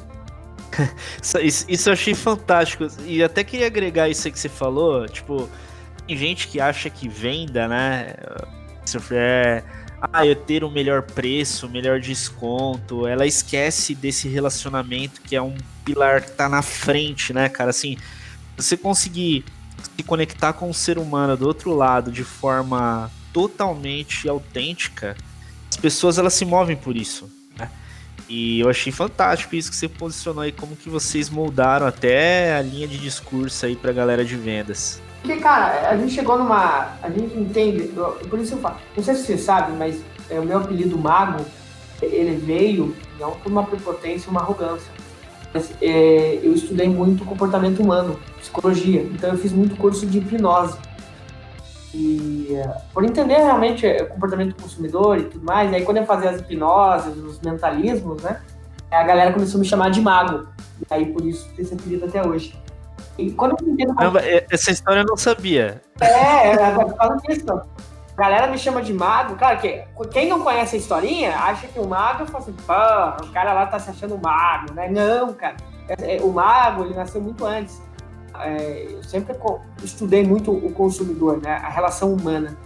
isso, 1.43 1.64
isso 1.68 1.89
eu 1.89 1.93
achei 1.93 2.14
fantástico. 2.14 2.87
E 3.05 3.22
até 3.22 3.43
queria 3.43 3.66
agregar 3.66 4.09
isso 4.09 4.31
que 4.31 4.39
você 4.39 4.49
falou. 4.49 5.09
Tipo, 5.09 5.49
tem 6.07 6.16
gente 6.16 6.49
que 6.49 6.61
acha 6.61 6.91
que 6.91 7.09
venda, 7.09 7.66
né? 7.66 8.14
É, 9.11 9.62
ah, 10.01 10.24
eu 10.26 10.34
ter 10.34 10.64
o 10.64 10.68
um 10.68 10.70
melhor 10.70 11.03
preço, 11.03 11.68
melhor 11.68 12.01
desconto. 12.01 13.07
Ela 13.07 13.26
esquece 13.26 13.95
desse 13.95 14.28
relacionamento 14.28 15.20
que 15.20 15.36
é 15.36 15.43
um 15.43 15.57
pilar 15.84 16.22
que 16.22 16.30
tá 16.32 16.49
na 16.49 16.62
frente, 16.62 17.32
né, 17.32 17.49
cara? 17.49 17.70
Assim, 17.70 17.97
você 18.57 18.76
conseguir 18.76 19.45
se 19.97 20.03
conectar 20.03 20.53
com 20.53 20.70
o 20.70 20.74
ser 20.74 20.99
humano 20.99 21.36
do 21.36 21.47
outro 21.47 21.74
lado 21.74 22.11
de 22.11 22.24
forma 22.24 23.11
totalmente 23.32 24.28
autêntica, 24.28 25.16
as 25.68 25.76
pessoas 25.76 26.18
elas 26.18 26.34
se 26.34 26.45
movem 26.45 26.76
por 26.76 26.97
isso. 26.97 27.30
Né? 27.57 27.70
E 28.28 28.61
eu 28.61 28.68
achei 28.68 28.93
fantástico 28.93 29.55
isso 29.55 29.70
que 29.70 29.76
você 29.76 29.88
posicionou 29.88 30.43
aí, 30.43 30.53
como 30.53 30.76
que 30.76 30.88
vocês 30.88 31.28
moldaram 31.28 31.86
até 31.86 32.57
a 32.57 32.62
linha 32.62 32.88
de 32.88 32.99
discurso 32.99 33.66
aí 33.66 33.76
pra 33.76 33.93
galera 33.93 34.24
de 34.24 34.36
vendas. 34.36 35.01
Porque, 35.20 35.36
cara, 35.36 35.90
a 35.90 35.96
gente 35.96 36.12
chegou 36.12 36.38
numa. 36.38 36.94
A 37.02 37.10
gente 37.10 37.38
entende. 37.38 37.88
Por 38.28 38.38
isso 38.38 38.54
eu 38.54 38.58
falo. 38.58 38.76
Não 38.96 39.04
sei 39.04 39.14
se 39.14 39.24
você 39.24 39.38
sabe, 39.38 39.72
mas 39.72 40.02
é, 40.30 40.40
o 40.40 40.44
meu 40.44 40.58
apelido 40.58 40.98
Mago, 40.98 41.44
ele 42.00 42.36
veio 42.36 42.94
não 43.18 43.32
por 43.32 43.52
uma 43.52 43.64
prepotência, 43.64 44.30
uma 44.30 44.40
arrogância. 44.40 44.90
Mas, 45.52 45.70
é, 45.82 46.40
eu 46.42 46.54
estudei 46.54 46.88
muito 46.88 47.24
comportamento 47.24 47.82
humano, 47.82 48.18
psicologia. 48.38 49.02
Então 49.02 49.30
eu 49.30 49.38
fiz 49.38 49.52
muito 49.52 49.76
curso 49.76 50.06
de 50.06 50.18
hipnose. 50.18 50.78
E 51.92 52.54
é, 52.54 52.68
por 52.94 53.04
entender 53.04 53.36
realmente 53.36 53.84
o 53.86 54.06
comportamento 54.06 54.54
do 54.54 54.62
consumidor 54.62 55.18
e 55.18 55.24
tudo 55.24 55.44
mais, 55.44 55.72
aí 55.74 55.84
quando 55.84 55.96
eu 55.96 56.06
fazia 56.06 56.30
as 56.30 56.40
hipnoses, 56.40 57.16
os 57.16 57.40
mentalismos, 57.40 58.22
né? 58.22 58.40
A 58.90 59.02
galera 59.02 59.32
começou 59.32 59.58
a 59.58 59.60
me 59.60 59.66
chamar 59.66 59.90
de 59.90 60.00
mago. 60.00 60.46
E 60.80 60.94
aí 60.94 61.06
por 61.06 61.26
isso 61.26 61.48
esse 61.58 61.74
apelido 61.74 62.06
até 62.06 62.26
hoje. 62.26 62.56
E 63.18 63.30
quando 63.32 63.57
eu 63.61 63.68
entendo. 63.68 63.94
Caramba, 63.94 64.20
essa 64.51 64.70
história 64.70 65.01
eu 65.01 65.07
não 65.07 65.16
sabia. 65.16 65.82
É, 66.01 66.53
agora 66.53 66.94
fala 66.96 67.16
disso. 67.16 67.53
A 68.16 68.20
galera 68.20 68.46
me 68.48 68.59
chama 68.59 68.82
de 68.82 68.92
mago. 68.92 69.36
Claro 69.36 69.59
que 69.59 69.84
quem 70.12 70.28
não 70.28 70.40
conhece 70.40 70.76
a 70.76 70.78
historinha 70.78 71.36
acha 71.36 71.66
que 71.66 71.78
o 71.78 71.86
mago 71.86 72.26
fala 72.26 72.38
assim, 72.38 72.53
pô, 72.53 73.26
o 73.26 73.32
cara 73.32 73.53
lá 73.53 73.66
tá 73.66 73.78
se 73.78 73.90
achando 73.90 74.18
mago, 74.18 74.74
né? 74.74 74.88
Não, 74.88 75.32
cara. 75.32 75.57
É, 75.88 76.16
é, 76.16 76.20
o 76.20 76.30
mago, 76.32 76.84
ele 76.84 76.94
nasceu 76.94 77.20
muito 77.20 77.44
antes. 77.44 77.80
É, 78.38 78.88
eu 78.90 79.03
sempre 79.03 79.36
estudei 79.82 80.24
muito 80.26 80.51
o 80.51 80.72
consumidor, 80.72 81.40
né? 81.42 81.61
A 81.62 81.68
relação 81.68 82.12
humana. 82.12 82.57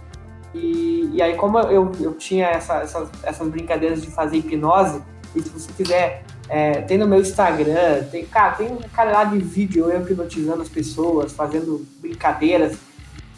E, 0.53 1.09
e 1.13 1.21
aí, 1.21 1.35
como 1.35 1.59
eu, 1.59 1.91
eu 1.99 2.13
tinha 2.13 2.47
essa, 2.47 2.75
essas, 2.75 3.09
essas 3.23 3.47
brincadeiras 3.49 4.01
de 4.01 4.09
fazer 4.09 4.37
hipnose, 4.37 5.01
e 5.35 5.41
se 5.41 5.49
você 5.49 5.71
quiser 5.73 6.23
é, 6.47 6.81
tem 6.81 6.97
no 6.97 7.07
meu 7.07 7.19
Instagram, 7.19 8.03
tem, 8.11 8.25
cara, 8.25 8.53
tem 8.53 8.67
um 8.67 8.77
cara 8.93 9.11
lá 9.11 9.23
de 9.23 9.39
vídeo 9.39 9.89
eu 9.89 10.01
hipnotizando 10.01 10.61
as 10.61 10.69
pessoas, 10.69 11.33
fazendo 11.33 11.85
brincadeiras, 11.99 12.77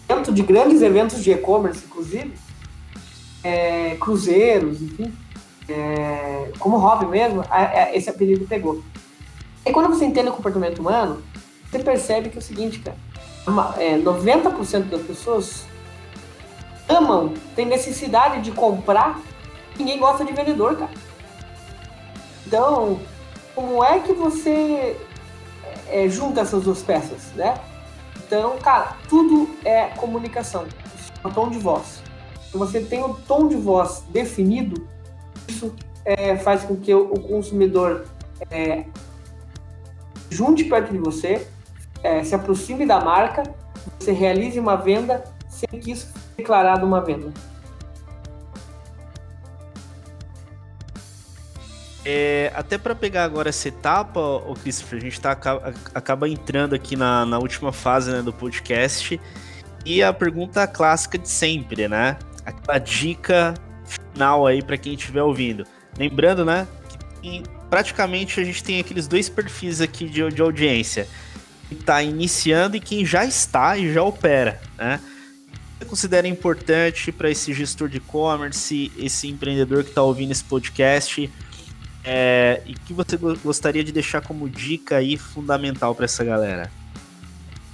dentro 0.07 0.33
de 0.33 0.41
grandes 0.41 0.81
eventos 0.81 1.23
de 1.23 1.31
e-commerce, 1.31 1.85
inclusive, 1.85 2.33
é, 3.43 3.95
cruzeiros, 3.99 4.81
enfim, 4.81 5.13
é, 5.69 6.51
como 6.59 6.77
hobby 6.77 7.05
mesmo, 7.05 7.43
esse 7.93 8.09
apelido 8.09 8.45
pegou. 8.45 8.83
E 9.65 9.71
quando 9.71 9.89
você 9.89 10.05
entende 10.05 10.29
o 10.29 10.33
comportamento 10.33 10.79
humano, 10.79 11.21
você 11.69 11.79
percebe 11.79 12.29
que 12.29 12.37
é 12.37 12.39
o 12.39 12.41
seguinte, 12.41 12.79
cara, 12.79 12.97
uma, 13.45 13.73
90% 13.73 14.75
é, 14.75 14.79
das 14.79 15.01
pessoas 15.01 15.65
amam, 16.87 17.33
têm 17.55 17.65
necessidade 17.65 18.41
de 18.41 18.51
comprar, 18.51 19.21
ninguém 19.77 19.97
gosta 19.97 20.23
de 20.23 20.33
vendedor, 20.33 20.77
cara. 20.77 21.06
Então, 22.47 22.97
como 23.53 23.83
é 23.83 23.99
que 23.99 24.13
você 24.13 24.95
é, 25.89 26.07
junta 26.07 26.39
essas 26.39 26.63
duas 26.63 26.81
peças, 26.81 27.33
né? 27.35 27.55
Então, 28.25 28.57
cara, 28.59 28.95
tudo 29.09 29.49
é 29.65 29.87
comunicação, 29.97 30.65
é 31.21 31.27
o 31.27 31.29
tom 31.29 31.49
de 31.49 31.59
voz. 31.59 32.01
Se 32.49 32.57
você 32.57 32.79
tem 32.79 33.03
o 33.03 33.13
tom 33.13 33.49
de 33.49 33.57
voz 33.57 34.05
definido, 34.11 34.87
isso 35.45 35.75
é, 36.05 36.37
faz 36.37 36.63
com 36.63 36.77
que 36.77 36.93
o, 36.93 37.11
o 37.11 37.19
consumidor 37.19 38.05
é, 38.49 38.85
junte 40.29 40.63
perto 40.63 40.93
de 40.93 40.99
você, 40.99 41.45
é, 42.01 42.23
se 42.23 42.33
aproxime 42.33 42.85
da 42.85 43.01
marca, 43.01 43.43
você 43.99 44.13
realize 44.13 44.57
uma 44.57 44.77
venda 44.77 45.21
sem 45.49 45.67
que 45.67 45.91
isso 45.91 46.05
seja 46.05 46.25
declarado 46.37 46.85
uma 46.85 47.01
venda. 47.01 47.33
É, 52.09 52.53
até 52.55 52.77
para 52.77 52.95
pegar 52.95 53.25
agora 53.25 53.49
essa 53.49 53.67
etapa, 53.67 54.17
o 54.21 54.53
Christopher, 54.53 54.97
a 54.97 55.01
gente 55.01 55.19
tá, 55.19 55.31
acaba 55.93 56.29
entrando 56.29 56.73
aqui 56.73 56.95
na, 56.95 57.25
na 57.25 57.37
última 57.37 57.73
fase 57.73 58.09
né, 58.09 58.21
do 58.21 58.31
podcast 58.31 59.19
e 59.85 60.01
a 60.01 60.13
pergunta 60.13 60.65
clássica 60.65 61.17
de 61.17 61.27
sempre, 61.27 61.89
né? 61.89 62.17
Aquela 62.45 62.79
dica 62.79 63.55
final 63.83 64.47
aí 64.47 64.61
para 64.61 64.77
quem 64.77 64.93
estiver 64.93 65.21
ouvindo. 65.21 65.65
Lembrando, 65.99 66.45
né, 66.45 66.65
que 67.21 67.43
praticamente 67.69 68.39
a 68.39 68.43
gente 68.45 68.63
tem 68.63 68.79
aqueles 68.79 69.05
dois 69.05 69.27
perfis 69.27 69.81
aqui 69.81 70.07
de, 70.07 70.31
de 70.31 70.41
audiência. 70.41 71.09
Quem 71.67 71.77
está 71.77 72.01
iniciando 72.01 72.77
e 72.77 72.79
quem 72.79 73.05
já 73.05 73.25
está 73.25 73.77
e 73.77 73.91
já 73.91 74.01
opera, 74.01 74.61
né? 74.77 75.01
Você 75.77 75.83
considera 75.83 76.25
importante 76.25 77.11
para 77.11 77.29
esse 77.29 77.53
gestor 77.53 77.89
de 77.89 77.97
e-commerce, 77.97 78.93
esse 78.97 79.27
empreendedor 79.27 79.83
que 79.83 79.89
está 79.89 80.03
ouvindo 80.03 80.31
esse 80.31 80.45
podcast? 80.45 81.29
É, 82.09 82.61
e 82.65 82.73
que 82.73 82.93
você 82.93 83.17
gostaria 83.17 83.83
de 83.83 83.91
deixar 83.91 84.21
como 84.21 84.49
dica 84.49 84.95
aí 84.95 85.17
fundamental 85.17 85.93
para 85.93 86.05
essa 86.05 86.23
galera? 86.23 86.71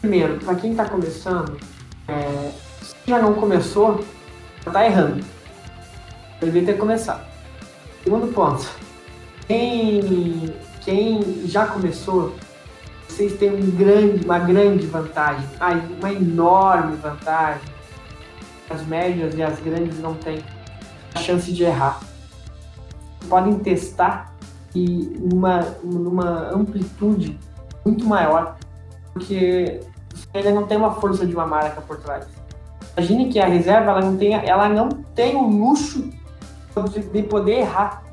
Primeiro, 0.01 0.39
para 0.39 0.55
quem 0.55 0.71
está 0.71 0.85
começando, 0.85 1.55
é, 2.07 2.51
se 2.81 2.95
já 3.05 3.19
não 3.19 3.35
começou, 3.35 4.03
está 4.65 4.83
errando. 4.87 5.23
Deveria 6.41 6.73
ter 6.73 6.79
começado. 6.79 7.23
Segundo 8.03 8.33
ponto, 8.33 8.67
quem, 9.47 10.51
quem 10.83 11.45
já 11.45 11.67
começou, 11.67 12.35
vocês 13.07 13.33
têm 13.33 13.51
um 13.51 13.69
grande, 13.69 14.25
uma 14.25 14.39
grande 14.39 14.87
vantagem, 14.87 15.47
uma 15.99 16.11
enorme 16.11 16.95
vantagem. 16.95 17.61
As 18.67 18.83
médias 18.87 19.35
e 19.35 19.43
as 19.43 19.59
grandes 19.59 19.99
não 19.99 20.15
têm 20.15 20.43
a 21.13 21.19
chance 21.19 21.53
de 21.53 21.61
errar 21.61 22.01
podem 23.27 23.59
testar 23.59 24.33
e 24.75 25.17
numa, 25.19 25.61
numa 25.83 26.49
amplitude 26.49 27.39
muito 27.85 28.05
maior, 28.05 28.57
porque 29.13 29.81
ainda 30.33 30.51
não 30.51 30.65
tem 30.65 30.77
uma 30.77 30.95
força 30.95 31.25
de 31.25 31.33
uma 31.33 31.45
marca 31.45 31.81
por 31.81 31.97
trás. 31.97 32.25
Imagine 32.97 33.29
que 33.29 33.39
a 33.39 33.47
reserva 33.47 33.91
ela 33.91 34.01
não 34.01 34.17
tem, 34.17 34.33
ela 34.33 34.69
não 34.69 34.89
tem 34.89 35.35
o 35.35 35.47
luxo 35.47 36.09
de 37.11 37.23
poder 37.23 37.59
errar. 37.59 38.03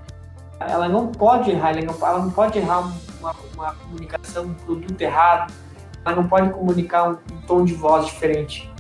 Ela 0.59 0.89
não 0.89 1.07
pode 1.09 1.51
errar, 1.51 1.71
ela 1.71 1.83
não, 1.83 2.09
ela 2.09 2.19
não 2.19 2.31
pode 2.31 2.59
errar 2.59 2.81
uma, 3.19 3.35
uma, 3.55 3.75
comunicação, 3.75 4.45
um 4.45 4.55
produto 4.55 5.01
errado, 5.01 5.53
ela 6.05 6.17
não 6.17 6.29
pode 6.29 6.51
comunicar 6.51 7.09
um, 7.09 7.13
um 7.13 7.41
tom 7.47 7.65
de 7.65 7.73
voz 7.73 8.07
diferente. 8.07 8.71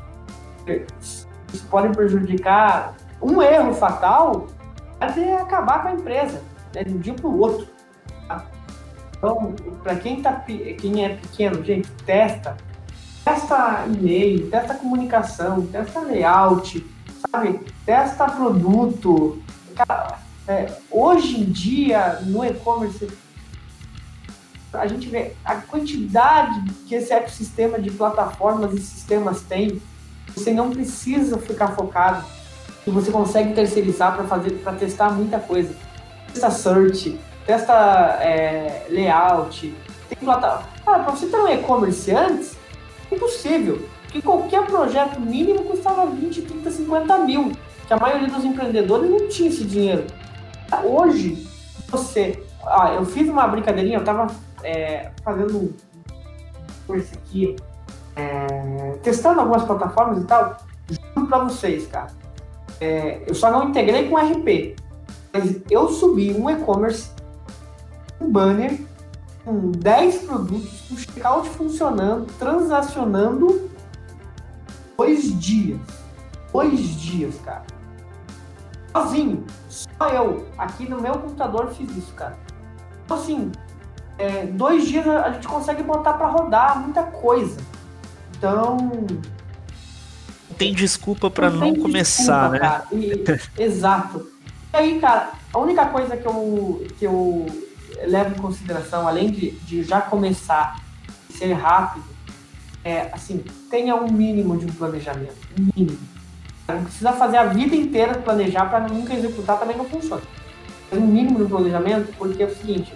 Isso 1.53 1.67
pode 1.71 1.89
prejudicar 1.95 2.95
um 3.23 3.41
erro 3.41 3.73
fatal 3.75 4.47
é 5.01 5.37
acabar 5.37 5.83
com 5.83 5.89
a 5.89 5.93
empresa, 5.93 6.43
né, 6.75 6.85
de 6.85 6.95
um 6.95 6.99
dia 6.99 7.15
para 7.15 7.27
o 7.27 7.39
outro. 7.39 7.67
Tá? 8.29 8.45
Então, 9.17 9.55
para 9.83 9.97
quem, 9.97 10.23
tá, 10.23 10.33
quem 10.33 11.05
é 11.05 11.17
pequeno, 11.17 11.65
gente, 11.65 11.91
testa. 12.05 12.57
Testa 13.25 13.87
e-mail, 13.87 14.51
testa 14.51 14.75
comunicação, 14.75 15.67
testa 15.67 16.01
layout, 16.01 16.87
sabe? 17.31 17.61
Testa 17.85 18.25
produto. 18.31 19.43
Cara, 19.75 20.19
é, 20.49 20.73
hoje 20.91 21.41
em 21.41 21.45
dia, 21.45 22.21
no 22.23 22.45
e-commerce, 22.45 23.09
a 24.73 24.87
gente 24.87 25.09
vê 25.09 25.35
a 25.45 25.57
quantidade 25.57 26.63
que 26.87 26.95
esse 26.95 27.13
ecossistema 27.13 27.79
de 27.79 27.91
plataformas 27.91 28.73
e 28.73 28.81
sistemas 28.81 29.43
tem. 29.43 29.83
Você 30.35 30.53
não 30.53 30.71
precisa 30.71 31.39
ficar 31.39 31.69
focado 31.69 32.25
que 32.91 32.95
você 32.95 33.11
consegue 33.11 33.55
terceirizar 33.55 34.15
para 34.15 34.25
fazer, 34.25 34.51
para 34.63 34.73
testar 34.73 35.11
muita 35.11 35.39
coisa. 35.39 35.75
Testa 36.33 36.51
search, 36.51 37.19
testa 37.47 37.73
é, 38.21 38.87
layout, 38.91 39.75
tem 40.09 40.19
plataforma. 40.19 40.69
Cara, 40.85 41.05
para 41.05 41.13
você 41.13 41.27
ter 41.27 41.37
um 41.37 41.49
e-commerce 41.49 42.11
antes, 42.11 42.57
é 43.11 43.15
impossível. 43.15 43.89
Porque 44.03 44.21
qualquer 44.21 44.67
projeto 44.67 45.21
mínimo 45.21 45.65
custava 45.65 46.07
20, 46.07 46.43
30, 46.43 46.71
50 46.71 47.19
mil. 47.19 47.53
Que 47.87 47.95
a 47.95 47.97
maioria 47.97 48.29
dos 48.29 48.45
empreendedores 48.45 49.11
não 49.11 49.29
tinha 49.29 49.49
esse 49.49 49.65
dinheiro. 49.65 50.07
Hoje, 50.85 51.49
você. 51.89 52.43
Ah, 52.65 52.93
eu 52.95 53.05
fiz 53.05 53.29
uma 53.29 53.47
brincadeirinha, 53.49 53.97
eu 53.97 54.01
estava 54.01 54.27
é, 54.63 55.11
fazendo 55.25 55.75
curso 56.87 57.11
aqui, 57.15 57.57
é, 58.15 58.99
testando 59.03 59.41
algumas 59.41 59.65
plataformas 59.65 60.23
e 60.23 60.27
tal. 60.27 60.57
Juro 60.89 61.27
para 61.27 61.39
vocês, 61.39 61.87
cara 61.87 62.21
é, 62.81 63.23
eu 63.27 63.35
só 63.35 63.51
não 63.51 63.69
integrei 63.69 64.09
com 64.09 64.17
RP, 64.17 64.77
mas 65.33 65.61
eu 65.71 65.89
subi 65.91 66.33
um 66.33 66.49
e-commerce, 66.49 67.11
um 68.21 68.31
banner 68.31 68.81
com 69.45 69.71
10 69.71 70.23
produtos, 70.25 70.81
com 70.89 70.97
checkout 70.97 71.49
funcionando, 71.51 72.27
transacionando 72.39 73.71
dois 74.97 75.39
dias. 75.41 75.81
Dois 76.53 76.81
dias, 76.81 77.37
cara. 77.45 77.65
Sozinho. 78.93 79.45
Só 79.69 80.09
eu. 80.09 80.47
Aqui 80.59 80.89
no 80.89 81.01
meu 81.01 81.13
computador 81.13 81.69
fiz 81.69 81.97
isso, 81.97 82.13
cara. 82.15 82.37
Então, 83.05 83.17
assim, 83.17 83.53
é, 84.19 84.47
dois 84.47 84.87
dias 84.87 85.07
a 85.07 85.31
gente 85.33 85.47
consegue 85.47 85.83
botar 85.83 86.15
para 86.15 86.27
rodar 86.27 86.81
muita 86.81 87.05
coisa. 87.05 87.57
Então, 88.37 88.77
tem 90.61 90.75
desculpa 90.75 91.31
para 91.31 91.49
não, 91.49 91.59
não 91.59 91.75
começar, 91.75 92.51
desculpa, 92.51 92.85
né? 92.93 93.47
E, 93.57 93.63
exato. 93.63 94.31
E 94.75 94.77
aí, 94.77 95.01
cara, 95.01 95.33
a 95.51 95.59
única 95.59 95.87
coisa 95.87 96.19
que 96.19 96.27
eu, 96.27 96.87
que 96.99 97.07
eu 97.07 97.47
levo 98.07 98.37
em 98.37 98.39
consideração, 98.39 99.09
além 99.09 99.31
de, 99.31 99.53
de 99.53 99.83
já 99.83 100.03
começar 100.03 100.79
e 101.31 101.33
ser 101.33 101.55
rápido, 101.55 102.05
é 102.85 103.09
assim, 103.11 103.43
tenha 103.71 103.97
um 103.97 104.13
mínimo 104.13 104.59
de 104.59 104.67
um 104.67 104.69
planejamento. 104.69 105.35
Um 105.59 105.71
mínimo. 105.75 105.99
Não 106.69 106.85
precisa 106.85 107.13
fazer 107.15 107.39
a 107.39 107.47
vida 107.47 107.75
inteira 107.75 108.19
planejar 108.19 108.67
para 108.67 108.87
nunca 108.87 109.15
executar, 109.15 109.59
também 109.59 109.79
não 109.79 109.87
funciona. 109.87 110.23
Um 110.93 111.01
mínimo 111.01 111.39
de 111.39 111.45
um 111.45 111.49
planejamento, 111.49 112.15
porque 112.19 112.43
é 112.43 112.47
o 112.47 112.55
seguinte, 112.55 112.93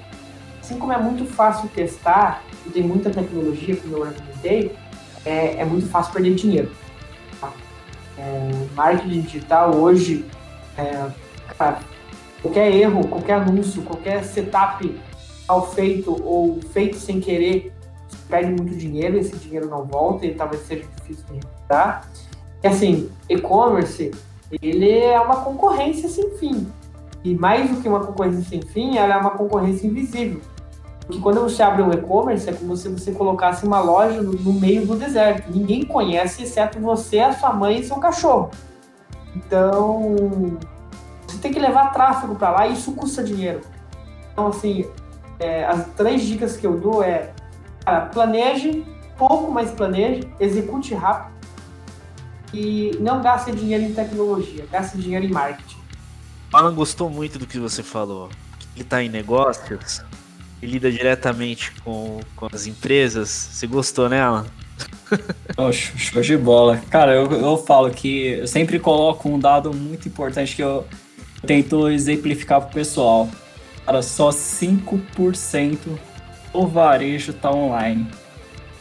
assim 0.61 0.79
como 0.79 0.93
é 0.93 0.99
muito 0.99 1.25
fácil 1.25 1.67
testar 1.71 2.45
e 2.67 2.71
tem 2.71 2.83
muita 2.83 3.09
tecnologia, 3.09 3.75
como 3.77 3.97
eu 3.97 4.05
argumentei, 4.05 4.77
é, 5.25 5.63
é 5.63 5.65
muito 5.65 5.89
fácil 5.89 6.13
perder 6.13 6.35
dinheiro. 6.35 6.84
É, 8.17 8.51
marketing 8.75 9.23
digital 9.23 9.75
hoje, 9.75 10.25
é, 10.79 11.07
cara, 11.59 11.81
qualquer 12.41 12.73
erro, 12.73 13.07
qualquer 13.09 13.35
anúncio, 13.35 13.83
qualquer 13.83 14.23
setup 14.25 15.01
mal 15.49 15.71
feito 15.73 16.17
ou 16.25 16.61
feito 16.73 16.97
sem 16.97 17.21
querer, 17.21 17.73
perde 18.29 18.51
muito 18.51 18.77
dinheiro, 18.77 19.19
esse 19.19 19.37
dinheiro 19.37 19.69
não 19.69 19.85
volta 19.85 20.27
e 20.27 20.35
talvez 20.35 20.63
seja 20.63 20.85
difícil 20.97 21.25
de 21.27 21.35
recuperar. 21.35 22.09
E 22.63 22.67
assim, 22.67 23.11
e-commerce, 23.29 24.11
ele 24.63 24.91
é 24.91 25.21
uma 25.21 25.37
concorrência 25.37 26.09
sem 26.09 26.31
fim. 26.39 26.67
E 27.23 27.35
mais 27.35 27.71
do 27.71 27.81
que 27.81 27.89
uma 27.89 28.01
concorrência 28.01 28.43
sem 28.43 28.63
fim, 28.63 28.97
ela 28.97 29.15
é 29.15 29.17
uma 29.17 29.31
concorrência 29.31 29.87
invisível. 29.87 30.41
Porque 31.07 31.21
quando 31.21 31.41
você 31.41 31.63
abre 31.63 31.83
um 31.83 31.93
e-commerce, 31.93 32.49
é 32.49 32.53
como 32.53 32.77
se 32.77 32.89
você 32.89 33.13
colocasse 33.13 33.67
uma 33.67 33.81
loja 33.81 34.23
no, 34.23 34.33
no, 34.33 34.53
meio 34.53 34.87
do 34.87 34.97
deserto. 34.97 35.51
Ninguém 35.51 35.85
conhece, 35.85 36.45
exceto 36.45 36.81
você, 36.81 37.19
a 37.21 37.33
sua 37.33 37.53
mãe 37.53 37.81
e 37.81 37.85
seu 37.85 37.97
cachorro. 37.97 38.51
Então, 39.37 40.57
você 41.27 41.39
tem 41.39 41.53
que 41.53 41.61
levar 41.61 41.93
tráfego 41.93 42.35
para 42.35 42.51
lá 42.51 42.67
e 42.67 42.73
isso 42.73 42.93
custa 42.93 43.23
dinheiro. 43.23 43.61
Então, 44.33 44.47
assim, 44.47 44.87
é, 45.39 45.65
as 45.65 45.87
três 45.89 46.23
dicas 46.23 46.57
que 46.57 46.67
eu 46.67 46.79
dou 46.79 47.03
é, 47.03 47.33
cara, 47.85 48.07
planeje, 48.07 48.85
pouco, 49.19 49.51
mais 49.51 49.71
planeje, 49.71 50.23
execute 50.41 50.95
rápido 50.95 51.35
e 52.53 52.97
não 53.01 53.21
gaste 53.21 53.53
dinheiro 53.53 53.85
em 53.85 53.93
tecnologia, 53.93 54.67
gaste 54.71 54.97
dinheiro 54.97 55.27
em 55.27 55.31
marketing. 55.31 55.79
Alan 56.53 56.75
gostou 56.75 57.11
muito 57.11 57.39
do 57.39 57.47
que 57.47 57.59
você 57.59 57.83
falou. 57.83 58.31
Ele 58.75 58.83
está 58.83 59.03
em 59.03 59.09
negócios, 59.09 60.03
lida 60.67 60.91
diretamente 60.91 61.73
com, 61.83 62.21
com 62.35 62.49
as 62.53 62.67
empresas. 62.67 63.29
Você 63.29 63.67
gostou, 63.67 64.09
né, 64.09 64.21
Alan? 64.21 64.47
Oh, 65.57 65.71
show 65.73 66.21
de 66.21 66.37
bola. 66.37 66.83
Cara, 66.91 67.15
eu, 67.15 67.31
eu 67.31 67.57
falo 67.59 67.91
que 67.91 68.29
eu 68.39 68.49
sempre 68.49 68.79
coloco 68.79 69.29
um 69.29 69.39
dado 69.39 69.73
muito 69.73 70.09
importante 70.09 70.57
que 70.57 70.63
eu 70.63 70.87
tento 71.47 71.89
exemplificar 71.89 72.61
pro 72.61 72.75
pessoal. 72.75 73.29
Cara, 73.85 74.03
só 74.03 74.31
5% 74.31 75.79
do 76.53 76.67
varejo 76.67 77.33
tá 77.33 77.51
online. 77.51 78.07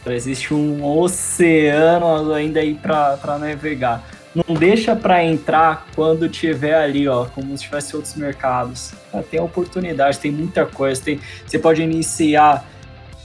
Existe 0.06 0.52
um 0.52 0.84
oceano 0.84 2.32
ainda 2.32 2.60
aí 2.60 2.74
para 2.74 3.38
navegar. 3.38 4.04
Não 4.34 4.54
deixa 4.54 4.96
para 4.96 5.24
entrar 5.24 5.86
quando 5.94 6.28
tiver 6.28 6.74
ali, 6.74 7.06
ó, 7.06 7.26
como 7.26 7.56
se 7.56 7.64
tivesse 7.64 7.94
outros 7.94 8.16
mercados. 8.16 8.92
Tem 9.30 9.40
oportunidade, 9.40 10.18
tem 10.18 10.32
muita 10.32 10.66
coisa. 10.66 11.00
Tem, 11.00 11.20
você 11.46 11.58
pode 11.58 11.82
iniciar 11.82 12.66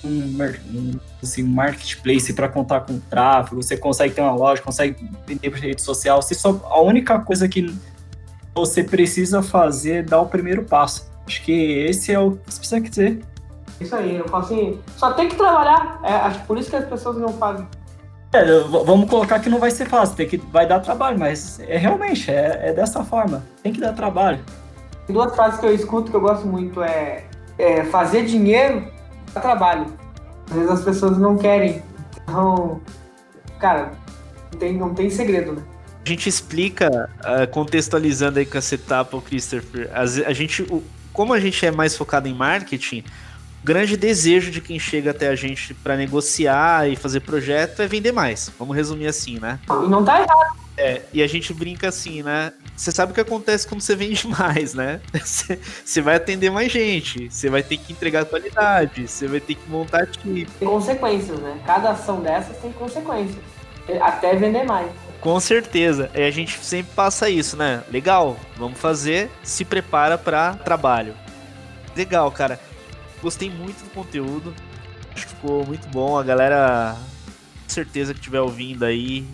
um, 0.04 0.98
assim, 1.22 1.44
marketplace 1.44 2.32
para 2.34 2.48
contar 2.48 2.82
com 2.82 3.00
tráfego, 3.00 3.62
você 3.62 3.76
consegue 3.76 4.14
ter 4.14 4.22
uma 4.22 4.36
loja, 4.36 4.62
consegue 4.62 4.96
vender 5.26 5.50
para 5.50 5.60
rede 5.60 5.82
social. 5.82 6.22
Você 6.22 6.36
só, 6.36 6.62
a 6.66 6.80
única 6.82 7.20
coisa 7.20 7.48
que 7.48 7.74
você 8.54 8.84
precisa 8.84 9.42
fazer 9.42 9.92
é 9.92 10.04
dar 10.04 10.22
o 10.22 10.28
primeiro 10.28 10.64
passo. 10.64 11.10
Acho 11.26 11.44
que 11.44 11.52
esse 11.52 12.12
é 12.12 12.20
o 12.20 12.32
que 12.32 12.54
você 12.54 12.60
precisa 12.60 12.82
dizer. 12.82 13.20
Isso 13.80 13.96
aí, 13.96 14.18
eu 14.18 14.28
falo 14.28 14.44
assim, 14.44 14.80
só 14.98 15.14
tem 15.14 15.30
que 15.30 15.36
trabalhar. 15.36 16.02
É, 16.04 16.14
acho 16.14 16.40
por 16.46 16.58
isso 16.58 16.70
que 16.70 16.76
as 16.76 16.86
pessoas 16.86 17.18
não 17.18 17.30
fazem. 17.30 17.66
É, 18.32 18.60
vamos 18.86 19.10
colocar 19.10 19.40
que 19.40 19.50
não 19.50 19.60
vai 19.60 19.72
ser 19.72 19.88
fácil, 19.88 20.16
tem 20.16 20.28
que, 20.28 20.38
vai 20.38 20.68
dar 20.68 20.80
trabalho, 20.80 21.18
mas 21.18 21.60
é 21.62 21.78
realmente, 21.78 22.30
é, 22.30 22.70
é 22.70 22.74
dessa 22.74 23.04
forma, 23.04 23.44
tem 23.64 23.74
que 23.74 23.80
dar 23.80 23.94
trabalho. 23.94 24.40
Duas 25.08 25.34
frases 25.34 25.60
que 25.60 25.66
eu 25.66 25.74
escuto 25.74 26.12
que 26.12 26.16
eu 26.16 26.22
gosto 26.22 26.46
muito 26.46 26.84
é, 26.84 27.24
é 27.58 27.84
fazer 27.86 28.26
dinheiro 28.26 28.88
dá 29.34 29.42
trabalho. 29.42 29.88
Às 30.50 30.56
vezes 30.56 30.70
as 30.70 30.84
pessoas 30.84 31.18
não 31.18 31.38
querem. 31.38 31.82
Então, 32.24 32.80
cara, 33.60 33.92
não 34.52 34.60
tem, 34.60 34.78
não 34.78 34.94
tem 34.94 35.10
segredo, 35.10 35.54
né? 35.54 35.64
A 36.06 36.10
gente 36.10 36.30
explica, 36.30 37.10
uh, 37.20 37.48
contextualizando 37.52 38.40
aí 38.40 38.46
com 38.46 38.58
essa 38.58 38.76
etapa, 38.76 39.20
Christopher, 39.22 39.90
a, 39.94 40.02
a 40.02 40.34
gente, 40.34 40.64
o, 40.64 40.84
como 41.12 41.34
a 41.34 41.40
gente 41.40 41.64
é 41.66 41.72
mais 41.72 41.96
focado 41.96 42.28
em 42.28 42.34
marketing, 42.34 43.04
grande 43.64 43.98
desejo 43.98 44.52
de 44.52 44.62
quem 44.62 44.80
chega 44.80 45.12
até 45.12 45.28
a 45.28 45.36
gente 45.36 45.74
para 45.74 45.96
negociar 45.96 46.90
e 46.90 46.96
fazer 46.96 47.22
projeto 47.22 47.82
é 47.82 47.88
vender 47.88 48.12
mais. 48.12 48.52
Vamos 48.58 48.76
resumir 48.76 49.08
assim, 49.08 49.40
né? 49.40 49.60
E 49.70 49.88
não 49.88 50.04
tá 50.04 50.22
errado. 50.22 50.60
É, 50.78 51.02
e 51.12 51.22
a 51.22 51.28
gente 51.28 51.54
brinca 51.54 51.90
assim, 51.90 52.24
né? 52.24 52.54
Você 52.74 52.90
sabe 52.92 53.12
o 53.12 53.16
que 53.16 53.20
acontece 53.20 53.68
quando 53.68 53.82
você 53.82 53.98
vende 53.98 54.26
mais, 54.40 54.74
né? 54.74 55.02
Você 55.14 56.02
vai 56.02 56.16
atender 56.16 56.50
mais 56.50 56.72
gente, 56.72 57.30
você 57.30 57.50
vai 57.50 57.62
ter 57.62 57.76
que 57.78 57.92
entregar 57.92 58.24
qualidade, 58.24 59.06
você 59.06 59.28
vai 59.28 59.42
ter 59.42 59.56
que 59.56 59.70
montar 59.70 60.08
time. 60.08 60.46
Tem 60.58 60.68
consequências, 60.68 61.38
né? 61.40 61.60
Cada 61.66 61.92
ação 61.92 62.22
dessas 62.22 62.56
tem 62.58 62.72
consequências. 62.72 63.44
Até 64.02 64.36
vender 64.36 64.64
mais. 64.64 64.90
Com 65.20 65.38
certeza. 65.40 66.10
E 66.16 66.22
a 66.22 66.32
gente 66.32 66.58
sempre 66.64 66.94
passa 66.96 67.30
isso, 67.30 67.58
né? 67.58 67.84
Legal, 67.92 68.38
vamos 68.56 68.80
fazer, 68.80 69.30
se 69.44 69.66
prepara 69.66 70.18
para 70.18 70.54
trabalho. 70.54 71.14
Legal, 71.96 72.32
cara. 72.32 72.58
Gostei 73.22 73.50
muito 73.50 73.84
do 73.84 73.90
conteúdo. 73.92 74.54
Acho 75.14 75.28
que 75.28 75.34
ficou 75.36 75.66
muito 75.66 75.88
bom. 75.90 76.18
A 76.18 76.24
galera, 76.24 76.96
com 77.64 77.70
certeza 77.70 78.14
que 78.14 78.20
estiver 78.20 78.42
ouvindo 78.42 78.86
aí, 78.86 79.28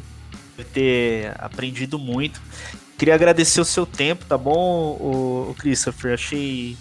vai 0.55 0.65
ter 0.65 1.33
aprendido 1.37 1.99
muito. 1.99 2.41
Queria 2.97 3.13
agradecer 3.13 3.59
o 3.59 3.65
seu 3.65 3.85
tempo, 3.85 4.25
tá 4.25 4.37
bom, 4.37 4.91
o, 4.93 5.55
Christopher? 5.59 6.13
Achei 6.13 6.77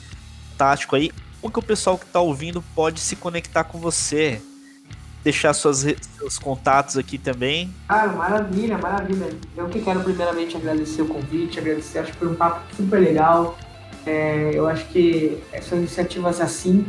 fantástico 0.50 0.94
aí. 0.94 1.10
Como 1.40 1.52
que 1.52 1.58
o 1.58 1.62
pessoal 1.62 1.98
que 1.98 2.04
está 2.04 2.20
ouvindo 2.20 2.62
pode 2.74 3.00
se 3.00 3.16
conectar 3.16 3.64
com 3.64 3.78
você? 3.78 4.40
Deixar 5.24 5.52
suas, 5.54 5.78
seus 6.18 6.38
contatos 6.38 6.96
aqui 6.96 7.18
também. 7.18 7.74
Ah, 7.88 8.06
maravilha, 8.06 8.78
maravilha. 8.78 9.30
Eu 9.56 9.68
que 9.68 9.80
quero 9.80 10.00
primeiramente 10.00 10.56
agradecer 10.56 11.02
o 11.02 11.06
convite, 11.06 11.58
agradecer, 11.58 11.98
acho 11.98 12.12
que 12.12 12.18
foi 12.18 12.28
um 12.28 12.34
papo 12.34 12.62
super 12.76 13.00
legal. 13.00 13.58
É, 14.06 14.50
eu 14.54 14.66
acho 14.66 14.86
que 14.86 15.42
são 15.62 15.78
iniciativas 15.78 16.40
assim, 16.40 16.86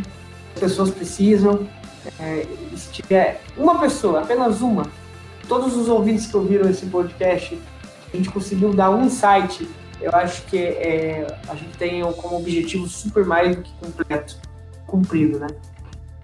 as 0.54 0.60
pessoas 0.60 0.92
precisam. 0.92 1.68
É, 2.20 2.46
se 2.76 2.92
tiver 2.92 3.42
uma 3.58 3.80
pessoa, 3.80 4.22
apenas 4.22 4.62
uma, 4.62 4.86
todos 5.48 5.76
os 5.76 5.90
ouvintes 5.90 6.28
que 6.28 6.38
ouviram 6.38 6.70
esse 6.70 6.86
podcast, 6.86 7.60
a 8.14 8.18
gente 8.18 8.30
conseguiu 8.30 8.74
dar 8.74 8.92
um 8.92 9.06
insight, 9.06 9.68
eu 10.00 10.12
acho 10.12 10.44
que 10.44 10.58
é, 10.58 11.26
a 11.48 11.56
gente 11.56 11.78
tem 11.78 12.02
como 12.14 12.38
objetivo 12.38 12.88
super 12.88 13.26
mais 13.26 13.56
do 13.56 13.64
que 13.64 13.72
completo, 13.74 14.38
cumprido, 14.86 15.40
né? 15.40 15.48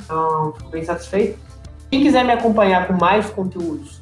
Então, 0.04 0.54
fico 0.58 0.70
bem 0.70 0.84
satisfeito. 0.84 1.40
Quem 1.90 2.04
quiser 2.04 2.24
me 2.24 2.32
acompanhar 2.32 2.88
com 2.88 2.94
mais 2.94 3.30
conteúdos, 3.30 4.02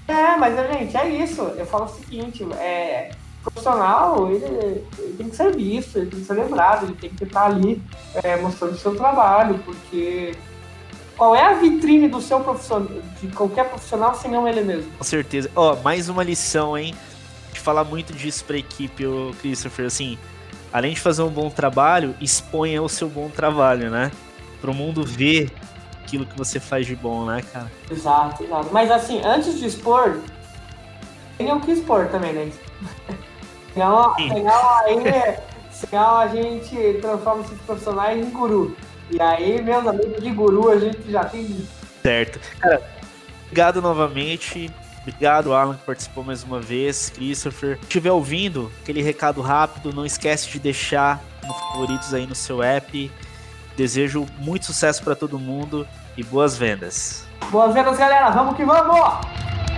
É, 0.06 0.36
mas, 0.36 0.54
gente, 0.54 0.96
é 0.96 1.08
isso. 1.08 1.40
Eu 1.40 1.66
falo 1.66 1.86
o 1.86 1.88
seguinte, 1.88 2.44
é, 2.52 3.10
profissional, 3.42 4.30
ele, 4.30 4.44
ele, 4.44 5.14
tem 5.16 5.30
que 5.30 5.34
ser 5.34 5.56
visto, 5.56 5.98
ele 5.98 6.10
tem 6.10 6.20
que 6.20 6.26
ser 6.26 6.34
lembrado, 6.34 6.84
ele 6.84 6.94
tem 6.94 7.10
que 7.10 7.24
estar 7.24 7.46
ali 7.46 7.82
é, 8.22 8.36
mostrando 8.36 8.74
o 8.74 8.78
seu 8.78 8.94
trabalho, 8.94 9.58
porque 9.64 10.36
qual 11.16 11.34
é 11.34 11.44
a 11.44 11.54
vitrine 11.54 12.08
do 12.08 12.20
seu 12.20 12.38
profissional, 12.38 12.88
de 13.20 13.26
qualquer 13.28 13.68
profissional, 13.68 14.14
se 14.14 14.28
não 14.28 14.46
ele 14.46 14.60
mesmo? 14.60 14.92
Com 14.92 15.04
certeza. 15.04 15.50
Ó, 15.56 15.72
oh, 15.72 15.82
mais 15.82 16.08
uma 16.08 16.22
lição, 16.22 16.78
hein? 16.78 16.94
De 17.52 17.58
falar 17.58 17.82
muito 17.82 18.12
disso 18.12 18.44
pra 18.44 18.58
equipe, 18.58 19.06
o 19.06 19.34
Christopher, 19.40 19.86
assim 19.86 20.18
além 20.74 20.92
de 20.92 21.00
fazer 21.00 21.22
um 21.22 21.30
bom 21.30 21.48
trabalho, 21.48 22.16
exponha 22.20 22.82
o 22.82 22.88
seu 22.88 23.08
bom 23.08 23.30
trabalho, 23.30 23.88
né? 23.90 24.10
Para 24.60 24.72
o 24.72 24.74
mundo 24.74 25.04
ver 25.04 25.52
aquilo 26.02 26.26
que 26.26 26.36
você 26.36 26.58
faz 26.58 26.84
de 26.84 26.96
bom, 26.96 27.24
né, 27.24 27.42
cara? 27.52 27.70
Exato, 27.88 28.42
exato. 28.42 28.70
Mas 28.72 28.90
assim, 28.90 29.22
antes 29.24 29.56
de 29.56 29.66
expor, 29.66 30.18
tem 31.38 31.52
o 31.52 31.60
que 31.60 31.70
expor 31.70 32.08
também, 32.08 32.32
né? 32.32 32.50
Senão, 33.72 34.14
senão 34.14 34.78
aí, 34.78 35.36
senão 35.72 36.16
a 36.16 36.28
gente 36.28 36.98
transforma 37.00 37.42
esses 37.42 37.60
profissionais 37.62 38.24
em 38.24 38.30
guru. 38.30 38.76
E 39.10 39.20
aí, 39.20 39.60
meus 39.60 39.84
amigos 39.84 40.22
de 40.22 40.30
guru, 40.30 40.70
a 40.70 40.78
gente 40.78 41.10
já 41.10 41.24
tem. 41.24 41.66
Certo. 42.00 42.38
Cara, 42.60 42.80
obrigado 43.46 43.82
novamente. 43.82 44.70
Obrigado, 45.06 45.52
Alan, 45.52 45.76
que 45.76 45.84
participou 45.84 46.24
mais 46.24 46.42
uma 46.42 46.60
vez. 46.60 47.10
Christopher. 47.10 47.76
Se 47.76 47.82
estiver 47.82 48.10
ouvindo, 48.10 48.72
aquele 48.82 49.02
recado 49.02 49.42
rápido, 49.42 49.92
não 49.92 50.06
esquece 50.06 50.48
de 50.50 50.58
deixar 50.58 51.22
nos 51.46 51.56
favoritos 51.58 52.14
aí 52.14 52.26
no 52.26 52.34
seu 52.34 52.62
app. 52.62 53.12
Desejo 53.76 54.26
muito 54.38 54.64
sucesso 54.66 55.02
para 55.04 55.14
todo 55.14 55.38
mundo 55.38 55.86
e 56.16 56.22
boas 56.22 56.56
vendas. 56.56 57.26
Boas 57.50 57.74
vendas, 57.74 57.98
galera. 57.98 58.30
Vamos 58.30 58.56
que 58.56 58.64
vamos! 58.64 59.73